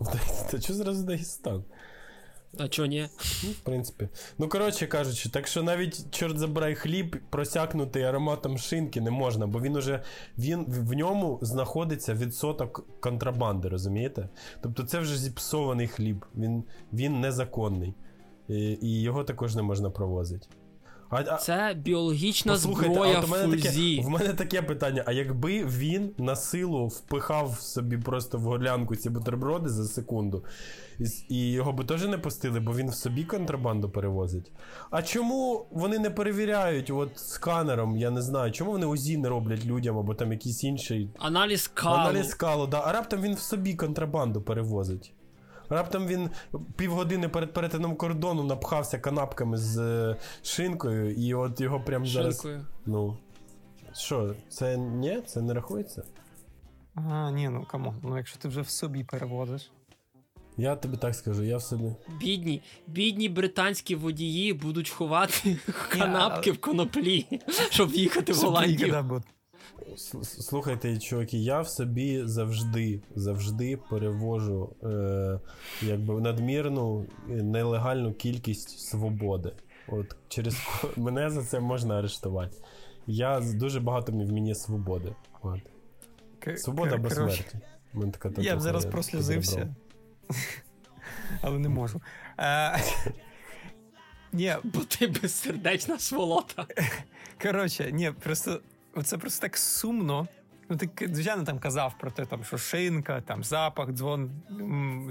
Та 0.50 0.60
що 0.60 0.74
зразу 0.74 1.06
Дагестан? 1.06 1.64
А 2.58 2.68
чого 2.68 2.86
ні? 2.86 3.08
Ну, 3.44 3.50
в 3.50 3.54
принципі. 3.54 4.08
Ну, 4.38 4.48
коротше 4.48 4.86
кажучи, 4.86 5.28
так 5.28 5.46
що 5.46 5.62
навіть, 5.62 6.10
чорт 6.10 6.38
забирай, 6.38 6.74
хліб 6.74 7.16
просякнутий 7.30 8.02
ароматом 8.02 8.58
шинки 8.58 9.00
не 9.00 9.10
можна, 9.10 9.46
бо 9.46 9.60
він 9.60 9.76
уже 9.76 10.02
він, 10.38 10.64
в 10.68 10.92
ньому 10.92 11.38
знаходиться 11.42 12.14
відсоток 12.14 13.00
контрабанди, 13.00 13.68
розумієте? 13.68 14.28
Тобто 14.60 14.82
це 14.82 14.98
вже 14.98 15.18
зіпсований 15.18 15.88
хліб, 15.88 16.24
він, 16.36 16.64
він 16.92 17.20
незаконний. 17.20 17.94
І, 18.48 18.78
і 18.82 19.02
його 19.02 19.24
також 19.24 19.56
не 19.56 19.62
можна 19.62 19.90
провозити. 19.90 20.46
А, 21.10 21.36
Це 21.36 21.76
біологічна 21.76 22.52
Послухайте, 22.52 22.94
зброя 22.94 23.16
а 23.16 23.18
от 23.18 23.24
у 23.24 23.28
мене 23.28 23.56
таке, 23.56 24.00
в 24.02 24.08
мене 24.08 24.34
таке 24.34 24.62
питання: 24.62 25.02
а 25.06 25.12
якби 25.12 25.64
він 25.64 26.14
на 26.18 26.36
силу 26.36 26.86
впихав 26.86 27.60
собі 27.60 27.98
просто 27.98 28.38
в 28.38 28.40
горлянку 28.40 28.96
ці 28.96 29.10
бутерброди 29.10 29.68
за 29.68 29.84
секунду, 29.84 30.44
і, 30.98 31.34
і 31.34 31.52
його 31.52 31.72
би 31.72 31.84
теж 31.84 32.06
не 32.08 32.18
пустили, 32.18 32.60
бо 32.60 32.74
він 32.74 32.90
в 32.90 32.94
собі 32.94 33.24
контрабанду 33.24 33.90
перевозить. 33.90 34.52
А 34.90 35.02
чому 35.02 35.66
вони 35.70 35.98
не 35.98 36.10
перевіряють 36.10 36.90
от 36.90 37.18
сканером, 37.18 37.96
я 37.96 38.10
не 38.10 38.22
знаю, 38.22 38.52
чому 38.52 38.72
вони 38.72 38.86
УЗІ 38.86 39.16
не 39.16 39.28
роблять 39.28 39.66
людям 39.66 39.98
або 39.98 40.14
там 40.14 40.32
якийсь 40.32 40.64
інший 40.64 41.10
Аналіз 41.18 41.68
калу. 41.68 41.96
аналіз 41.96 42.34
калу, 42.34 42.66
да, 42.66 42.82
а 42.86 42.92
раптом 42.92 43.22
він 43.22 43.34
в 43.34 43.40
собі 43.40 43.74
контрабанду 43.74 44.42
перевозить. 44.42 45.12
Раптом 45.70 46.06
він 46.06 46.30
півгодини 46.76 47.28
перед 47.28 47.52
перетином 47.52 47.96
кордону 47.96 48.44
напхався 48.44 48.98
канапками 48.98 49.58
з 49.58 49.78
е, 49.78 50.16
шинкою, 50.42 51.14
і 51.14 51.34
от 51.34 51.60
його 51.60 51.80
прямо 51.80 52.06
зараз. 52.06 52.42
Шинкою. 52.42 52.66
Ну. 52.86 53.16
Що, 53.92 54.34
це 54.48 54.76
ні? 54.76 55.20
Це 55.26 55.42
не 55.42 55.54
рахується? 55.54 56.02
А, 56.94 57.30
ні, 57.30 57.48
ну 57.48 57.66
come 57.70 57.84
on. 57.84 57.94
Ну 58.02 58.16
якщо 58.16 58.38
ти 58.38 58.48
вже 58.48 58.60
в 58.60 58.68
собі 58.68 59.04
перевозиш. 59.04 59.70
Я 60.56 60.76
тобі 60.76 60.96
так 60.96 61.14
скажу, 61.14 61.42
я 61.42 61.56
в 61.56 61.62
собі. 61.62 61.92
Бідні, 62.20 62.62
бідні 62.86 63.28
британські 63.28 63.94
водії 63.94 64.52
будуть 64.52 64.90
ховати 64.90 65.58
канапки 65.88 66.52
в 66.52 66.60
коноплі, 66.60 67.26
щоб 67.70 67.90
їхати 67.90 68.32
в 68.32 68.36
Голландію. 68.36 69.22
Слухайте, 69.96 70.98
чуваки, 70.98 71.38
я 71.38 71.60
в 71.60 71.68
собі 71.68 72.22
завжди, 72.24 73.00
завжди 73.16 73.76
перевожу 73.76 74.76
е, 74.82 75.40
якби 75.82 76.20
надмірну 76.20 77.06
е, 77.30 77.32
нелегальну 77.32 78.12
кількість 78.12 78.78
свободи. 78.78 79.52
От 79.88 80.16
через 80.28 80.56
мене 80.96 81.30
за 81.30 81.44
це 81.44 81.60
можна 81.60 81.98
арештувати. 81.98 82.56
Я 83.06 83.40
дуже 83.40 83.80
багато 83.80 84.12
в 84.12 84.32
мені 84.32 84.54
свободи. 84.54 85.14
От. 85.42 85.60
Свобода 86.56 86.96
мене 87.92 88.12
така 88.12 88.42
Я 88.42 88.56
б 88.56 88.60
зараз 88.60 88.84
я 88.84 88.90
прослізився. 88.90 89.74
Але 91.42 91.58
не 91.58 91.68
можу. 91.68 92.00
Е, 92.38 92.80
Ні, 94.32 94.54
Бо 94.64 94.80
ти 94.80 95.06
безсердечна 95.06 95.98
сволота. 95.98 96.66
коротше, 97.42 97.92
ні, 97.92 98.12
просто 98.20 98.60
це 99.04 99.18
просто 99.18 99.42
так 99.42 99.56
сумно, 99.56 100.28
Ну, 100.70 100.76
ти, 100.76 100.90
звичайно, 101.12 101.44
там 101.44 101.58
казав 101.58 101.94
про 102.00 102.10
те, 102.10 102.24
там, 102.26 102.44
що 102.44 102.58
шинка, 102.58 103.20
там 103.20 103.44
запах, 103.44 103.92
дзвон 103.92 104.30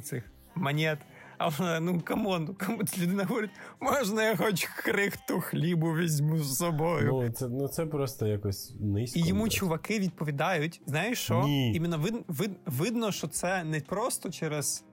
цих 0.03 0.23
монет. 0.55 0.99
А 1.37 1.47
вона, 1.47 1.79
ну 1.79 2.01
come 2.01 2.31
on, 2.31 2.53
come 2.53 2.71
on, 2.71 2.85
людина 2.97 3.23
говорить, 3.25 3.51
можна 3.79 4.23
я 4.23 4.35
хоч 4.35 4.65
крихту 4.65 5.41
хлібу 5.41 5.95
візьму 5.95 6.39
з 6.39 6.57
собою. 6.57 7.09
Ну 7.11 7.29
це, 7.29 7.47
ну, 7.47 7.67
це 7.67 7.85
просто 7.85 8.27
якось 8.27 8.75
низько. 8.79 9.19
І 9.19 9.27
йому 9.27 9.43
блядь. 9.43 9.53
чуваки 9.53 9.99
відповідають: 9.99 10.81
знаєш 10.85 11.19
що? 11.19 11.41
Ні. 11.43 11.73
Іменно 11.73 11.97
вид, 11.97 12.15
вид, 12.27 12.51
видно, 12.65 13.11
що 13.11 13.27
це 13.27 13.63
не 13.63 13.79
просто 13.79 14.29
через 14.29 14.85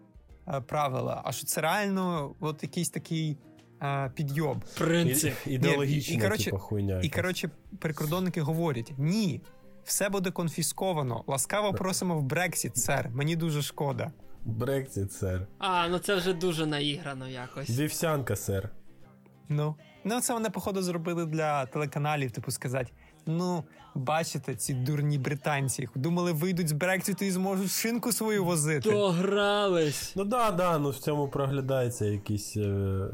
е, 0.49 0.61
правила, 0.61 1.23
а 1.25 1.33
що 1.33 1.47
це 1.47 1.61
реально 1.61 2.35
от 2.41 2.63
якийсь 2.63 2.91
такий 2.91 3.37
е, 3.83 4.11
підйом. 4.15 4.63
Принцип. 4.79 5.35
І- 5.47 5.51
Ідеологічна, 5.51 6.17
І- 6.17 6.21
коротше, 6.21 6.45
типу, 6.45 6.59
хуйня. 6.59 7.01
І 7.03 7.09
коротше, 7.09 7.51
прикордонники 7.79 8.41
говорять: 8.41 8.93
ні, 8.99 9.43
все 9.85 10.09
буде 10.09 10.31
конфісковано. 10.31 11.25
Ласкаво 11.27 11.73
просимо 11.73 12.19
в 12.19 12.23
Брексіт, 12.23 12.77
сер. 12.77 13.11
Мені 13.11 13.37
дуже 13.37 13.63
шкода. 13.63 14.13
Брексіт, 14.45 15.13
сер. 15.13 15.47
А, 15.59 15.89
ну 15.89 15.99
це 15.99 16.15
вже 16.17 16.33
дуже 16.33 16.67
наіграно 16.67 17.29
якось. 17.29 17.71
Вівсянка, 17.71 18.37
сер. 18.37 18.71
Ну, 19.49 19.75
ну 20.05 20.21
це 20.21 20.33
вони, 20.33 20.51
походу, 20.51 20.83
зробили 20.83 21.27
для 21.27 21.67
телеканалів, 21.67 22.31
типу, 22.31 22.51
сказати: 22.51 22.93
ну, 23.27 23.65
бачите, 23.95 24.55
ці 24.55 24.75
дурні 24.75 25.19
британці, 25.19 25.89
думали, 25.95 26.33
вийдуть 26.33 26.69
з 26.69 26.73
Брекситу 26.73 27.25
і 27.25 27.31
зможуть 27.31 27.71
шинку 27.71 28.13
свою 28.13 28.45
возити. 28.45 28.91
Догрались. 28.91 30.13
Ну 30.17 30.25
да, 30.25 30.51
да, 30.51 30.79
ну 30.79 30.91
в 30.91 30.99
цьому 30.99 31.29
проглядається 31.29 32.05
якийсь. 32.05 32.57
Е... 32.57 33.09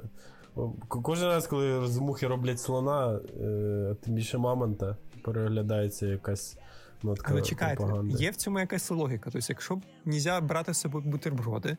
Кожен 0.88 1.28
раз, 1.28 1.46
коли 1.46 1.86
з 1.86 1.98
мухи 1.98 2.26
роблять 2.26 2.61
слона, 2.61 3.20
е... 3.40 3.96
тим 4.03 4.14
більше 4.14 4.38
мамонта, 4.38 4.96
переглядається 5.24 6.07
якась 6.07 6.59
нотка 7.03 7.32
Але 7.32 7.42
чекайте, 7.42 7.76
пропаганди. 7.76 8.14
є 8.24 8.30
в 8.30 8.36
цьому 8.36 8.59
якась 8.61 8.90
логіка. 8.90 9.30
Тобто, 9.32 9.46
якщо 9.48 9.76
б 9.76 9.82
нельзя 10.05 10.40
брати 10.40 10.74
з 10.74 10.80
собою 10.80 11.05
бутерброди, 11.05 11.76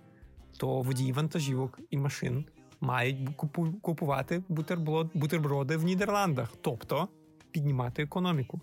то 0.59 0.82
водії 0.82 1.11
вантажівок 1.11 1.80
і 1.89 1.97
машин 1.97 2.45
мають 2.82 3.30
купу- 3.38 3.80
купувати 3.82 4.43
бутерброд, 4.49 5.09
бутерброди 5.13 5.78
в 5.78 5.84
Нідерландах, 5.84 6.49
тобто 6.61 7.07
піднімати 7.51 8.03
економіку. 8.03 8.61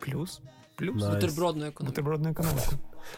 Плюс, 0.00 0.40
плюс 0.74 1.02
Nice. 1.02 1.14
Бутербродну 1.14 1.64
економіку. 1.64 1.84
бутербродну 1.84 2.28
економіку. 2.30 2.72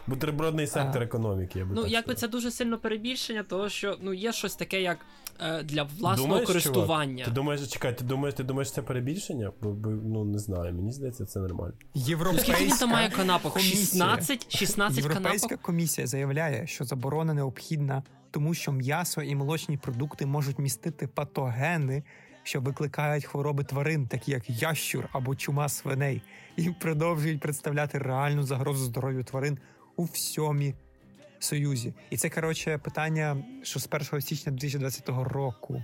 Бутербродний 0.07 0.67
сектор 0.67 1.03
А. 1.03 1.05
економіки, 1.05 1.59
я 1.59 1.65
би 1.65 1.75
Ну, 1.75 1.83
так 1.83 1.91
якби 1.93 2.13
сказав. 2.13 2.21
це 2.21 2.29
дуже 2.29 2.51
сильно 2.51 2.79
перебільшення, 2.79 3.43
того 3.43 3.69
що 3.69 3.97
ну 4.01 4.13
є 4.13 4.33
щось 4.33 4.57
таке, 4.57 4.83
як 4.83 4.99
для 5.65 5.83
власного 5.83 6.29
Думаєш, 6.29 6.47
користування. 6.47 7.15
Чувак, 7.25 7.29
ти 7.29 7.31
думаєш, 7.31 7.69
чекай, 7.69 7.99
ти 7.99 8.05
думаєш, 8.05 8.35
ти 8.35 8.45
думаєш, 8.45 8.73
це 8.73 8.83
перебільшення? 8.83 9.53
Бо, 9.63 9.71
бо, 9.73 9.91
ну 9.91 10.25
не 10.25 10.39
знаю, 10.39 10.75
мені 10.75 10.93
здається, 10.93 11.25
це 11.27 11.41
нормально. 11.41 11.75
Європейська 11.95 12.53
Скільки 12.53 12.71
він 12.71 12.79
там 12.79 12.91
має 12.91 13.11
канапок? 13.11 13.53
комісія. 13.53 13.81
16? 13.81 14.57
16 14.57 14.99
Європейська 15.05 15.49
канапок? 15.49 15.67
комісія 15.67 16.07
заявляє, 16.07 16.67
що 16.67 16.85
заборона 16.85 17.35
необхідна, 17.35 18.03
тому 18.31 18.55
що 18.55 18.73
м'ясо 18.73 19.23
і 19.23 19.35
молочні 19.35 19.77
продукти 19.77 20.27
можуть 20.27 20.59
містити 20.59 21.07
патогени, 21.07 22.03
що 22.43 22.61
викликають 22.61 23.25
хвороби 23.25 23.65
тварин, 23.65 24.07
такі 24.09 24.31
як 24.31 24.51
ящур 24.51 25.09
або 25.13 25.35
чума 25.35 25.69
свиней, 25.69 26.23
і 26.57 26.71
продовжують 26.71 27.41
представляти 27.41 27.99
реальну 27.99 28.43
загрозу 28.43 28.85
здоров'ю 28.85 29.25
тварин 29.25 29.59
у 29.97 30.05
всьому 30.05 30.73
Союзі. 31.39 31.95
І 32.11 32.17
це 32.17 32.31
коротше 32.31 32.79
питання, 32.79 33.45
що 33.63 33.81
з 33.81 33.89
1 34.13 34.21
січня 34.21 34.53
2020 34.53 35.09
року. 35.09 35.83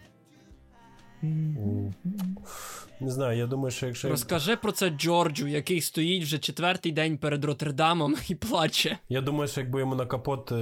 Не 3.01 3.11
знаю, 3.11 3.39
я 3.39 3.47
думаю, 3.47 3.71
що 3.71 3.87
якщо. 3.87 4.09
Розкажи 4.09 4.57
про 4.57 4.73
це 4.73 4.91
Джорджу, 4.91 5.47
який 5.47 5.81
стоїть 5.81 6.23
вже 6.25 6.39
четвертий 6.39 6.93
день 6.93 7.19
перед 7.19 7.45
Роттердамом 7.45 8.15
і 8.29 8.35
плаче. 8.35 8.99
Я 9.09 9.21
думаю, 9.21 9.49
що 9.49 9.61
якби 9.61 9.81
йому 9.81 9.95
на 9.95 10.07
капот 10.07 10.53
е, 10.53 10.55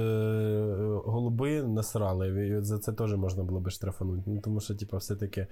голуби 1.05 1.63
насрали, 1.63 2.59
за 2.63 2.79
це 2.79 2.93
теж 2.93 3.13
можна 3.13 3.43
було 3.43 3.59
би 3.59 3.71
штрафанути. 3.71 4.23
Ну, 4.25 4.41
тому 4.41 4.61
що, 4.61 4.75
типу, 4.75 4.97
все-таки, 4.97 5.47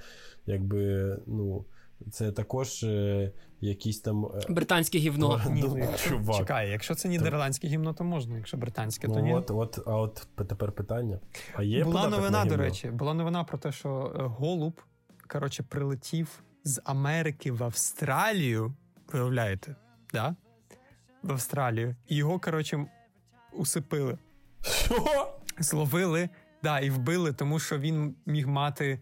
якби, 0.46 1.18
ну, 1.28 1.66
це 2.12 2.32
також 2.32 2.84
е, 2.84 3.32
якісь 3.62 4.00
там. 4.02 4.26
е, 4.26 4.30
Британське 4.50 4.98
гівно. 4.98 5.42
Ні, 5.50 5.64
ну, 5.68 5.78
якщо, 5.78 6.10
чувак. 6.10 6.38
чекай, 6.38 6.70
якщо 6.70 6.96
це 6.96 7.10
нідерландське 7.10 7.68
гімно, 7.68 7.94
то 7.94 8.04
можна, 8.04 8.38
якщо 8.38 8.58
британське, 8.58 9.08
то 9.08 9.20
ні. 9.20 9.30
Ну, 9.32 9.38
от, 9.38 9.52
от, 9.52 9.80
а 9.88 9.96
от 9.96 10.28
тепер 10.36 10.72
питання. 10.72 11.20
А 11.56 11.64
є 11.64 11.84
була 11.84 11.96
податок 11.96 12.20
новина, 12.20 12.46
до 12.46 12.52
гімно? 12.52 12.64
речі, 12.64 12.90
була 12.90 13.14
новина 13.14 13.44
про 13.44 13.58
те, 13.58 13.72
що 13.72 14.16
е, 14.20 14.24
голуб 14.24 14.82
коротше 15.28 15.64
прилетів 15.64 16.44
з 16.64 16.82
Америки 16.86 17.52
в 17.52 17.64
Австралію. 17.64 18.74
Виявляєте, 19.14 19.76
да? 20.14 20.36
В 21.24 21.32
Австралію. 21.32 21.96
І 22.08 22.16
його, 22.16 22.40
коротше, 22.40 22.86
усипили. 23.54 24.18
Що? 24.62 25.34
Зловили, 25.60 26.30
да, 26.64 26.80
і 26.80 26.90
вбили, 26.90 27.34
тому 27.34 27.60
що 27.60 27.78
він 27.78 28.16
міг 28.26 28.48
мати 28.48 29.00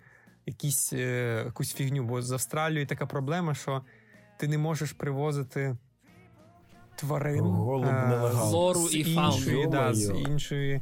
якісь, 0.48 0.94
е, 0.94 1.44
якусь 1.46 1.74
фігню. 1.74 2.04
Бо 2.04 2.22
з 2.22 2.32
Австралією 2.32 2.88
така 2.88 3.06
проблема, 3.06 3.54
що 3.54 3.82
ти 4.38 4.48
не 4.48 4.58
можеш 4.58 4.92
привозити 4.92 5.78
тварин 6.96 7.44
Голуб 7.44 7.86
е. 7.86 8.30
Флору 8.34 8.88
з 8.88 8.96
і 8.96 9.16
фауну. 9.16 9.36
іншої, 9.36 9.68
да, 9.68 9.94
з 9.94 10.10
іншої. 10.10 10.82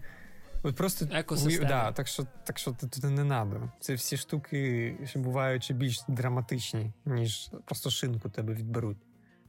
От 0.63 0.75
просто 0.75 1.07
Екосистеми. 1.11 1.69
Да, 1.69 1.91
так 1.91 2.07
що 2.07 2.25
так 2.43 2.57
що 2.57 2.71
тут 2.71 3.03
не 3.03 3.25
треба. 3.25 3.71
Це 3.79 3.93
всі 3.93 4.17
штуки 4.17 4.97
ще 5.05 5.19
бувають 5.19 5.63
ще 5.63 5.73
більш 5.73 6.01
драматичні, 6.07 6.91
ніж 7.05 7.49
просто 7.65 7.89
шинку 7.89 8.29
тебе 8.29 8.53
відберуть. 8.53 8.97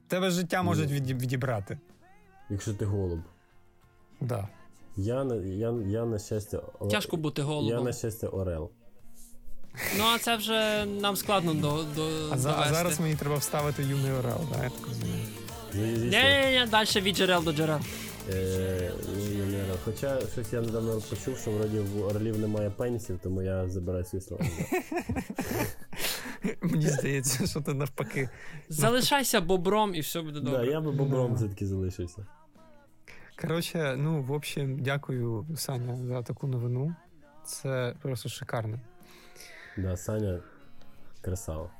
Тебе 0.09 0.31
життя 0.31 0.63
можуть 0.63 0.91
від, 0.91 1.11
відібрати. 1.11 1.79
Якщо 2.51 2.75
ти 2.75 2.85
голуб. 2.85 3.21
Да. 4.21 4.49
Я, 4.97 5.25
на- 5.25 5.35
я, 5.35 5.71
я 5.87 6.05
на 6.05 6.19
щастя. 6.19 6.63
Тяжко 6.91 7.17
бути 7.17 7.43
Я 7.43 7.81
на 7.81 7.93
щастя 7.93 8.29
Орел. 8.29 8.71
Ну 9.99 10.05
а 10.15 10.19
це 10.19 10.37
вже 10.37 10.85
нам 10.87 11.17
складно 11.17 11.55
до, 11.55 11.85
до 11.97 12.07
А, 12.07 12.37
довести. 12.37 12.75
зараз 12.75 13.01
мені 13.01 13.15
треба 13.15 13.37
вставити 13.37 13.83
юний 13.83 14.13
орел, 14.13 14.41
да, 14.53 14.65
я 14.65 14.71
так 14.71 14.87
розумію. 14.89 15.25
Ні-ні-ні, 15.75 16.67
далі 16.71 16.89
від 17.01 17.17
джерел 17.17 17.45
до 17.45 17.53
джерел. 17.53 17.79
Е, 18.33 18.91
Орел. 19.49 19.77
Хоча 19.85 20.21
щось 20.33 20.53
я 20.53 20.61
недавно 20.61 21.01
почув, 21.11 21.39
що 21.39 21.51
вроді 21.51 21.79
в 21.79 22.05
орлів 22.07 22.39
немає 22.39 22.71
пенісів, 22.71 23.19
тому 23.23 23.43
я 23.43 23.69
забираю 23.69 24.05
свої 24.05 24.23
слова. 24.23 24.45
Мені 26.63 26.89
здається, 26.89 27.47
що 27.47 27.61
ти 27.61 27.75
навпаки. 27.75 28.29
Залишайся 28.69 29.41
бобром 29.41 29.95
і 29.95 30.01
все 30.01 30.21
буде 30.23 30.41
Да, 30.41 30.51
добре. 30.51 30.67
я 30.67 30.81
би 30.81 30.93
бобром 30.93 31.31
Да. 31.31 31.35
все-таки 31.37 31.67
залишився. 31.67 32.27
Коротше, 33.41 33.95
ну, 33.99 34.23
в 34.23 34.33
общем, 34.33 34.79
дякую, 34.83 35.47
Саня, 35.57 35.97
за 35.97 36.23
таку 36.23 36.47
новину. 36.47 36.95
Це 37.47 37.95
просто 38.03 38.29
шикарно. 38.29 38.81
Да, 39.77 39.97
Саня 39.97 40.39
красава. 41.21 41.71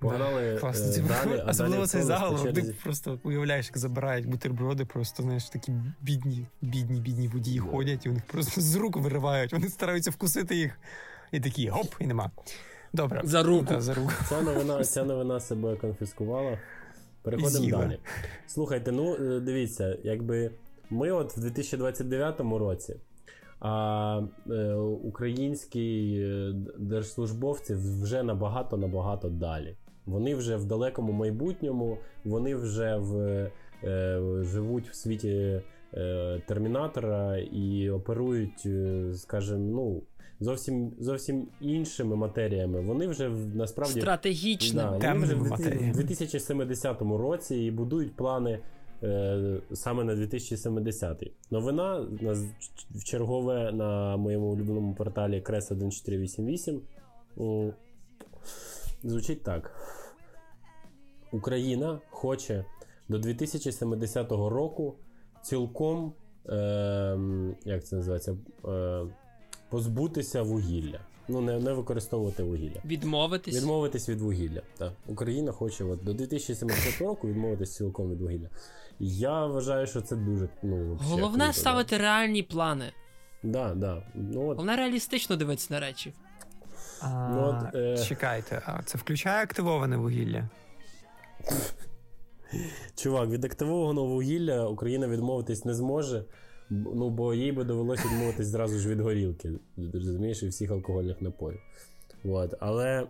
Погнали 0.00 0.54
Да, 0.54 0.60
класно. 0.60 0.86
е, 0.86 1.08
далі, 1.26 1.42
Особливо 1.48 1.86
цей 1.86 2.02
заголовок, 2.02 2.52
ти 2.54 2.74
просто 2.82 3.18
уявляєш, 3.22 3.66
як 3.66 3.78
забирають 3.78 4.26
бутерброди, 4.26 4.84
просто 4.84 5.22
знаєш, 5.22 5.44
такі 5.48 5.72
бідні, 6.00 6.46
бідні, 6.62 7.00
бідні 7.00 7.28
водії 7.28 7.60
Да. 7.60 7.66
ходять, 7.66 8.06
і 8.06 8.08
у 8.08 8.12
них 8.12 8.22
просто 8.26 8.60
з 8.60 8.74
рук 8.76 8.96
виривають, 8.96 9.52
вони 9.52 9.68
стараються 9.68 10.10
вкусити 10.10 10.56
їх. 10.56 10.78
І 11.32 11.40
такі 11.40 11.68
гоп, 11.68 11.94
і 12.00 12.06
нема. 12.06 12.30
Добре. 12.92 13.20
За 13.24 13.42
руку. 13.42 13.64
Да, 13.68 13.80
за 13.80 13.94
руку. 13.94 14.12
Ця 14.28 14.42
новина, 14.42 14.84
ця 14.84 15.04
новина 15.04 15.40
себе 15.40 15.76
конфіскувала. 15.76 16.58
Переходимо 17.22 17.78
далі. 17.78 17.98
Слухайте, 18.46 18.92
ну 18.92 19.14
е, 19.14 19.40
дивіться, 19.40 19.96
якби 20.04 20.50
ми 20.90 21.10
от 21.10 21.36
в 21.36 21.40
2029 21.40 22.40
році, 22.40 22.96
а 23.60 24.20
е, 24.50 24.74
українські 24.74 26.18
е, 26.20 26.52
держслужбовці 26.78 27.74
вже 27.74 28.22
набагато 28.22 28.76
набагато 28.76 29.28
далі. 29.28 29.76
Вони 30.06 30.34
вже 30.34 30.56
в 30.56 30.64
далекому 30.64 31.12
майбутньому, 31.12 31.98
вони 32.24 32.54
вже 32.54 32.96
в, 32.96 33.16
е, 33.84 34.20
живуть 34.42 34.88
в 34.88 34.94
світі 34.94 35.62
е, 35.94 36.42
термінатора 36.46 37.38
і 37.38 37.90
оперують, 37.90 38.62
е, 38.66 39.04
скажімо, 39.14 39.58
ну. 39.58 40.02
Зовсім 40.40 40.92
зовсім 40.98 41.48
іншими 41.60 42.16
матеріями. 42.16 42.80
Вони 42.80 43.06
вже 43.06 43.28
насправді 43.54 44.00
Стратегічним. 44.00 44.98
Да, 45.00 45.12
вони 45.12 45.24
вже 45.24 45.34
в 45.34 45.92
2070 45.92 47.02
році 47.02 47.56
і 47.56 47.70
будують 47.70 48.16
плани 48.16 48.58
саме 49.72 50.04
на 50.04 50.14
2070. 50.14 51.32
Новина 51.50 52.06
на 52.20 52.32
в 52.90 53.04
чергове 53.04 53.72
на 53.72 54.16
моєму 54.16 54.46
улюбленому 54.46 54.94
порталі 54.94 55.40
Крес 55.40 55.70
1488 55.70 56.82
звучить 59.04 59.42
так: 59.42 59.72
Україна 61.32 62.00
хоче 62.10 62.64
до 63.08 63.18
2070 63.18 64.30
року 64.32 64.94
цілком, 65.42 66.12
е, 66.48 67.18
як 67.64 67.84
це 67.84 67.96
називається, 67.96 68.36
е, 68.64 69.06
позбутися 69.68 70.42
вугілля. 70.42 71.00
Ну, 71.28 71.40
не, 71.40 71.58
не 71.58 71.72
використовувати 71.72 72.42
вугілля. 72.42 72.80
Відмовитись. 72.84 73.56
Відмовитись 73.56 74.08
від 74.08 74.20
вугілля. 74.20 74.62
Так. 74.78 74.92
Україна 75.06 75.52
хоче 75.52 75.84
от, 75.84 76.04
до 76.04 76.14
2070 76.14 77.00
року 77.00 77.28
відмовитись 77.28 77.74
цілком 77.74 78.10
від 78.10 78.20
вугілля. 78.20 78.48
Я 79.00 79.46
вважаю, 79.46 79.86
що 79.86 80.00
це 80.00 80.16
дуже. 80.16 80.48
Ну, 80.62 80.98
Головне 81.00 81.44
круто, 81.44 81.58
ставити 81.58 81.98
реальні 81.98 82.42
плани. 82.42 82.92
Да. 83.42 83.68
Да, 83.68 83.74
да. 83.74 84.02
Ну, 84.14 84.40
от, 84.48 84.56
Головне 84.56 84.76
реалістично 84.76 85.36
дивитися 85.36 85.74
на 85.74 85.80
речі. 85.80 86.12
А, 87.02 87.28
Ну, 87.28 87.42
от, 87.68 87.74
е. 87.74 88.04
Чекайте, 88.04 88.62
а 88.66 88.82
це 88.82 88.98
включає 88.98 89.42
активоване 89.42 89.96
вугілля? 89.96 90.48
чувак, 92.94 93.28
від 93.28 93.44
активованого 93.44 94.06
вугілля 94.06 94.68
Україна 94.68 95.08
відмовитись 95.08 95.64
не 95.64 95.74
зможе. 95.74 96.24
Ну, 96.70 97.10
бо 97.10 97.34
їй 97.34 97.52
би 97.52 97.64
довелося 97.64 98.08
відмовитись 98.08 98.46
зразу 98.46 98.78
ж 98.78 98.88
від 98.88 99.00
горілки, 99.00 99.52
розумієш, 99.94 100.42
і 100.42 100.48
всіх 100.48 100.70
алкогольних 100.70 101.22
напоїв. 101.22 101.60
От. 102.24 102.54
Але 102.60 103.06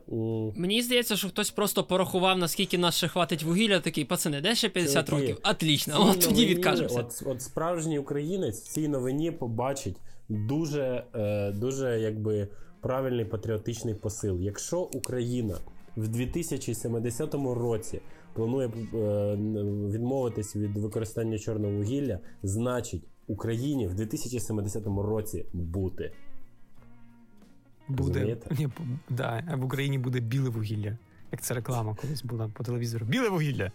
Мені 0.56 0.82
здається, 0.82 1.16
що 1.16 1.28
хтось 1.28 1.50
просто 1.50 1.84
порахував, 1.84 2.38
наскільки 2.38 2.78
нас 2.78 2.96
ще 2.96 3.08
хватить 3.08 3.42
вугілля, 3.42 3.80
такий, 3.80 4.04
пацани, 4.04 4.40
де 4.40 4.54
ще 4.54 4.68
50 4.68 5.06
Чуваки, 5.06 5.26
років? 5.26 5.42
Отлично, 5.50 5.94
цій 5.94 6.10
от 6.10 6.20
тоді 6.20 6.28
новині, 6.28 6.46
відкажемося. 6.46 7.00
От, 7.00 7.22
от 7.26 7.42
справжній 7.42 7.98
українець 7.98 8.60
в 8.60 8.72
цій 8.72 8.88
новині 8.88 9.30
побачить 9.30 9.96
дуже, 10.28 11.04
е, 11.14 11.52
дуже 11.52 12.00
якби 12.00 12.48
правильний 12.80 13.24
патріотичний 13.24 13.94
посил. 13.94 14.40
Якщо 14.40 14.80
Україна 14.80 15.58
в 15.96 16.08
2070 16.08 17.34
році 17.34 18.00
планує 18.34 18.68
е, 18.68 18.70
відмовитись 19.92 20.56
від 20.56 20.76
використання 20.76 21.38
чорного 21.38 21.74
вугілля, 21.74 22.18
значить 22.42 23.02
Україні 23.26 23.86
в 23.86 23.94
2070 23.94 24.86
році 24.86 25.44
бути. 25.52 26.12
Буде. 27.88 28.36
Ні, 28.58 28.68
да, 29.08 29.44
в 29.56 29.64
Україні 29.64 29.98
буде 29.98 30.20
біле 30.20 30.48
вугілля. 30.50 30.98
Як 31.32 31.42
це 31.42 31.54
реклама 31.54 31.94
колись 31.94 32.22
була 32.22 32.48
по 32.48 32.64
телевізору. 32.64 33.06
Біле 33.06 33.28
вугілля! 33.28 33.72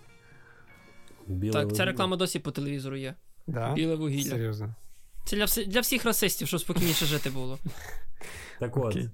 Біле 1.27 1.53
Так, 1.53 1.75
ця 1.75 1.85
реклама 1.85 2.17
досі 2.17 2.39
по 2.39 2.51
телевізору 2.51 2.95
є. 2.97 3.15
Да? 3.47 3.73
Біле 3.73 3.95
вугілля. 3.95 4.29
Серйозно. 4.29 4.75
Це 5.25 5.35
для, 5.35 5.45
вс- 5.45 5.67
для 5.67 5.79
всіх 5.79 6.05
расистів, 6.05 6.47
щоб 6.47 6.59
спокійніше 6.59 7.05
жити 7.05 7.29
було. 7.29 7.59
Так 8.59 8.77
от, 8.77 8.85
Окей. 8.85 9.09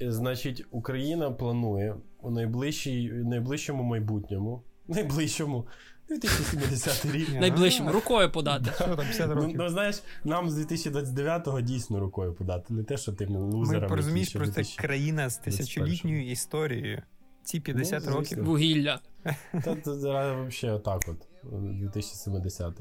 значить, 0.00 0.64
Україна 0.70 1.30
планує 1.30 1.96
у 2.22 2.30
найближчій, 2.30 3.10
найближчому 3.12 3.82
майбутньому, 3.82 4.62
найближчому 4.88 5.66
2070 6.10 7.04
рік. 7.14 7.28
Ну, 7.34 7.40
Найближчим 7.40 7.88
рукою 7.88 8.32
подати. 8.32 8.70
Що 8.74 8.84
там 8.84 8.96
50 8.96 9.28
Ну, 9.28 9.34
років? 9.34 9.56
ну, 9.58 9.68
знаєш, 9.68 10.02
нам 10.24 10.50
з 10.50 10.58
2029-го 10.58 11.60
дійсно 11.60 12.00
рукою 12.00 12.34
подати. 12.34 12.74
Не 12.74 12.84
те, 12.84 12.96
що 12.96 13.12
тим 13.12 13.36
лузерам. 13.36 13.82
Ми 13.82 13.88
порозумієш, 13.88 14.32
просто 14.32 14.62
країна 14.76 15.30
з 15.30 15.36
тисячолітньою 15.36 16.30
історією. 16.30 17.02
Ці 17.44 17.60
50 17.60 18.02
Ну, 18.06 18.12
років. 18.12 18.44
Вугілля. 18.44 19.00
Та 19.64 19.76
це 19.76 19.90
взагалі 19.90 20.76
отак 20.76 21.02
от, 21.08 21.28
2070. 21.52 22.80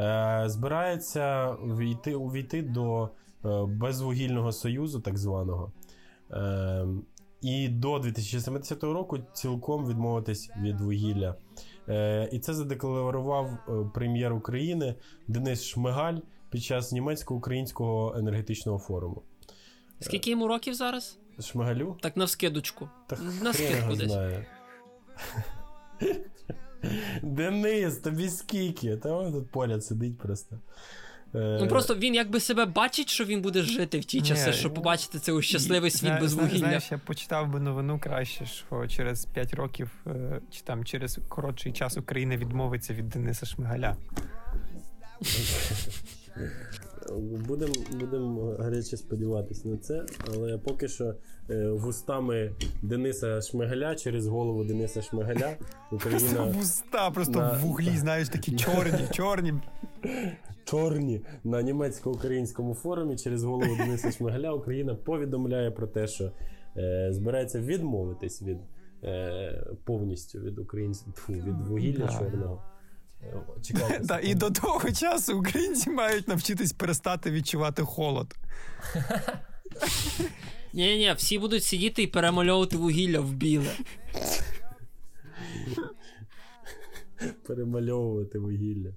Е, 0.00 0.44
збирається 0.46 1.52
війти, 1.52 2.14
увійти 2.14 2.62
до 2.62 3.04
е, 3.04 3.08
безвугільного 3.66 4.52
союзу, 4.52 5.00
так 5.00 5.18
званого. 5.18 5.72
Е, 6.30 6.86
і 7.42 7.68
до 7.68 7.98
2070 7.98 8.82
року 8.84 9.18
цілком 9.32 9.86
відмовитись 9.88 10.50
від 10.60 10.80
вугілля. 10.80 11.34
Е, 11.88 12.28
і 12.32 12.38
це 12.38 12.54
задекларував 12.54 13.46
е, 13.46 13.90
прем'єр 13.94 14.32
України 14.32 14.94
Денис 15.28 15.64
Шмигаль 15.64 16.18
під 16.50 16.62
час 16.62 16.92
німецько-українського 16.92 18.14
енергетичного 18.18 18.78
форуму. 18.78 19.22
Скільки 20.00 20.30
йому 20.30 20.48
років 20.48 20.74
зараз? 20.74 21.18
Шмигалю? 21.40 21.96
Так 22.00 22.16
навскидочку. 22.16 22.88
Так 23.06 23.18
На 23.42 23.52
скидку 23.52 23.94
десь. 23.96 24.12
знає. 24.12 24.46
Денис, 27.22 27.96
тобі 27.96 28.28
скільки? 28.28 28.96
Та 28.96 29.22
він 29.24 29.32
тут 29.32 29.50
поряд 29.50 29.84
сидить 29.84 30.18
просто. 30.18 30.58
Е, 31.36 31.58
Ну 31.60 31.68
просто 31.68 31.94
він 31.94 32.14
якби 32.14 32.40
себе 32.40 32.64
бачить, 32.64 33.08
що 33.08 33.24
він 33.24 33.42
буде 33.42 33.62
жити 33.62 33.98
в 33.98 34.04
ті 34.04 34.22
часи, 34.22 34.52
щоб 34.52 34.74
побачити 34.74 34.96
побачити 34.96 35.18
цей 35.18 35.42
щасливий 35.42 35.90
світ 35.90 36.00
Зна- 36.10 36.20
без 36.20 36.34
вугілля. 36.34 36.58
Знаєш, 36.58 36.84
я 36.90 36.98
почитав 36.98 37.48
би 37.48 37.60
новину 37.60 37.98
краще, 37.98 38.46
що 38.46 38.86
через 38.86 39.24
5 39.24 39.54
років, 39.54 39.90
е, 40.06 40.40
чи 40.50 40.60
там 40.60 40.84
через 40.84 41.20
коротший 41.28 41.72
час 41.72 41.96
Україна 41.96 42.36
відмовиться 42.36 42.94
від 42.94 43.08
Дениса 43.08 43.46
Шмигаля. 43.46 43.96
Будемо 47.48 47.74
будем 48.00 48.38
гаряче 48.58 48.96
сподіватися 48.96 49.68
на 49.68 49.76
це, 49.76 50.06
але 50.34 50.58
поки 50.58 50.88
що 50.88 51.14
е, 51.50 51.68
вустами 51.70 52.52
Дениса 52.82 53.40
Шмигаля 53.40 53.94
через 53.94 54.26
голову 54.26 54.64
Дениса 54.64 55.02
Шмигаля 55.02 55.56
Просто 55.90 56.08
Україна 56.08 56.44
вуста, 56.44 57.10
просто 57.10 57.32
на- 57.38 57.52
в 57.52 57.60
вуглі, 57.60 57.96
знаєш, 57.96 58.28
такі 58.28 58.56
чорні, 58.56 59.06
чорні. 59.12 59.52
чорні 60.64 61.20
на 61.44 61.62
німецько-українському 61.62 62.74
форумі 62.74 63.16
через 63.16 63.44
голову 63.44 63.76
Дениса 63.76 64.10
Шмигаля 64.10 64.52
Україна 64.52 64.94
повідомляє 64.94 65.70
про 65.70 65.86
те, 65.86 66.06
що 66.06 66.32
е, 66.76 67.08
збирається 67.12 67.60
відмовитись 67.60 68.42
від 68.42 68.58
е, 69.04 69.66
повністю 69.84 70.38
від 70.38 70.58
українців 70.58 71.06
від 71.28 71.68
вугілля 71.68 72.06
Да. 72.06 72.18
чорного. 72.18 72.62
Чекайте. 73.62 74.20
І 74.22 74.34
до 74.34 74.50
того 74.50 74.92
часу 74.92 75.38
українці 75.38 75.90
мають 75.90 76.28
навчитись 76.28 76.72
перестати 76.72 77.30
відчувати 77.30 77.82
холод. 77.82 78.34
Ні, 80.72 80.96
ні, 80.96 81.12
всі 81.16 81.38
будуть 81.38 81.64
сидіти 81.64 82.02
і 82.02 82.06
перемальовувати 82.06 82.76
вугілля 82.76 83.20
в 83.20 83.32
біле. 83.32 83.72
перемальовувати 87.46 88.38
вугілля. 88.38 88.92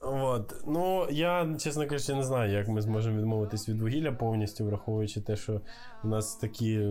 От. 0.00 0.54
Ну, 0.66 1.06
я, 1.10 1.56
чесно 1.58 1.86
кажучи, 1.86 2.14
не 2.14 2.22
знаю, 2.22 2.52
як 2.52 2.68
ми 2.68 2.82
зможемо 2.82 3.18
відмовитись 3.18 3.68
від 3.68 3.80
вугілля 3.80 4.12
повністю, 4.12 4.64
враховуючи 4.64 5.20
те, 5.20 5.36
що 5.36 5.60
у 6.04 6.08
нас 6.08 6.36
такі 6.36 6.88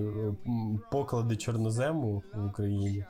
поклади 0.91 1.35
чорнозему 1.35 2.23
в 2.33 2.45
Україні. 2.45 3.05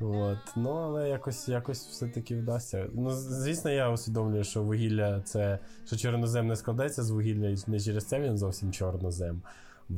От. 0.00 0.38
Ну, 0.56 0.70
але 0.70 1.08
якось, 1.08 1.48
якось 1.48 1.86
все-таки 1.86 2.36
вдасться. 2.36 2.86
Ну, 2.94 3.10
звісно, 3.10 3.70
я 3.70 3.90
усвідомлюю, 3.90 4.44
що 4.44 4.62
вугілля 4.62 5.20
це 5.20 5.58
що 5.86 5.96
чорнозем 5.96 6.46
не 6.46 6.56
складається 6.56 7.02
з 7.02 7.10
вугілля, 7.10 7.48
і 7.48 7.56
не 7.66 7.80
через 7.80 8.04
це 8.04 8.20
він 8.20 8.38
зовсім 8.38 8.72
чорнозем. 8.72 9.42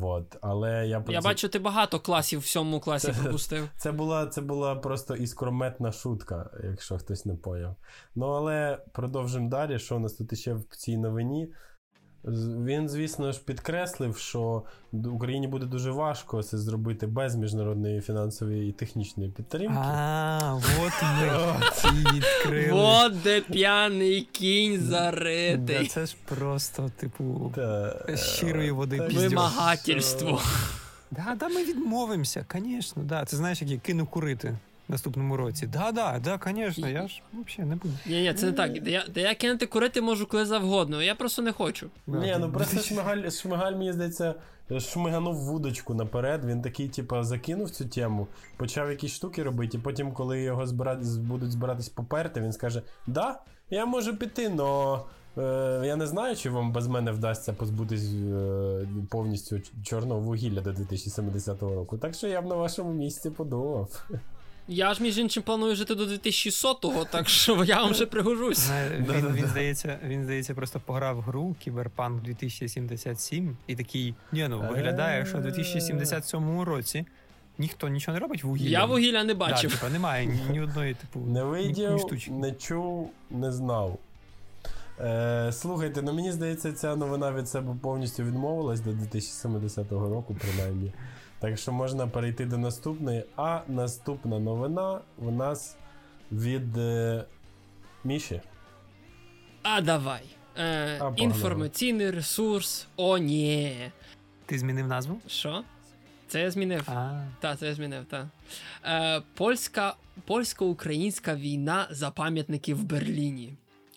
От. 0.00 0.36
Але 0.40 0.86
я 0.86 1.04
Я 1.08 1.20
бачу, 1.20 1.48
ти 1.48 1.58
багато 1.58 2.00
класів 2.00 2.40
в 2.40 2.46
сьомому 2.46 2.80
класі 2.80 3.12
Це- 3.12 3.22
пропустив. 3.22 3.68
це 3.76 3.92
була, 3.92 4.26
це 4.26 4.40
була 4.40 4.74
просто 4.74 5.16
іскрометна 5.16 5.92
шутка, 5.92 6.50
якщо 6.64 6.98
хтось 6.98 7.26
не 7.26 7.34
поняв. 7.34 7.76
Ну, 8.14 8.26
але 8.26 8.78
продовжимо 8.92 9.50
далі. 9.50 9.78
Що 9.78 9.96
у 9.96 9.98
нас 9.98 10.12
тут 10.12 10.38
ще 10.38 10.54
в 10.54 10.64
цій 10.76 10.96
новині? 10.96 11.48
Він, 12.64 12.88
звісно 12.88 13.32
ж, 13.32 13.40
підкреслив, 13.44 14.16
що 14.16 14.62
Україні 14.92 15.48
буде 15.48 15.66
дуже 15.66 15.90
важко 15.90 16.42
це 16.42 16.58
зробити 16.58 17.06
без 17.06 17.36
міжнародної 17.36 18.00
фінансової 18.00 18.68
і 18.68 18.72
технічної 18.72 19.30
підтримки. 19.30 19.78
А, 19.82 20.58
от 20.80 20.92
ми 21.02 22.12
відкрили. 22.14 22.72
Вот 22.72 23.22
де 23.22 23.40
п'яний 23.40 24.28
кінь 24.32 24.80
заритий. 24.80 25.86
це 25.86 26.06
ж 26.06 26.16
просто, 26.24 26.90
типу, 26.96 27.52
щирої 28.14 28.70
води. 28.70 29.00
Вимагательство. 29.00 30.40
Да, 31.10 31.36
да, 31.40 31.48
ми 31.48 31.64
відмовимося, 31.64 32.44
звісно, 32.54 33.02
да. 33.02 33.24
Це 33.24 33.36
знаєш, 33.36 33.62
як 33.62 33.70
я 33.70 33.78
кину 33.78 34.06
курити 34.06 34.58
наступному 34.88 35.36
році. 35.36 35.66
Да, 35.66 35.92
да, 35.92 36.20
да, 36.24 36.40
звісно, 36.46 36.88
я 36.88 37.08
ж 37.08 37.22
взагалі 37.32 37.70
не 37.70 37.76
буду. 37.76 37.94
Ні, 38.06 38.22
ні, 38.22 38.34
це 38.34 38.46
не 38.46 38.52
так. 38.52 38.88
Я, 38.88 39.04
де 39.14 39.20
я 39.20 39.34
кинути 39.34 39.66
курити 39.66 40.00
можу 40.00 40.26
коли 40.26 40.46
завгодно. 40.46 41.02
Я 41.02 41.14
просто 41.14 41.42
не 41.42 41.52
хочу. 41.52 41.90
Да, 42.06 42.18
Ні, 42.18 42.36
ну 42.40 42.52
просто 42.52 42.80
Шмигаль, 42.80 43.30
Шмигаль, 43.30 43.72
мені 43.72 43.92
здається, 43.92 44.34
шмиганув 44.78 45.34
вудочку 45.34 45.94
наперед. 45.94 46.44
Він 46.44 46.62
такий, 46.62 46.88
типа, 46.88 47.24
закинув 47.24 47.70
цю 47.70 47.84
тему, 47.84 48.26
почав 48.56 48.90
якісь 48.90 49.12
штуки 49.12 49.42
робити, 49.42 49.76
і 49.76 49.80
потім, 49.80 50.12
коли 50.12 50.40
його 50.40 50.66
збирати, 50.66 51.04
будуть 51.18 51.50
збиратись 51.50 51.88
поперти, 51.88 52.40
він 52.40 52.52
скаже: 52.52 52.82
Да, 53.06 53.40
я 53.70 53.86
можу 53.86 54.16
піти, 54.16 54.48
но. 54.48 55.04
Е, 55.38 55.82
я 55.84 55.96
не 55.96 56.06
знаю, 56.06 56.36
чи 56.36 56.50
вам 56.50 56.72
без 56.72 56.86
мене 56.86 57.12
вдасться 57.12 57.52
позбутись 57.52 58.12
е, 58.12 58.86
повністю 59.10 59.60
чорного 59.82 60.20
вугілля 60.20 60.60
до 60.60 60.72
2070 60.72 61.62
року. 61.62 61.98
Так 61.98 62.14
що 62.14 62.26
я 62.26 62.42
б 62.42 62.46
на 62.46 62.54
вашому 62.54 62.92
місці 62.92 63.30
подумав. 63.30 64.06
Я 64.68 64.94
ж 64.94 65.02
між 65.02 65.18
іншим 65.18 65.42
планую 65.42 65.76
жити 65.76 65.94
до 65.94 66.04
2100-го, 66.06 67.04
так 67.04 67.28
що 67.28 67.64
я 67.64 67.82
вам 67.82 67.90
вже 67.92 68.06
пригожусь. 68.06 68.70
Він, 68.96 69.32
він, 69.34 69.46
здається, 69.46 69.98
він, 70.04 70.24
здається, 70.24 70.54
просто 70.54 70.80
пограв 70.80 71.20
гру 71.20 71.56
Кіберпанк 71.60 72.22
2077 72.22 73.56
і 73.66 73.76
такий, 73.76 74.14
ні, 74.32 74.46
ну 74.48 74.60
виглядає, 74.60 75.26
що 75.26 75.38
в 75.38 75.42
2077 75.42 76.60
році 76.60 77.06
ніхто 77.58 77.88
нічого 77.88 78.14
не 78.14 78.20
робить 78.20 78.44
вугілля. 78.44 78.68
Я 78.70 78.84
вугілля 78.84 79.24
не 79.24 79.34
Да, 79.34 79.38
бачив. 79.38 79.72
типа, 79.72 79.88
немає 79.88 80.26
ні, 80.26 80.40
ні 80.50 80.60
одної, 80.60 80.94
типу, 80.94 81.20
Не 81.20 81.26
ні, 81.26 81.34
ні 81.34 81.42
видів, 81.42 81.98
штучки. 82.00 82.30
не 82.30 82.52
чув, 82.52 83.10
не 83.30 83.52
знав. 83.52 83.98
Е, 85.00 85.50
слухайте, 85.52 86.02
ну 86.02 86.12
мені 86.12 86.32
здається, 86.32 86.72
ця 86.72 86.96
новина 86.96 87.32
від 87.32 87.48
себе 87.48 87.74
повністю 87.82 88.22
відмовилась 88.22 88.80
до 88.80 88.92
2070 88.92 89.90
року, 89.92 90.36
принаймні. 90.40 90.92
Так 91.38 91.58
що 91.58 91.72
можна 91.72 92.06
перейти 92.06 92.44
до 92.44 92.58
наступної. 92.58 93.24
А 93.36 93.60
наступна 93.68 94.38
новина 94.38 95.00
у 95.18 95.30
нас 95.30 95.76
від 96.32 96.76
е, 96.76 97.24
Міші. 98.04 98.40
А 99.62 99.80
давай. 99.80 100.22
Е, 100.58 100.98
погнали. 100.98 101.16
інформаційний 101.18 102.10
ресурс. 102.10 102.86
О, 102.96 103.18
ні. 103.18 103.76
Ти 104.46 104.58
змінив 104.58 104.86
назву? 104.86 105.20
Що? 105.26 105.64
Це 106.28 106.40
я 106.40 106.50
змінив. 106.50 106.82
А, 106.90 107.24
Так, 107.40 107.58
це 107.58 107.66
я 107.66 107.74
змінив, 107.74 108.04
так. 108.04 108.26
Е, 108.84 109.22
польська, 109.34 109.94
польсько-українська 110.26 111.34
війна 111.34 111.86
за 111.90 112.10
пам'ятники 112.10 112.74
в 112.74 112.84
Берліні. 112.84 113.54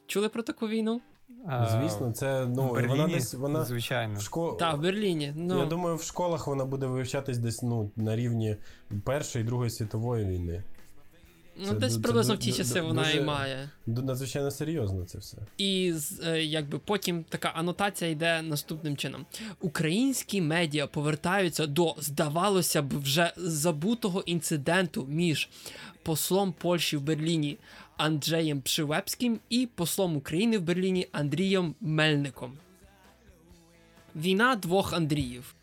Чули 0.08 0.30
про 0.30 0.44
таку 0.44 0.68
війну? 0.68 1.02
Звісно, 1.48 2.12
це 2.12 2.46
ну 2.46 2.64
в 2.64 2.72
Берліні, 2.74 2.88
вона 2.98 3.08
десь 3.08 3.34
вона 3.34 3.66
звичайно. 3.66 4.20
в 4.20 4.22
школі. 4.22 4.56
Так, 4.60 4.78
в 4.78 4.82
Берліні. 4.82 5.34
Ну, 5.36 5.60
Я 5.60 5.66
думаю, 5.66 5.96
в 5.96 6.04
школах 6.04 6.48
вона 6.48 6.66
буде 6.66 6.86
вивчатись 6.86 7.38
десь 7.38 7.64
ну, 7.64 7.92
на 7.96 8.16
рівні 8.16 8.56
Першої 9.04 9.44
і 9.46 9.48
Другої 9.48 9.70
світової 9.70 10.26
війни. 10.26 10.64
ну 11.58 11.66
це 11.68 11.74
десь 11.74 11.94
ду- 11.94 12.02
приблизно 12.02 12.34
це 12.34 12.38
в 12.38 12.44
ті 12.44 12.54
часи 12.54 12.82
вона 12.82 13.04
дуже- 13.04 13.18
і 13.18 13.22
має. 13.22 13.70
Надзвичайно 13.86 14.52
серйозно 14.52 15.06
це 15.06 15.18
все. 15.18 15.38
І 15.58 15.94
з- 15.96 16.20
е, 16.28 16.44
якби 16.44 16.80
потім 16.80 17.24
така 17.30 17.48
анотація 17.50 18.12
йде 18.12 18.42
наступним 18.42 18.98
чином: 18.98 19.26
українські 19.62 20.42
медіа 20.42 20.88
повертаються 20.88 21.68
до, 21.68 21.96
здавалося 22.00 22.82
б, 22.82 23.00
вже 23.02 23.34
забутого 23.38 24.22
інциденту 24.22 25.06
між 25.10 25.50
послом 26.04 26.54
Польщі 26.62 26.98
в 26.98 27.02
Берліні 27.02 27.58
Анджеєм 28.00 28.62
Пшивепським 28.62 29.40
і 29.50 29.68
послом 29.76 30.16
України 30.18 30.58
в 30.58 30.62
Берліні 30.62 31.08
Андрієм 31.12 31.76
Мельником. 31.82 32.54
Війна 34.16 34.56
двох 34.56 34.94
Андріїв. 34.94 35.54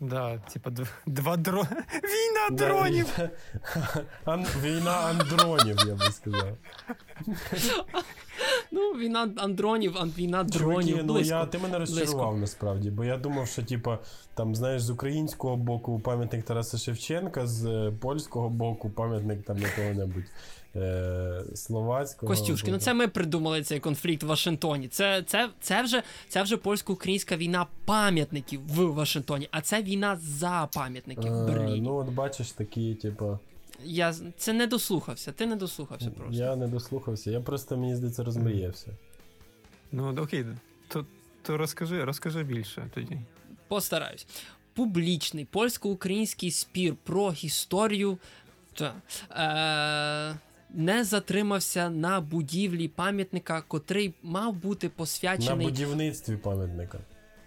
Да, 0.00 0.38
типа 0.38 0.70
два 1.06 1.36
дро... 1.36 1.62
Війна 1.92 2.56
дронів! 2.56 3.06
Да, 3.18 3.30
Ан- 4.24 4.46
Війна 4.62 4.90
андронів, 4.92 5.76
я 5.86 5.94
би 5.94 6.04
сказав. 6.12 6.56
Ну, 8.70 8.92
війна 8.92 9.30
андронів, 9.36 9.98
ан- 9.98 10.12
війна 10.18 10.38
Чуваки, 10.44 10.58
дронів. 10.58 10.96
ну 11.04 11.12
близько. 11.12 11.34
я, 11.34 11.46
ти 11.46 11.58
мене 11.58 11.78
розчарував 11.78 12.16
Близько. 12.16 12.36
насправді, 12.40 12.90
бо 12.90 13.04
я 13.04 13.16
думав, 13.16 13.48
що 13.48 13.62
типа, 13.62 13.98
там, 14.34 14.54
знаєш, 14.54 14.82
з 14.82 14.90
українського 14.90 15.56
боку 15.56 16.00
пам'ятник 16.00 16.44
Тараса 16.44 16.78
Шевченка, 16.78 17.46
з 17.46 17.92
польського 18.00 18.48
боку 18.48 18.90
пам'ятник 18.90 19.42
там 19.42 19.58
якого-небудь 19.58 20.24
е- 20.82 21.56
словацького. 21.56 22.30
Костюшки, 22.30 22.70
ну 22.70 22.78
це 22.78 22.94
ми 22.94 23.08
придумали 23.08 23.62
цей 23.62 23.80
конфлікт 23.80 24.22
в 24.22 24.26
Вашингтоні. 24.26 24.88
Це, 24.88 25.22
це, 25.22 25.50
це, 25.60 25.82
вже, 25.82 26.02
це 26.28 26.42
вже 26.42 26.56
польсько-українська 26.56 27.36
війна 27.36 27.66
пам'ятників 27.84 28.60
в 28.68 28.92
Вашингтоні, 28.92 29.48
а 29.50 29.60
це 29.60 29.82
війна 29.82 30.18
за 30.22 30.68
пам'ятники 30.74 31.30
в 31.30 31.34
Е, 31.34 31.46
Берліні. 31.46 31.80
Ну, 31.80 31.94
от 31.96 32.08
бачиш, 32.08 32.50
такі, 32.52 32.94
типа. 32.94 33.38
Я 33.84 34.14
це 34.36 34.52
не 34.52 34.66
дослухався. 34.66 35.32
Ти 35.32 35.46
не 35.46 35.56
дослухався 35.56 36.10
просто. 36.10 36.34
Я 36.34 36.56
не 36.56 36.68
дослухався, 36.68 37.30
я 37.30 37.40
просто, 37.40 37.76
мені 37.76 37.96
здається, 37.96 38.24
розмріявся. 38.24 38.86
Ну, 39.92 40.16
окей, 40.22 40.44
то, 40.88 41.06
то 41.42 41.56
розкажи, 41.56 42.04
розкажи 42.04 42.42
більше 42.42 42.90
тоді. 42.94 43.18
Постараюсь. 43.68 44.26
Публічний 44.74 45.44
польсько-український 45.44 46.50
спір 46.50 46.94
про 47.04 47.34
історію 47.42 48.18
та, 48.74 48.94
е, 49.30 50.38
не 50.70 51.04
затримався 51.04 51.90
на 51.90 52.20
будівлі 52.20 52.88
пам'ятника, 52.88 53.62
котрий 53.68 54.14
мав 54.22 54.54
бути 54.54 54.86
На 54.86 54.92
посвячений. 54.96 55.66
будівництві 55.66 56.36
пам'ятника. 56.36 56.98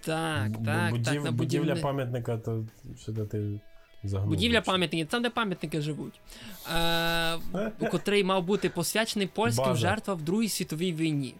Так, 0.05 0.49
так, 0.65 0.91
будів- 0.91 1.05
так, 1.05 1.23
на 1.23 1.31
Будівля 1.31 1.73
будівни- 1.73 1.81
пам'ятника, 1.81 2.37
то 2.37 2.63
що 3.01 3.11
ти 3.13 3.59
загнув. 4.03 4.29
Будівля 4.29 4.61
пам'ятників, 4.61 5.07
там, 5.07 5.23
де 5.23 5.29
пам'ятники 5.29 5.81
живуть, 5.81 6.19
е, 6.75 7.37
котрий 7.91 8.23
мав 8.23 8.43
бути 8.43 8.69
посвячений 8.69 9.27
польським 9.27 9.65
База. 9.65 9.79
жертвам 9.79 10.17
в 10.17 10.21
Другій 10.21 10.49
світовій 10.49 10.93
війні. 10.93 11.35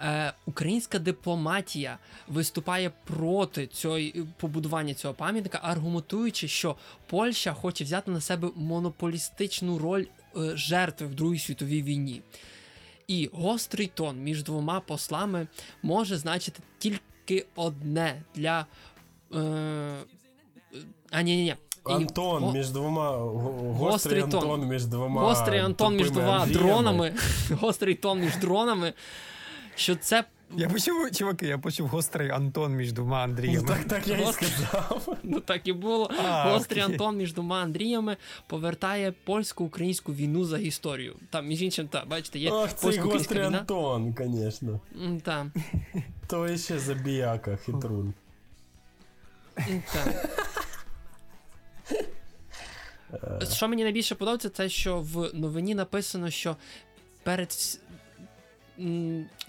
Е, 0.00 0.32
українська 0.46 0.98
дипломатія 0.98 1.98
виступає 2.28 2.90
проти 3.04 3.66
цього 3.66 3.98
побудування 4.36 4.94
цього 4.94 5.14
пам'ятника, 5.14 5.60
аргументуючи, 5.62 6.48
що 6.48 6.76
Польща 7.06 7.52
хоче 7.52 7.84
взяти 7.84 8.10
на 8.10 8.20
себе 8.20 8.48
монополістичну 8.56 9.78
роль 9.78 10.04
жертви 10.36 11.06
в 11.06 11.14
Другій 11.14 11.38
світовій 11.38 11.82
війні. 11.82 12.22
І 13.08 13.30
гострий 13.32 13.86
тон 13.94 14.18
між 14.18 14.42
двома 14.42 14.80
послами 14.80 15.46
може 15.82 16.16
значити 16.16 16.62
тільки 16.78 17.46
одне 17.56 18.22
для. 18.34 18.66
Е, 19.34 19.96
а 21.10 21.22
ні, 21.22 21.36
ні, 21.36 21.42
ні. 21.42 21.54
Антон 21.84 22.52
між 22.52 22.70
двома. 22.70 23.10
Гострий 23.10 23.90
Гострий 23.90 24.20
тон. 24.20 24.34
Антон 24.34 24.68
між 24.68 24.86
двома. 24.86 25.22
Гострий 25.22 25.60
Антон 25.60 25.96
між 25.96 26.10
двома 26.10 26.46
дронами. 26.46 27.14
Гострий 27.50 27.94
тон 27.94 28.20
між 28.20 28.36
дронами. 28.36 28.92
Що 29.74 29.96
це. 29.96 30.24
Я 30.56 30.68
почув, 30.68 31.10
чуваки, 31.10 31.46
я 31.46 31.58
почув 31.58 31.88
гострий 31.88 32.30
Антон 32.30 32.74
між 32.74 32.92
двома 32.92 33.26
Ну, 33.26 33.62
так, 33.62 33.84
так 33.84 34.08
я 34.08 34.18
і 34.18 34.32
сказав. 34.32 35.16
Ну 35.22 35.40
так 35.40 35.68
і 35.68 35.72
було. 35.72 36.10
А, 36.24 36.52
Гострий 36.52 36.82
окей. 36.82 36.94
Антон 36.94 37.16
між 37.16 37.32
двома 37.32 37.62
Андріями 37.62 38.16
повертає 38.46 39.12
польсько-українську 39.24 40.14
війну 40.14 40.44
за 40.44 40.58
історію. 40.58 41.16
Там, 41.30 41.46
між 41.46 41.62
іншим, 41.62 41.88
так, 41.88 42.08
бачите, 42.08 42.38
є 42.38 42.50
Ох, 42.50 42.74
цей 42.74 42.98
гострий 42.98 43.46
війна. 43.46 43.58
Антон, 43.58 44.14
звісно. 44.18 44.80
То 46.26 46.56
ще 46.56 46.78
забіяка, 46.78 47.56
хитрун. 47.56 48.14
Що 53.52 53.68
мені 53.68 53.82
найбільше 53.82 54.14
подобається, 54.14 54.48
це 54.48 54.68
що 54.68 55.00
в 55.00 55.30
новині 55.34 55.74
написано, 55.74 56.30
що 56.30 56.56
перед 57.22 57.78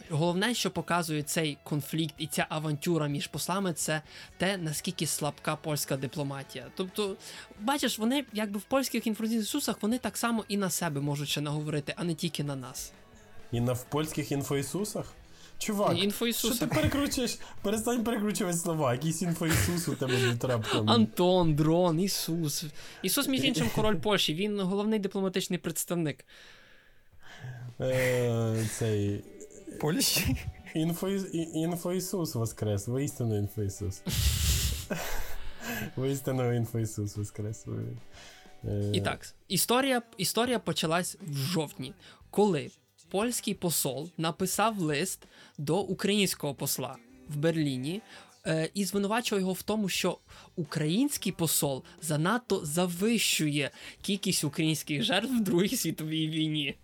головне, 0.10 0.54
що 0.54 0.72
показує 0.72 1.24
цей 1.24 1.58
конфлікт 1.64 2.16
і 2.18 2.28
ця 2.28 2.46
авантюра 2.50 3.08
між 3.08 3.28
послами, 3.28 3.74
це 3.74 4.02
те, 4.38 4.58
наскільки 4.58 5.06
слабка 5.06 5.56
польська 5.56 5.98
дипломатія. 5.98 6.66
Тобто, 6.76 7.16
бачиш, 7.60 8.00
вони 8.00 8.26
якби 8.34 8.60
в 8.60 8.64
польських 8.64 9.08
інформаційних 9.08 9.46
ресурсах 9.46 9.76
вони 9.82 9.98
так 9.98 10.18
само 10.18 10.46
і 10.48 10.58
на 10.58 10.70
себе 10.70 11.02
можуть 11.02 11.30
ще 11.30 11.42
наговорити, 11.42 11.94
а 11.98 12.04
не 12.04 12.14
тільки 12.14 12.44
на 12.44 12.56
нас. 12.56 12.92
І 13.52 13.62
на 13.62 13.74
в 13.74 13.84
польських 13.84 14.32
інфоісусах? 14.32 15.14
Чувак, 15.60 15.98
що 16.32 16.56
ти 16.56 16.68
перекручуєш? 16.68 17.40
Перестань 17.62 18.04
перекручувати 18.04 18.58
слова. 18.58 18.94
Якийсь 18.94 19.22
інфоісус 19.22 19.88
у 19.88 19.96
тебе 19.96 20.14
тут 20.32 20.44
раптом. 20.44 20.90
Антон, 20.90 21.56
Дрон, 21.56 22.00
Ісус. 22.00 22.66
Ісус, 23.04 23.28
між 23.28 23.44
іншим, 23.44 23.70
король 23.76 23.96
Польщі, 23.96 24.34
він 24.34 24.60
головний 24.60 25.00
дипломатичний 25.00 25.60
представник. 25.60 26.26
Е, 27.82 28.66
цей 28.72 29.24
Польщі? 29.82 30.36
інфоісус 31.54 32.36
воскрес, 32.36 32.88
воістину 32.88 33.38
інфоісус. 33.38 34.02
Воістину 35.96 36.54
інфоісус 36.54 37.18
воскрес. 37.18 37.66
Е, 38.66 38.92
І 38.94 39.02
так, 39.02 39.34
історія, 39.48 40.02
історія 40.18 40.60
почалась 40.60 41.18
в 41.22 41.38
жовтні, 41.38 41.94
коли 42.30 42.72
польський 43.10 43.54
посол 43.54 44.10
написав 44.18 44.80
лист 44.80 45.28
до 45.58 45.80
українського 45.80 46.56
посла 46.56 46.96
в 47.30 47.36
Берліні 47.38 48.02
е, 48.46 48.70
і 48.74 48.86
звинувачував 48.86 49.42
його 49.42 49.54
в 49.54 49.62
тому, 49.62 49.90
що 49.90 50.18
український 50.56 51.32
посол 51.32 51.84
занадто 52.02 52.66
завищує 52.66 53.72
кількість 54.02 54.44
українських 54.44 55.04
жертв 55.04 55.38
в 55.38 55.44
Другій 55.44 55.76
світовій 55.76 56.30
війні. 56.30 56.76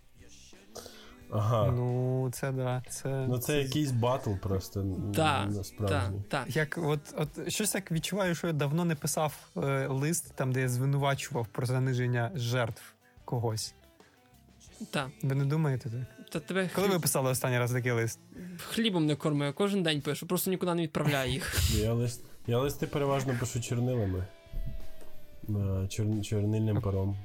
Ага. 1.30 1.72
Ну, 1.72 2.30
це 2.32 2.52
да. 2.52 2.82
Це, 2.88 3.26
Ну 3.28 3.38
це 3.38 3.62
якийсь 3.62 3.90
батл 3.90 4.30
просто 4.42 4.84
Так, 5.14 5.48
насправді. 5.50 5.94
так, 6.28 6.44
так. 6.46 6.56
Як 6.56 6.78
от, 6.82 7.00
от 7.16 7.52
щось 7.52 7.70
так 7.70 7.92
відчуваю, 7.92 8.34
що 8.34 8.46
я 8.46 8.52
давно 8.52 8.84
не 8.84 8.94
писав 8.94 9.34
е, 9.56 9.86
лист, 9.86 10.32
там, 10.34 10.52
де 10.52 10.60
я 10.60 10.68
звинувачував 10.68 11.46
про 11.46 11.66
заниження 11.66 12.30
жертв 12.34 12.82
когось. 13.24 13.74
Так. 14.90 15.08
Ви 15.22 15.34
не 15.34 15.44
думаєте 15.44 15.90
так? 15.90 16.28
Та 16.30 16.40
тебе 16.40 16.70
Коли 16.74 16.88
ви 16.88 16.98
писали 17.00 17.30
останній 17.30 17.58
раз 17.58 17.72
такий 17.72 17.92
лист? 17.92 18.20
хлібом 18.58 19.06
не 19.06 19.16
кормив, 19.16 19.54
кожен 19.54 19.82
день 19.82 20.00
пишу, 20.02 20.26
просто 20.26 20.50
нікуди 20.50 20.74
не 20.74 20.82
відправляю 20.82 21.32
їх. 21.32 21.70
Я, 21.82 21.92
лист, 21.92 22.24
я 22.46 22.58
листи 22.58 22.86
переважно 22.86 23.34
пишу 23.40 23.60
чорнилами. 23.60 24.26
Е, 25.48 25.88
Чор, 25.88 26.06
чорнильним 26.22 26.82
пером. 26.82 27.16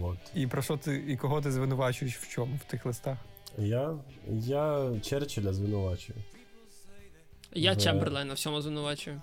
Вот. 0.00 0.18
І 0.34 0.46
про 0.46 0.62
що 0.62 0.76
ти 0.76 1.04
і 1.08 1.16
кого 1.16 1.40
ти 1.40 1.52
звинувачуєш 1.52 2.16
в 2.16 2.28
чому 2.28 2.56
в 2.56 2.70
тих 2.70 2.86
листах? 2.86 3.18
Я, 3.58 3.98
я 4.28 4.90
Черчилля 5.02 5.52
звинувачую. 5.52 6.18
Я. 7.54 7.76
Чемберлена 7.76 8.34
всьому 8.34 8.60
звинувачую. 8.60 9.20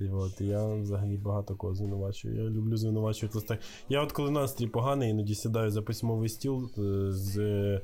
І 0.00 0.08
от 0.08 0.40
я 0.40 0.74
взагалі 0.74 1.16
багато 1.16 1.56
кого 1.56 1.74
звинувачую. 1.74 2.44
Я 2.44 2.50
люблю 2.50 2.76
звинувачувати 2.76 3.38
листах. 3.38 3.58
Я 3.88 4.02
от 4.02 4.12
коли 4.12 4.30
настрій 4.30 4.66
поганий, 4.66 5.10
іноді 5.10 5.34
сідаю 5.34 5.70
за 5.70 5.82
письмовий 5.82 6.28
стіл 6.28 6.70
е, 6.78 7.12
з 7.12 7.80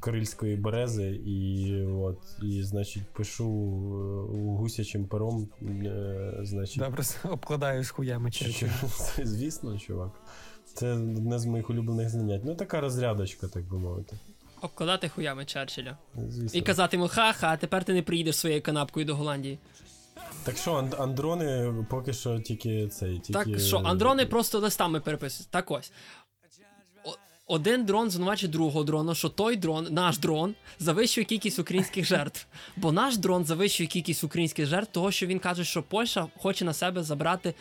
Корильської 0.00 0.56
берези, 0.56 1.10
і 1.10 1.74
от, 1.84 2.18
і, 2.42 2.62
значить, 2.62 3.02
пишу 3.12 3.46
е, 3.46 4.58
гусячим 4.58 5.06
пером. 5.06 5.48
Е, 5.62 6.40
значить, 6.42 6.78
Добре, 6.78 7.02
обкладаю 7.30 7.84
з 7.84 7.90
хуями 7.90 8.30
Черчилля. 8.30 8.72
Звісно, 9.24 9.78
чувак. 9.78 10.10
Це 10.74 10.92
одне 10.92 11.38
з 11.38 11.44
моїх 11.46 11.70
улюблених 11.70 12.08
занять. 12.10 12.42
Ну, 12.44 12.54
така 12.54 12.80
розрядочка, 12.80 13.48
так 13.48 13.64
би 13.64 13.78
мовити. 13.78 14.16
Обкладати 14.62 15.08
хуями 15.08 15.44
Черчилля. 15.44 15.96
Звісно. 16.28 16.58
І 16.58 16.62
казати 16.62 16.96
йому, 16.96 17.08
ха-ха, 17.08 17.56
тепер 17.56 17.84
ти 17.84 17.92
не 17.92 18.02
приїдеш 18.02 18.36
своєю 18.36 18.62
канапкою 18.62 19.06
до 19.06 19.14
Голландії. 19.16 19.58
Так 20.44 20.56
що, 20.56 20.72
анд- 20.74 21.02
андрони 21.02 21.74
поки 21.90 22.12
що 22.12 22.40
тільки 22.40 22.88
цей. 22.88 23.18
Тільки... 23.18 23.44
Так 23.50 23.60
що, 23.60 23.76
андрони 23.78 24.26
просто 24.26 24.58
листами 24.58 25.00
переписують. 25.00 25.50
Так 25.50 25.70
ось. 25.70 25.92
Один 27.50 27.84
дрон 27.84 28.10
звинувачує 28.10 28.52
другого 28.52 28.84
дрона, 28.84 29.14
що 29.14 29.28
той 29.28 29.56
дрон, 29.56 29.88
наш 29.90 30.18
дрон, 30.18 30.54
завищує 30.78 31.24
кількість 31.24 31.58
українських 31.58 32.04
жертв. 32.04 32.46
Бо 32.76 32.92
наш 32.92 33.16
дрон 33.16 33.44
завищує 33.44 33.86
кількість 33.86 34.24
українських 34.24 34.66
жертв, 34.66 34.92
того 34.92 35.10
що 35.10 35.26
він 35.26 35.38
каже, 35.38 35.64
що 35.64 35.82
Польща 35.82 36.26
хоче 36.38 36.64
на 36.64 36.72
себе 36.72 37.02
забрати 37.02 37.48
е, 37.48 37.52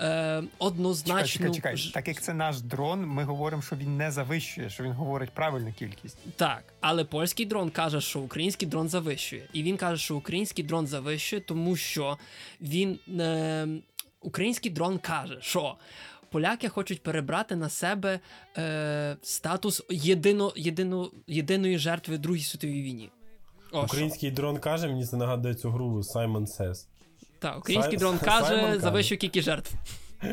Чекай, 0.00 0.48
однозначну. 0.58 1.26
чекай, 1.28 1.54
чекай. 1.54 1.76
ж- 1.76 1.92
Так 1.94 2.08
як 2.08 2.22
це 2.22 2.34
наш 2.34 2.60
дрон, 2.60 3.06
ми 3.06 3.24
говоримо, 3.24 3.62
що 3.62 3.76
він 3.76 3.96
не 3.96 4.10
завищує, 4.10 4.70
що 4.70 4.84
він 4.84 4.92
говорить 4.92 5.30
правильну 5.30 5.72
кількість. 5.78 6.16
Так, 6.36 6.62
але 6.80 7.04
польський 7.04 7.46
дрон 7.46 7.70
каже, 7.70 8.00
що 8.00 8.20
український 8.20 8.68
дрон 8.68 8.88
завищує. 8.88 9.48
І 9.52 9.62
він 9.62 9.76
каже, 9.76 10.02
що 10.02 10.16
український 10.16 10.64
дрон 10.64 10.86
завищує, 10.86 11.42
тому 11.42 11.76
що 11.76 12.18
він. 12.60 12.98
Е, 13.20 13.68
український 14.20 14.70
дрон 14.70 14.98
каже, 14.98 15.38
що 15.40 15.76
поляки 16.30 16.68
хочуть 16.68 17.02
перебрати 17.02 17.56
на 17.56 17.68
себе 17.68 18.20
е, 18.58 19.16
статус 19.22 19.82
єдино, 19.90 20.52
єдино, 20.56 21.10
єдиної 21.26 21.78
жертви 21.78 22.14
в 22.14 22.18
Другій 22.18 22.42
світовій 22.42 22.82
війні. 22.82 23.10
О, 23.72 23.82
Український 23.82 24.30
дрон 24.30 24.58
каже, 24.58 24.88
мені 24.88 25.06
це 25.06 25.16
нагадує 25.16 25.54
цю 25.54 25.70
гру 25.70 25.98
Simon 25.98 26.46
Says. 26.46 26.86
Так, 27.38 27.58
український 27.58 27.96
Сай- 27.96 28.00
дрон 28.00 28.18
каже, 28.18 28.78
завищу 28.80 29.16
кількість 29.16 29.44
жертв. 29.44 29.74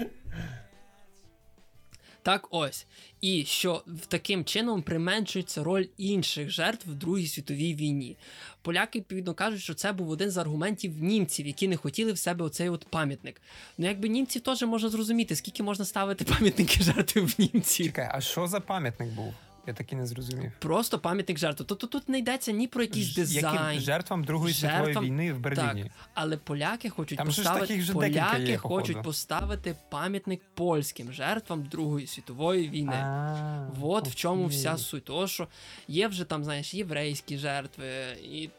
Так 2.25 2.47
ось. 2.51 2.87
І 3.25 3.45
що 3.45 3.83
таким 4.07 4.45
чином 4.45 4.81
применшується 4.81 5.63
роль 5.63 5.85
інших 5.97 6.49
жертв 6.49 6.89
в 6.89 6.93
Другій 6.93 7.27
світовій 7.27 7.75
війні. 7.75 8.17
Поляки, 8.61 8.99
відповідно, 8.99 9.33
кажуть, 9.33 9.61
що 9.61 9.73
це 9.73 9.91
був 9.91 10.09
один 10.09 10.31
з 10.31 10.37
аргументів 10.37 11.03
німців, 11.03 11.47
які 11.47 11.67
не 11.67 11.77
хотіли 11.77 12.11
в 12.13 12.17
себе 12.17 12.45
оцей 12.45 12.69
от 12.69 12.85
пам'ятник. 12.89 13.41
Ну, 13.77 13.87
якби 13.87 14.09
німців 14.09 14.41
теж 14.41 14.63
можна 14.63 14.89
зрозуміти, 14.89 15.35
скільки 15.35 15.63
можна 15.63 15.85
ставити 15.85 16.25
пам'ятники 16.37 16.83
жертви 16.83 17.21
в 17.21 17.35
німців. 17.37 17.85
Чекай, 17.85 18.09
а 18.11 18.21
що 18.21 18.47
за 18.47 18.59
пам'ятник 18.59 19.09
був? 19.09 19.33
Я 19.67 19.73
так 19.73 19.93
і 19.93 19.95
не 19.95 20.05
зрозумів. 20.05 20.51
Просто 20.59 20.99
пам'ятник 20.99 21.37
жертви. 21.37 21.65
Тобто 21.69 21.87
тут 21.87 22.09
не 22.09 22.19
йдеться 22.19 22.51
ні 22.51 22.67
про 22.67 22.81
якийсь 22.81 23.05
Ж- 23.05 23.15
дизайн. 23.15 23.55
Яким 23.65 23.81
жертвам 23.81 24.23
Другої 24.23 24.53
світової 24.53 24.99
війни 24.99 25.33
в 25.33 25.39
Берліні. 25.39 25.83
Так, 25.83 25.91
але 26.13 26.37
поляки 26.37 26.89
хочуть 26.89 27.17
Там 27.17 27.31
ж 27.31 27.43
поставити 27.43 27.81
же 27.81 27.93
поляки 27.93 28.43
є, 28.43 28.57
хочуть 28.57 29.01
поставити 29.03 29.75
пам'ятник 29.89 30.41
польським 30.53 31.13
жертвам 31.13 31.63
Другої 31.63 32.07
світової 32.07 32.69
війни. 32.69 32.95
А, 32.95 33.67
От 33.81 34.07
в 34.07 34.15
чому 34.15 34.47
вся 34.47 34.77
суть. 34.77 35.05
Того, 35.05 35.27
що 35.27 35.47
є 35.87 36.07
вже 36.07 36.23
там, 36.23 36.43
знаєш, 36.43 36.73
єврейські 36.73 37.37
жертви 37.37 37.87
і, 38.23 38.49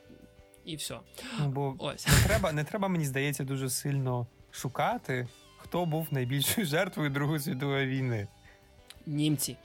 і 0.64 0.76
все. 0.76 0.98
Ну, 1.40 1.48
бо 1.48 1.74
Ось. 1.78 2.06
не 2.06 2.28
треба, 2.28 2.52
не 2.52 2.64
треба, 2.64 2.88
мені 2.88 3.04
здається, 3.04 3.44
дуже 3.44 3.70
сильно 3.70 4.26
шукати, 4.50 5.28
хто 5.58 5.86
був 5.86 6.06
найбільшою 6.10 6.66
жертвою 6.66 7.10
Другої 7.10 7.40
світової 7.40 7.86
війни. 7.86 8.28
Німці. 9.06 9.56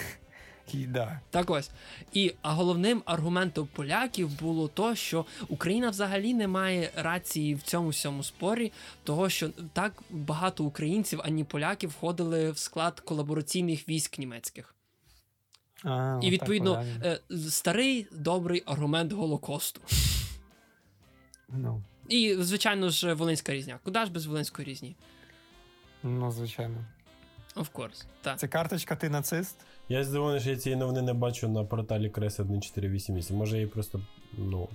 Да. 0.74 1.20
Так 1.30 1.50
ось. 1.50 1.70
І 2.12 2.34
а 2.42 2.52
головним 2.52 3.02
аргументом 3.04 3.68
поляків 3.72 4.40
було 4.40 4.68
то, 4.68 4.94
що 4.94 5.26
Україна 5.48 5.90
взагалі 5.90 6.34
не 6.34 6.48
має 6.48 6.90
рації 6.96 7.54
в 7.54 7.62
цьому 7.62 7.88
всьому 7.88 8.22
спорі, 8.22 8.72
того 9.04 9.28
що 9.28 9.48
так 9.72 10.02
багато 10.10 10.64
українців, 10.64 11.20
ані 11.24 11.44
поляків 11.44 11.90
входили 11.90 12.50
в 12.50 12.58
склад 12.58 13.00
колабораційних 13.00 13.88
військ 13.88 14.18
німецьких. 14.18 14.74
А, 15.84 16.20
І 16.22 16.30
відповідно 16.30 16.72
правильно. 16.72 17.04
е, 17.04 17.20
старий 17.50 18.06
добрий 18.12 18.62
аргумент 18.66 19.12
Голокосту. 19.12 19.80
Ну, 21.48 21.82
І, 22.08 22.36
звичайно 22.40 22.90
ж, 22.90 23.12
Волинська 23.14 23.52
різня. 23.52 23.78
Куди 23.84 24.04
ж 24.04 24.10
без 24.12 24.26
Волинської 24.26 24.68
різні? 24.68 24.96
ну, 26.02 26.30
звичайно. 26.30 26.84
Of 27.56 27.70
course. 27.72 28.04
Так. 28.22 28.38
Це 28.38 28.48
карточка 28.48 28.96
ти 28.96 29.08
нацист? 29.08 29.56
Я 29.88 30.04
здивований, 30.04 30.40
що 30.40 30.50
я 30.50 30.56
цієї 30.56 30.80
новини 30.80 31.02
не 31.02 31.12
бачу 31.12 31.48
на 31.48 31.64
порталі 31.64 32.10
Крес 32.10 32.40
1488. 32.40 33.36
Може, 33.36 33.56
її 33.56 33.66
просто. 33.66 34.00
Ну. 34.38 34.68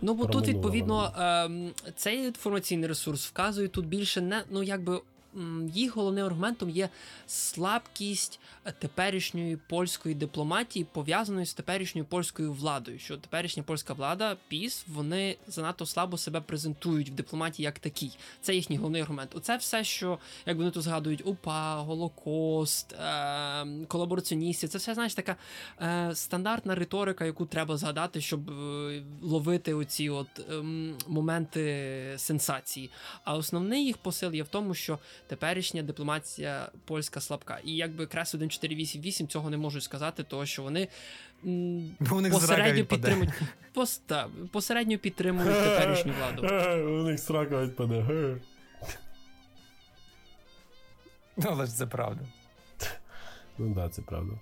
Ну, 0.00 0.14
бо 0.14 0.26
тут, 0.26 0.48
відповідно, 0.48 1.12
ем, 1.18 1.70
цей 1.96 2.18
інформаційний 2.18 2.88
ресурс 2.88 3.26
вказує 3.26 3.68
тут 3.68 3.86
більше 3.86 4.20
не, 4.20 4.44
ну, 4.50 4.62
якби. 4.62 5.00
Їх 5.74 5.96
головним 5.96 6.26
аргументом 6.26 6.70
є 6.70 6.88
слабкість 7.26 8.40
теперішньої 8.78 9.56
польської 9.56 10.14
дипломатії, 10.14 10.86
пов'язаної 10.92 11.46
з 11.46 11.54
теперішньою 11.54 12.04
польською 12.04 12.52
владою. 12.52 12.98
Що 12.98 13.16
теперішня 13.16 13.62
польська 13.62 13.94
влада, 13.94 14.36
ПІС, 14.48 14.84
вони 14.88 15.36
занадто 15.46 15.86
слабо 15.86 16.18
себе 16.18 16.40
презентують 16.40 17.10
в 17.10 17.12
дипломатії 17.12 17.64
як 17.64 17.78
такій. 17.78 18.10
Це 18.40 18.54
їхній 18.54 18.76
головний 18.76 19.02
аргумент. 19.02 19.30
Оце 19.34 19.56
все, 19.56 19.84
що 19.84 20.18
як 20.46 20.56
вони 20.56 20.70
тут 20.70 20.82
згадують, 20.82 21.26
УПА, 21.26 21.76
Голокост, 21.76 22.92
е, 22.92 23.66
колабораціоністів. 23.88 24.68
Це 24.68 24.78
все 24.78 24.94
знаєш 24.94 25.14
така 25.14 25.36
е, 25.80 26.10
стандартна 26.14 26.74
риторика, 26.74 27.24
яку 27.24 27.46
треба 27.46 27.76
згадати, 27.76 28.20
щоб 28.20 28.50
е, 28.50 29.02
ловити 29.22 29.74
оці 29.74 30.08
от 30.08 30.28
ем, 30.50 30.94
моменти 31.08 32.14
сенсації. 32.16 32.90
А 33.24 33.34
основний 33.34 33.84
їх 33.84 33.98
посил 33.98 34.34
є 34.34 34.42
в 34.42 34.48
тому, 34.48 34.74
що 34.74 34.98
теперішня 35.32 35.82
дипломатія 35.82 36.68
польська 36.84 37.20
слабка. 37.20 37.58
І 37.64 37.76
якби 37.76 38.06
Крес 38.06 38.34
1488 38.34 39.28
цього 39.28 39.50
не 39.50 39.56
можуть 39.56 39.82
сказати, 39.82 40.24
тому 40.24 40.46
що 40.46 40.62
вони. 40.62 40.88
м, 41.44 41.96
у 42.12 42.20
них 42.20 42.32
Посередньо 42.32 42.84
підтримують 42.84 43.30
поста, 43.72 44.28
посередньо 44.52 44.98
підтримують 44.98 45.54
теперішню 45.64 46.12
владу. 46.18 46.42
У 47.00 47.02
них 47.02 47.20
срака 47.20 47.62
відпаде. 47.62 48.36
Ну, 51.36 51.44
але 51.50 51.66
ж 51.66 51.72
це 51.72 51.86
правда. 51.86 52.22
Ну 53.58 53.66
так, 53.66 53.74
да, 53.74 53.88
це 53.88 54.02
правда. 54.02 54.32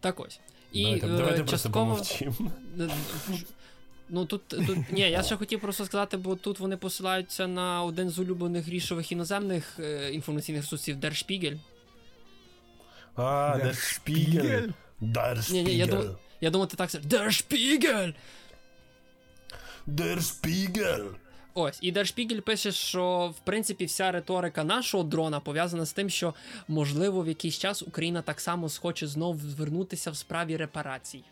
Так 0.00 0.20
ось. 0.20 0.40
І 0.72 0.84
давайте, 0.84 1.06
е, 1.06 1.10
давайте 1.10 1.38
просто 1.44 1.56
частково 1.68 1.86
помовчимо. 1.86 2.50
Ну 4.10 4.24
тут, 4.26 4.48
тут 4.48 4.78
ні, 4.92 5.00
я 5.00 5.22
ще 5.22 5.36
хотів 5.36 5.60
просто 5.60 5.84
сказати, 5.84 6.16
бо 6.16 6.36
тут 6.36 6.58
вони 6.58 6.76
посилаються 6.76 7.46
на 7.46 7.82
один 7.82 8.10
з 8.10 8.18
улюблених 8.18 8.68
рішових 8.68 9.12
іноземних 9.12 9.78
е, 9.80 10.10
інформаційних 10.10 10.62
ресурсів 10.62 10.96
Der 10.96 11.10
Spiegel. 11.10 11.58
А, 13.16 13.22
Der 13.22 13.62
Der 13.62 13.76
Spiegel. 13.76 14.68
Der 15.00 15.40
Ні, 15.50 15.62
ні, 15.62 15.76
я 15.76 15.86
думаю- 15.86 16.18
Я 16.40 16.50
думаю, 16.50 16.68
ти 16.68 16.76
так 16.76 16.90
скажеш 16.90 17.08
Der 17.10 17.24
Spiegel! 17.26 18.14
Der 19.86 20.22
Spiegel. 20.22 21.10
Ось, 21.54 21.78
і 21.82 21.92
Der 21.92 21.98
Spiegel 22.04 22.40
пише, 22.40 22.72
що 22.72 23.34
в 23.36 23.44
принципі 23.44 23.84
вся 23.84 24.12
риторика 24.12 24.64
нашого 24.64 25.04
дрона 25.04 25.40
пов'язана 25.40 25.84
з 25.84 25.92
тим, 25.92 26.10
що 26.10 26.34
можливо 26.68 27.22
в 27.22 27.28
якийсь 27.28 27.58
час 27.58 27.82
Україна 27.82 28.22
так 28.22 28.40
само 28.40 28.68
схоче 28.68 29.06
знов 29.06 29.38
звернутися 29.38 30.10
в 30.10 30.16
справі 30.16 30.56
репарацій. 30.56 31.24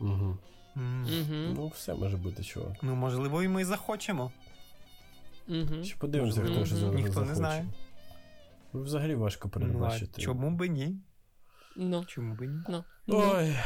Угу. 0.00 0.38
Угу. 0.76 1.34
Ну, 1.54 1.68
все 1.74 1.94
може 1.94 2.16
бути, 2.16 2.44
чувак. 2.44 2.72
Ну, 2.82 2.94
можливо, 2.94 3.42
і 3.42 3.48
ми 3.48 3.64
захочемо. 3.64 4.32
Mm-hmm. 5.48 5.84
Чи 5.84 5.96
подивимося, 5.96 6.40
хто 6.40 6.66
що 6.66 6.74
Мгм. 6.76 6.84
за- 6.86 6.94
Ніхто 6.94 7.20
не 7.24 7.34
знає. 7.34 7.66
Ну, 8.72 8.82
Взагалі 8.82 9.14
важко 9.14 9.50
Ну, 9.56 10.22
чому 10.24 10.50
би 10.50 10.68
ні? 10.68 10.96
Ну, 11.76 12.04
Чому 12.04 12.34
би 12.34 12.46
ні? 12.46 12.60
ну. 12.68 12.84
Ой, 13.08 13.56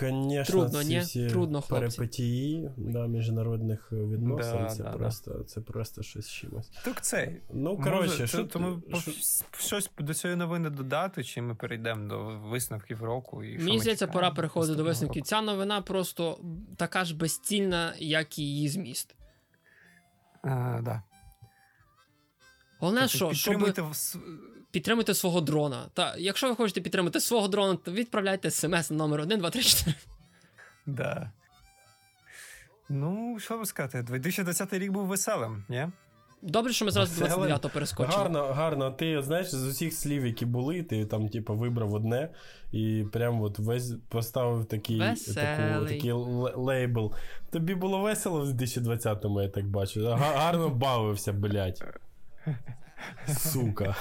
звісно, 0.00 0.44
Трудно, 0.44 0.84
ці 0.84 0.98
всі 0.98 1.26
Трудно, 1.28 1.60
хлопці. 1.62 1.96
перипетії 1.96 2.70
да, 2.76 3.06
міжнародних 3.06 3.92
відносин, 3.92 4.58
Да, 4.62 4.66
це, 4.68 4.82
да, 4.82 4.90
да. 4.90 4.96
просто, 4.98 5.30
це 5.46 5.60
просто 5.60 6.02
щось 6.02 6.28
чимось. 6.30 6.68
Так 6.84 7.04
це. 7.04 7.36
Ну, 7.52 7.76
коротше, 7.78 8.26
що, 8.26 8.44
то 8.44 8.60
ми 8.60 8.82
що- 9.00 9.12
щось 9.58 9.90
до 9.98 10.14
цієї 10.14 10.36
новини 10.36 10.70
додати, 10.70 11.24
чи 11.24 11.42
ми 11.42 11.54
перейдемо 11.54 12.08
до 12.08 12.24
висновків 12.48 13.02
року? 13.04 13.44
І 13.44 13.58
Мені 13.58 13.80
здається, 13.80 14.06
пора 14.06 14.30
переходити 14.30 14.74
до 14.74 14.84
висновків. 14.84 15.20
року? 15.20 15.28
Ця 15.28 15.40
новина 15.42 15.82
просто 15.82 16.38
така 16.76 17.04
ж 17.04 17.16
безцільна, 17.16 17.94
як 17.98 18.38
і 18.38 18.42
її 18.42 18.68
зміст. 18.68 19.14
А, 20.42 20.80
да. 20.82 21.02
Головне, 22.78 23.00
Тобто 23.00 23.16
що 23.16 23.32
щоб 23.34 23.52
підтримуйте 23.54 23.82
в 23.82 23.90
с- 23.90 24.18
підтримати 24.70 25.14
свого 25.14 25.40
дрона. 25.40 25.86
Та 25.94 26.14
якщо 26.16 26.48
ви 26.48 26.54
хочете 26.56 26.80
підтримати 26.80 27.20
свого 27.20 27.48
дрона, 27.48 27.76
то 27.84 27.92
відправляйте 27.92 28.50
смс 28.50 28.90
на 28.90 28.96
номер 28.96 29.20
1, 29.20 29.38
2, 29.38 29.50
3, 29.50 29.62
4. 29.62 29.94
Да. 30.86 31.30
Ну, 32.88 33.36
що 33.40 33.58
ви 33.58 33.66
сказати, 33.66 34.02
2020 34.02 34.72
рік 34.72 34.92
був 34.92 35.06
веселим, 35.06 35.64
ні? 35.68 35.88
Добре, 36.42 36.72
що 36.72 36.84
ми 36.84 36.90
зразу 36.90 37.24
29-го 37.24 37.68
перескочили. 37.68 38.16
Гарно, 38.16 38.42
гарно. 38.46 38.90
Ти 38.90 39.22
знаєш, 39.22 39.50
з 39.54 39.64
усіх 39.66 39.94
слів, 39.94 40.26
які 40.26 40.46
були, 40.46 40.82
ти 40.82 41.06
там, 41.06 41.28
типу, 41.28 41.54
вибрав 41.56 41.94
одне 41.94 42.28
і 42.72 43.04
прям 43.12 43.40
от 43.42 43.58
весь 43.58 43.92
поставив 44.08 44.64
такий, 44.66 44.98
таку, 45.34 45.86
такий 45.86 46.10
л- 46.10 46.50
лейбл. 46.56 47.14
Тобі 47.50 47.74
було 47.74 48.00
весело 48.00 48.40
в 48.40 48.48
2020-му, 48.48 49.42
я 49.42 49.48
так 49.48 49.66
бачу. 49.68 50.06
Гарно 50.08 50.68
бавився, 50.68 51.32
блядь. 51.32 51.84
Сука. 53.38 53.96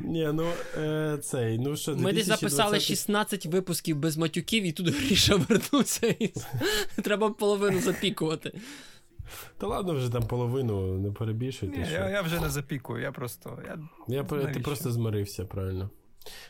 Ні, 0.00 0.30
ну 0.32 0.52
е, 0.78 1.18
цей, 1.22 1.58
ну 1.58 1.76
що, 1.76 1.96
Ми 1.96 2.12
десь 2.12 2.26
записали 2.26 2.80
16 2.80 3.46
випусків 3.46 3.96
без 3.96 4.16
матюків, 4.16 4.64
і 4.64 4.72
тут 4.72 4.88
Гріша 4.88 5.36
вернувся. 5.36 6.06
І... 6.06 6.32
Треба 7.02 7.30
половину 7.30 7.80
запікувати. 7.80 8.52
Та 9.58 9.66
ладно, 9.66 9.94
вже 9.94 10.12
там 10.12 10.22
половину 10.22 10.98
не 10.98 11.12
перебільшуйте. 11.12 11.78
Ні, 11.78 11.84
що. 11.84 11.94
я, 11.94 12.10
я 12.10 12.22
вже 12.22 12.40
не 12.40 12.50
запікую, 12.50 13.02
я 13.02 13.12
просто. 13.12 13.58
Я... 13.66 13.78
Я, 14.16 14.24
ти 14.24 14.60
просто 14.60 14.90
змирився, 14.90 15.44
правильно. 15.44 15.90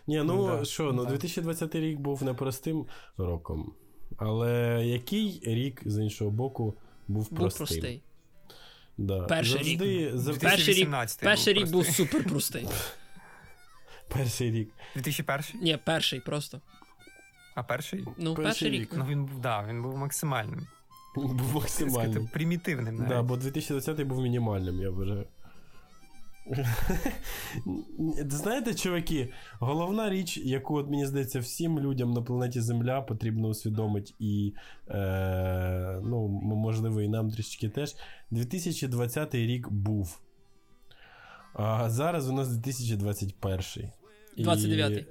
Ні, 0.06 0.16
ну 0.16 0.24
Ну, 0.24 0.46
да. 0.46 0.64
що, 0.64 0.92
ну 0.92 1.04
Да. 1.04 1.10
2020 1.10 1.74
рік 1.74 1.98
був 1.98 2.22
непростим 2.22 2.86
роком. 3.16 3.72
Але 4.16 4.82
який 4.86 5.40
рік, 5.44 5.82
з 5.84 6.02
іншого 6.02 6.30
боку, 6.30 6.74
був 7.08 7.30
Був 7.30 7.56
простий. 7.56 8.02
Да. 9.00 9.20
Перший 9.20 9.52
Завжди, 9.52 9.84
рік. 9.84 10.40
Перший 10.40 10.74
рік, 10.74 10.90
перший 11.20 11.54
був 11.54 11.62
рік 11.62 11.72
був 11.72 11.86
супер 11.86 12.24
простий. 12.24 12.68
Перший 14.08 14.50
рік. 14.50 14.70
2001? 14.94 15.62
Ні, 15.62 15.78
перший 15.84 16.20
просто. 16.20 16.60
А 17.54 17.62
перший? 17.62 18.04
Ну, 18.16 18.34
Перший 18.34 18.44
перший 18.44 18.70
рік. 18.70 18.80
рік. 18.80 18.90
Ну 18.96 19.06
він 19.08 19.24
був, 19.24 19.40
да, 19.40 19.66
він 19.68 19.82
був 19.82 19.96
максимальним. 19.96 20.66
Був 21.14 21.54
максимальним. 21.54 22.12
Сказати, 22.12 22.30
примітивним. 22.32 22.94
навіть. 22.94 23.08
Да, 23.08 23.22
бо 23.22 23.36
2020 23.36 24.02
був 24.06 24.22
мінімальним, 24.22 24.80
я 24.80 24.90
вважаю. 24.90 25.26
Знаєте, 28.28 28.74
чуваки, 28.74 29.32
головна 29.58 30.10
річ, 30.10 30.36
яку, 30.36 30.76
от, 30.76 30.90
мені 30.90 31.06
здається, 31.06 31.40
всім 31.40 31.80
людям 31.80 32.12
на 32.12 32.22
планеті 32.22 32.60
Земля 32.60 33.00
потрібно 33.00 33.48
усвідомити, 33.48 34.12
і 34.18 34.52
е, 34.88 36.00
ну, 36.04 36.28
можливо, 36.42 37.00
і 37.00 37.08
нам 37.08 37.30
трішечки 37.30 37.68
теж. 37.68 37.94
2020 38.30 39.34
рік 39.34 39.70
був. 39.70 40.20
А 41.54 41.90
зараз 41.90 42.28
у 42.28 42.32
нас 42.32 42.48
2021. 42.48 43.90
І- 44.36 44.44
29-й. 44.44 45.06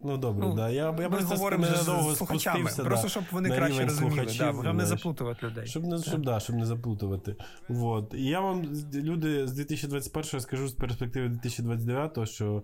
Ну, 0.00 0.16
добре, 0.16 0.46
Ну, 0.46 0.54
да. 0.54 0.70
Я, 0.70 0.96
я 1.00 1.08
просто 1.08 1.34
говоримо 1.34 1.64
з 1.64 1.84
слухачами, 2.16 2.58
спустився. 2.58 2.84
просто 2.84 3.08
щоб 3.08 3.24
вони 3.30 3.50
краще 3.50 3.84
розуміли, 3.84 4.24
да, 4.24 4.32
щоб 4.32 4.74
не 4.74 4.86
заплутувати 4.86 5.46
людей. 5.46 5.66
Щоб 5.66 5.84
не, 5.84 5.98
щоб, 5.98 6.24
да, 6.24 6.40
щоб 6.40 6.56
не 6.56 6.66
заплутувати. 6.66 7.36
Вот. 7.68 8.14
І 8.14 8.24
я 8.24 8.40
вам, 8.40 8.64
люди, 8.94 9.46
з 9.46 9.52
2021 9.52 10.40
скажу 10.40 10.68
з 10.68 10.72
перспективи 10.72 11.28
2029, 11.28 12.28
що 12.28 12.62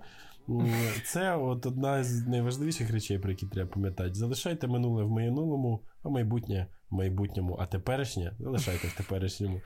це 1.04 1.36
от 1.36 1.66
одна 1.66 2.04
з 2.04 2.26
найважливіших 2.26 2.90
речей, 2.90 3.18
про 3.18 3.30
які 3.30 3.46
треба 3.46 3.70
пам'ятати. 3.70 4.14
Залишайте 4.14 4.66
минуле 4.66 5.04
в 5.04 5.10
минулому, 5.10 5.80
а 6.02 6.08
майбутнє 6.08 6.66
в 6.90 6.94
майбутньому, 6.94 7.56
а 7.60 7.66
теперішнє 7.66 8.32
залишайте 8.38 8.88
в 8.88 8.92
теперішньому. 8.92 9.60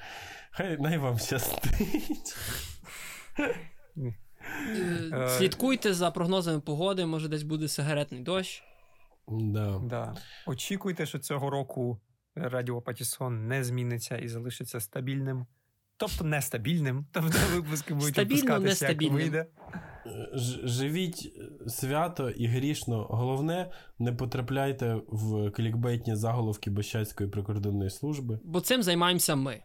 Хай 0.51 0.79
най 0.79 0.99
вам 0.99 1.19
щастить. 1.19 2.37
Е, 5.13 5.29
Слідкуйте 5.29 5.95
за 5.95 6.11
прогнозами 6.11 6.61
погоди, 6.61 7.07
може 7.07 7.29
десь 7.29 7.43
буде 7.43 7.69
сигаретний 7.69 8.21
дощ. 8.23 8.63
Да. 9.29 9.81
Да. 9.85 10.15
Очікуйте, 10.47 11.07
що 11.07 11.19
цього 11.19 11.51
року 11.51 12.01
Радіо 12.35 12.83
Патісон 12.83 13.47
не 13.49 13.65
зміниться 13.65 14.17
і 14.17 14.29
залишиться 14.29 14.81
стабільним. 14.81 15.47
Тобто 15.97 16.25
нестабільним. 16.25 17.07
Тобто 17.13 17.39
випуски 17.55 17.95
будуть 17.95 18.15
Стабільно, 18.15 18.53
як 18.53 18.63
нестабільним. 18.63 19.15
вийде. 19.15 19.47
Живіть 20.65 21.33
свято 21.67 22.31
і 22.31 22.47
грішно. 22.47 23.07
Головне, 23.11 23.71
не 23.99 24.13
потрапляйте 24.13 24.95
в 25.09 25.51
клікбейтні 25.51 26.17
заголовки 26.17 26.71
Бощацької 26.71 27.31
прикордонної 27.31 27.91
служби. 27.91 28.41
Бо 28.45 28.61
цим 28.61 28.83
займаємося 28.83 29.37
ми. 29.37 29.61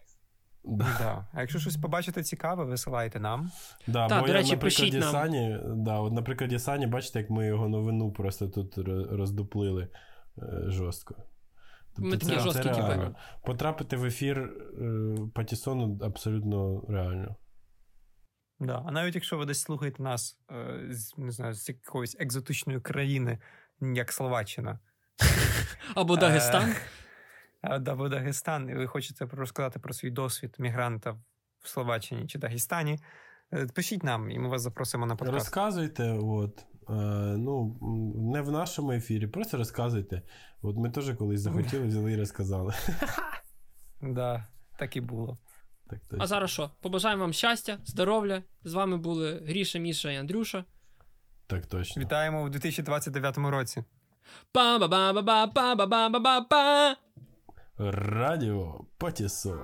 Да. 0.66 1.28
А 1.34 1.42
якщо 1.42 1.60
щось 1.60 1.78
побачите 1.78 2.24
цікаве, 2.24 2.66
висилайте 2.66 3.20
нам. 3.20 3.52
Да, 3.88 4.08
Та, 4.08 4.20
бо 4.20 4.28
до 4.28 4.34
я, 4.34 4.38
речі, 4.40 4.52
на 4.52 4.58
пишіть 4.58 4.94
нам. 4.94 5.12
Сані, 5.12 5.60
да, 5.66 6.00
от, 6.00 6.14
на 6.14 6.22
прикладі 6.22 6.60
Сані, 6.60 6.88
бачите, 6.88 7.20
як 7.20 7.30
ми 7.30 7.48
його 7.48 7.70
новину 7.70 8.12
просто 8.12 8.48
тут 8.48 8.78
ро- 8.78 9.16
роздуплили 9.16 9.88
е, 10.38 10.64
жорстко. 10.68 11.16
Тобто 11.96 12.10
Ми 12.12 12.18
такі 12.18 12.40
жорсткі 12.40 12.70
типи. 12.70 12.82
реально. 12.82 13.16
Потрапити 13.46 13.98
в 13.98 14.06
ефір 14.06 14.40
е, 14.40 15.16
Патісону 15.36 16.00
абсолютно 16.02 16.82
реально. 16.90 17.36
Да. 18.60 18.84
А 18.86 18.92
навіть 18.92 19.16
якщо 19.16 19.38
ви 19.38 19.46
десь 19.46 19.62
слухаєте 19.62 20.04
нас 20.04 20.40
е, 20.52 20.86
з, 20.90 21.18
не 21.18 21.32
знаю, 21.32 21.54
з 21.54 21.70
якоїсь 21.70 22.16
екзотичної 22.20 22.80
країни, 22.80 23.40
як 23.82 24.12
Словаччина, 24.12 24.80
Або 25.96 26.18
Дагестан. 26.18 26.74
Е, 27.64 27.82
або 27.88 28.10
Дагестан, 28.10 28.70
і 28.70 28.76
ви 28.76 28.88
хочете 28.88 29.26
розказати 29.32 29.80
про 29.80 29.94
свій 29.94 30.12
досвід 30.12 30.56
мігранта 30.60 31.12
в 31.62 31.68
Словаччині 31.68 32.28
чи 32.28 32.40
Дагестані, 32.40 33.00
е, 33.54 33.68
пишіть 33.68 34.04
нам, 34.04 34.32
і 34.32 34.40
ми 34.40 34.50
вас 34.50 34.62
запросимо 34.62 35.06
на 35.06 35.16
подкаст. 35.16 35.40
Розказуйте, 35.40 36.12
от. 36.12 36.66
Е, 36.90 36.94
ну, 37.38 37.78
не 38.32 38.42
в 38.42 38.52
нашому 38.52 38.92
ефірі, 38.92 39.28
просто 39.28 39.58
розказуйте. 39.58 40.22
От 40.62 40.78
ми 40.78 40.90
теж 40.90 41.12
колись 41.18 41.42
захотіли, 41.48 41.88
взяли 41.88 42.14
і 42.14 42.18
розказали. 42.18 42.74
Да, 44.06 44.48
так 44.80 44.96
і 44.96 45.02
було. 45.02 45.38
Так. 45.90 46.00
А 46.20 46.28
зараз 46.28 46.50
що? 46.50 46.72
Побажаємо 46.82 47.22
вам 47.22 47.34
щастя, 47.34 47.78
здоров'я. 47.86 48.44
З 48.64 48.74
вами 48.74 48.98
були 48.98 49.44
Гріша, 49.48 49.80
Міша 49.80 50.12
і 50.12 50.16
Андрюша. 50.16 50.66
так 51.48 51.66
точно. 51.66 52.02
Вітаємо 52.02 52.44
у 52.44 52.50
2029 52.50 53.38
році. 53.38 53.84
Па-ба-ба-ба-ба-ба-ба-ба-ба-ба! 54.52 56.96
Радіо 57.78 58.86
Патиссон. 58.98 59.60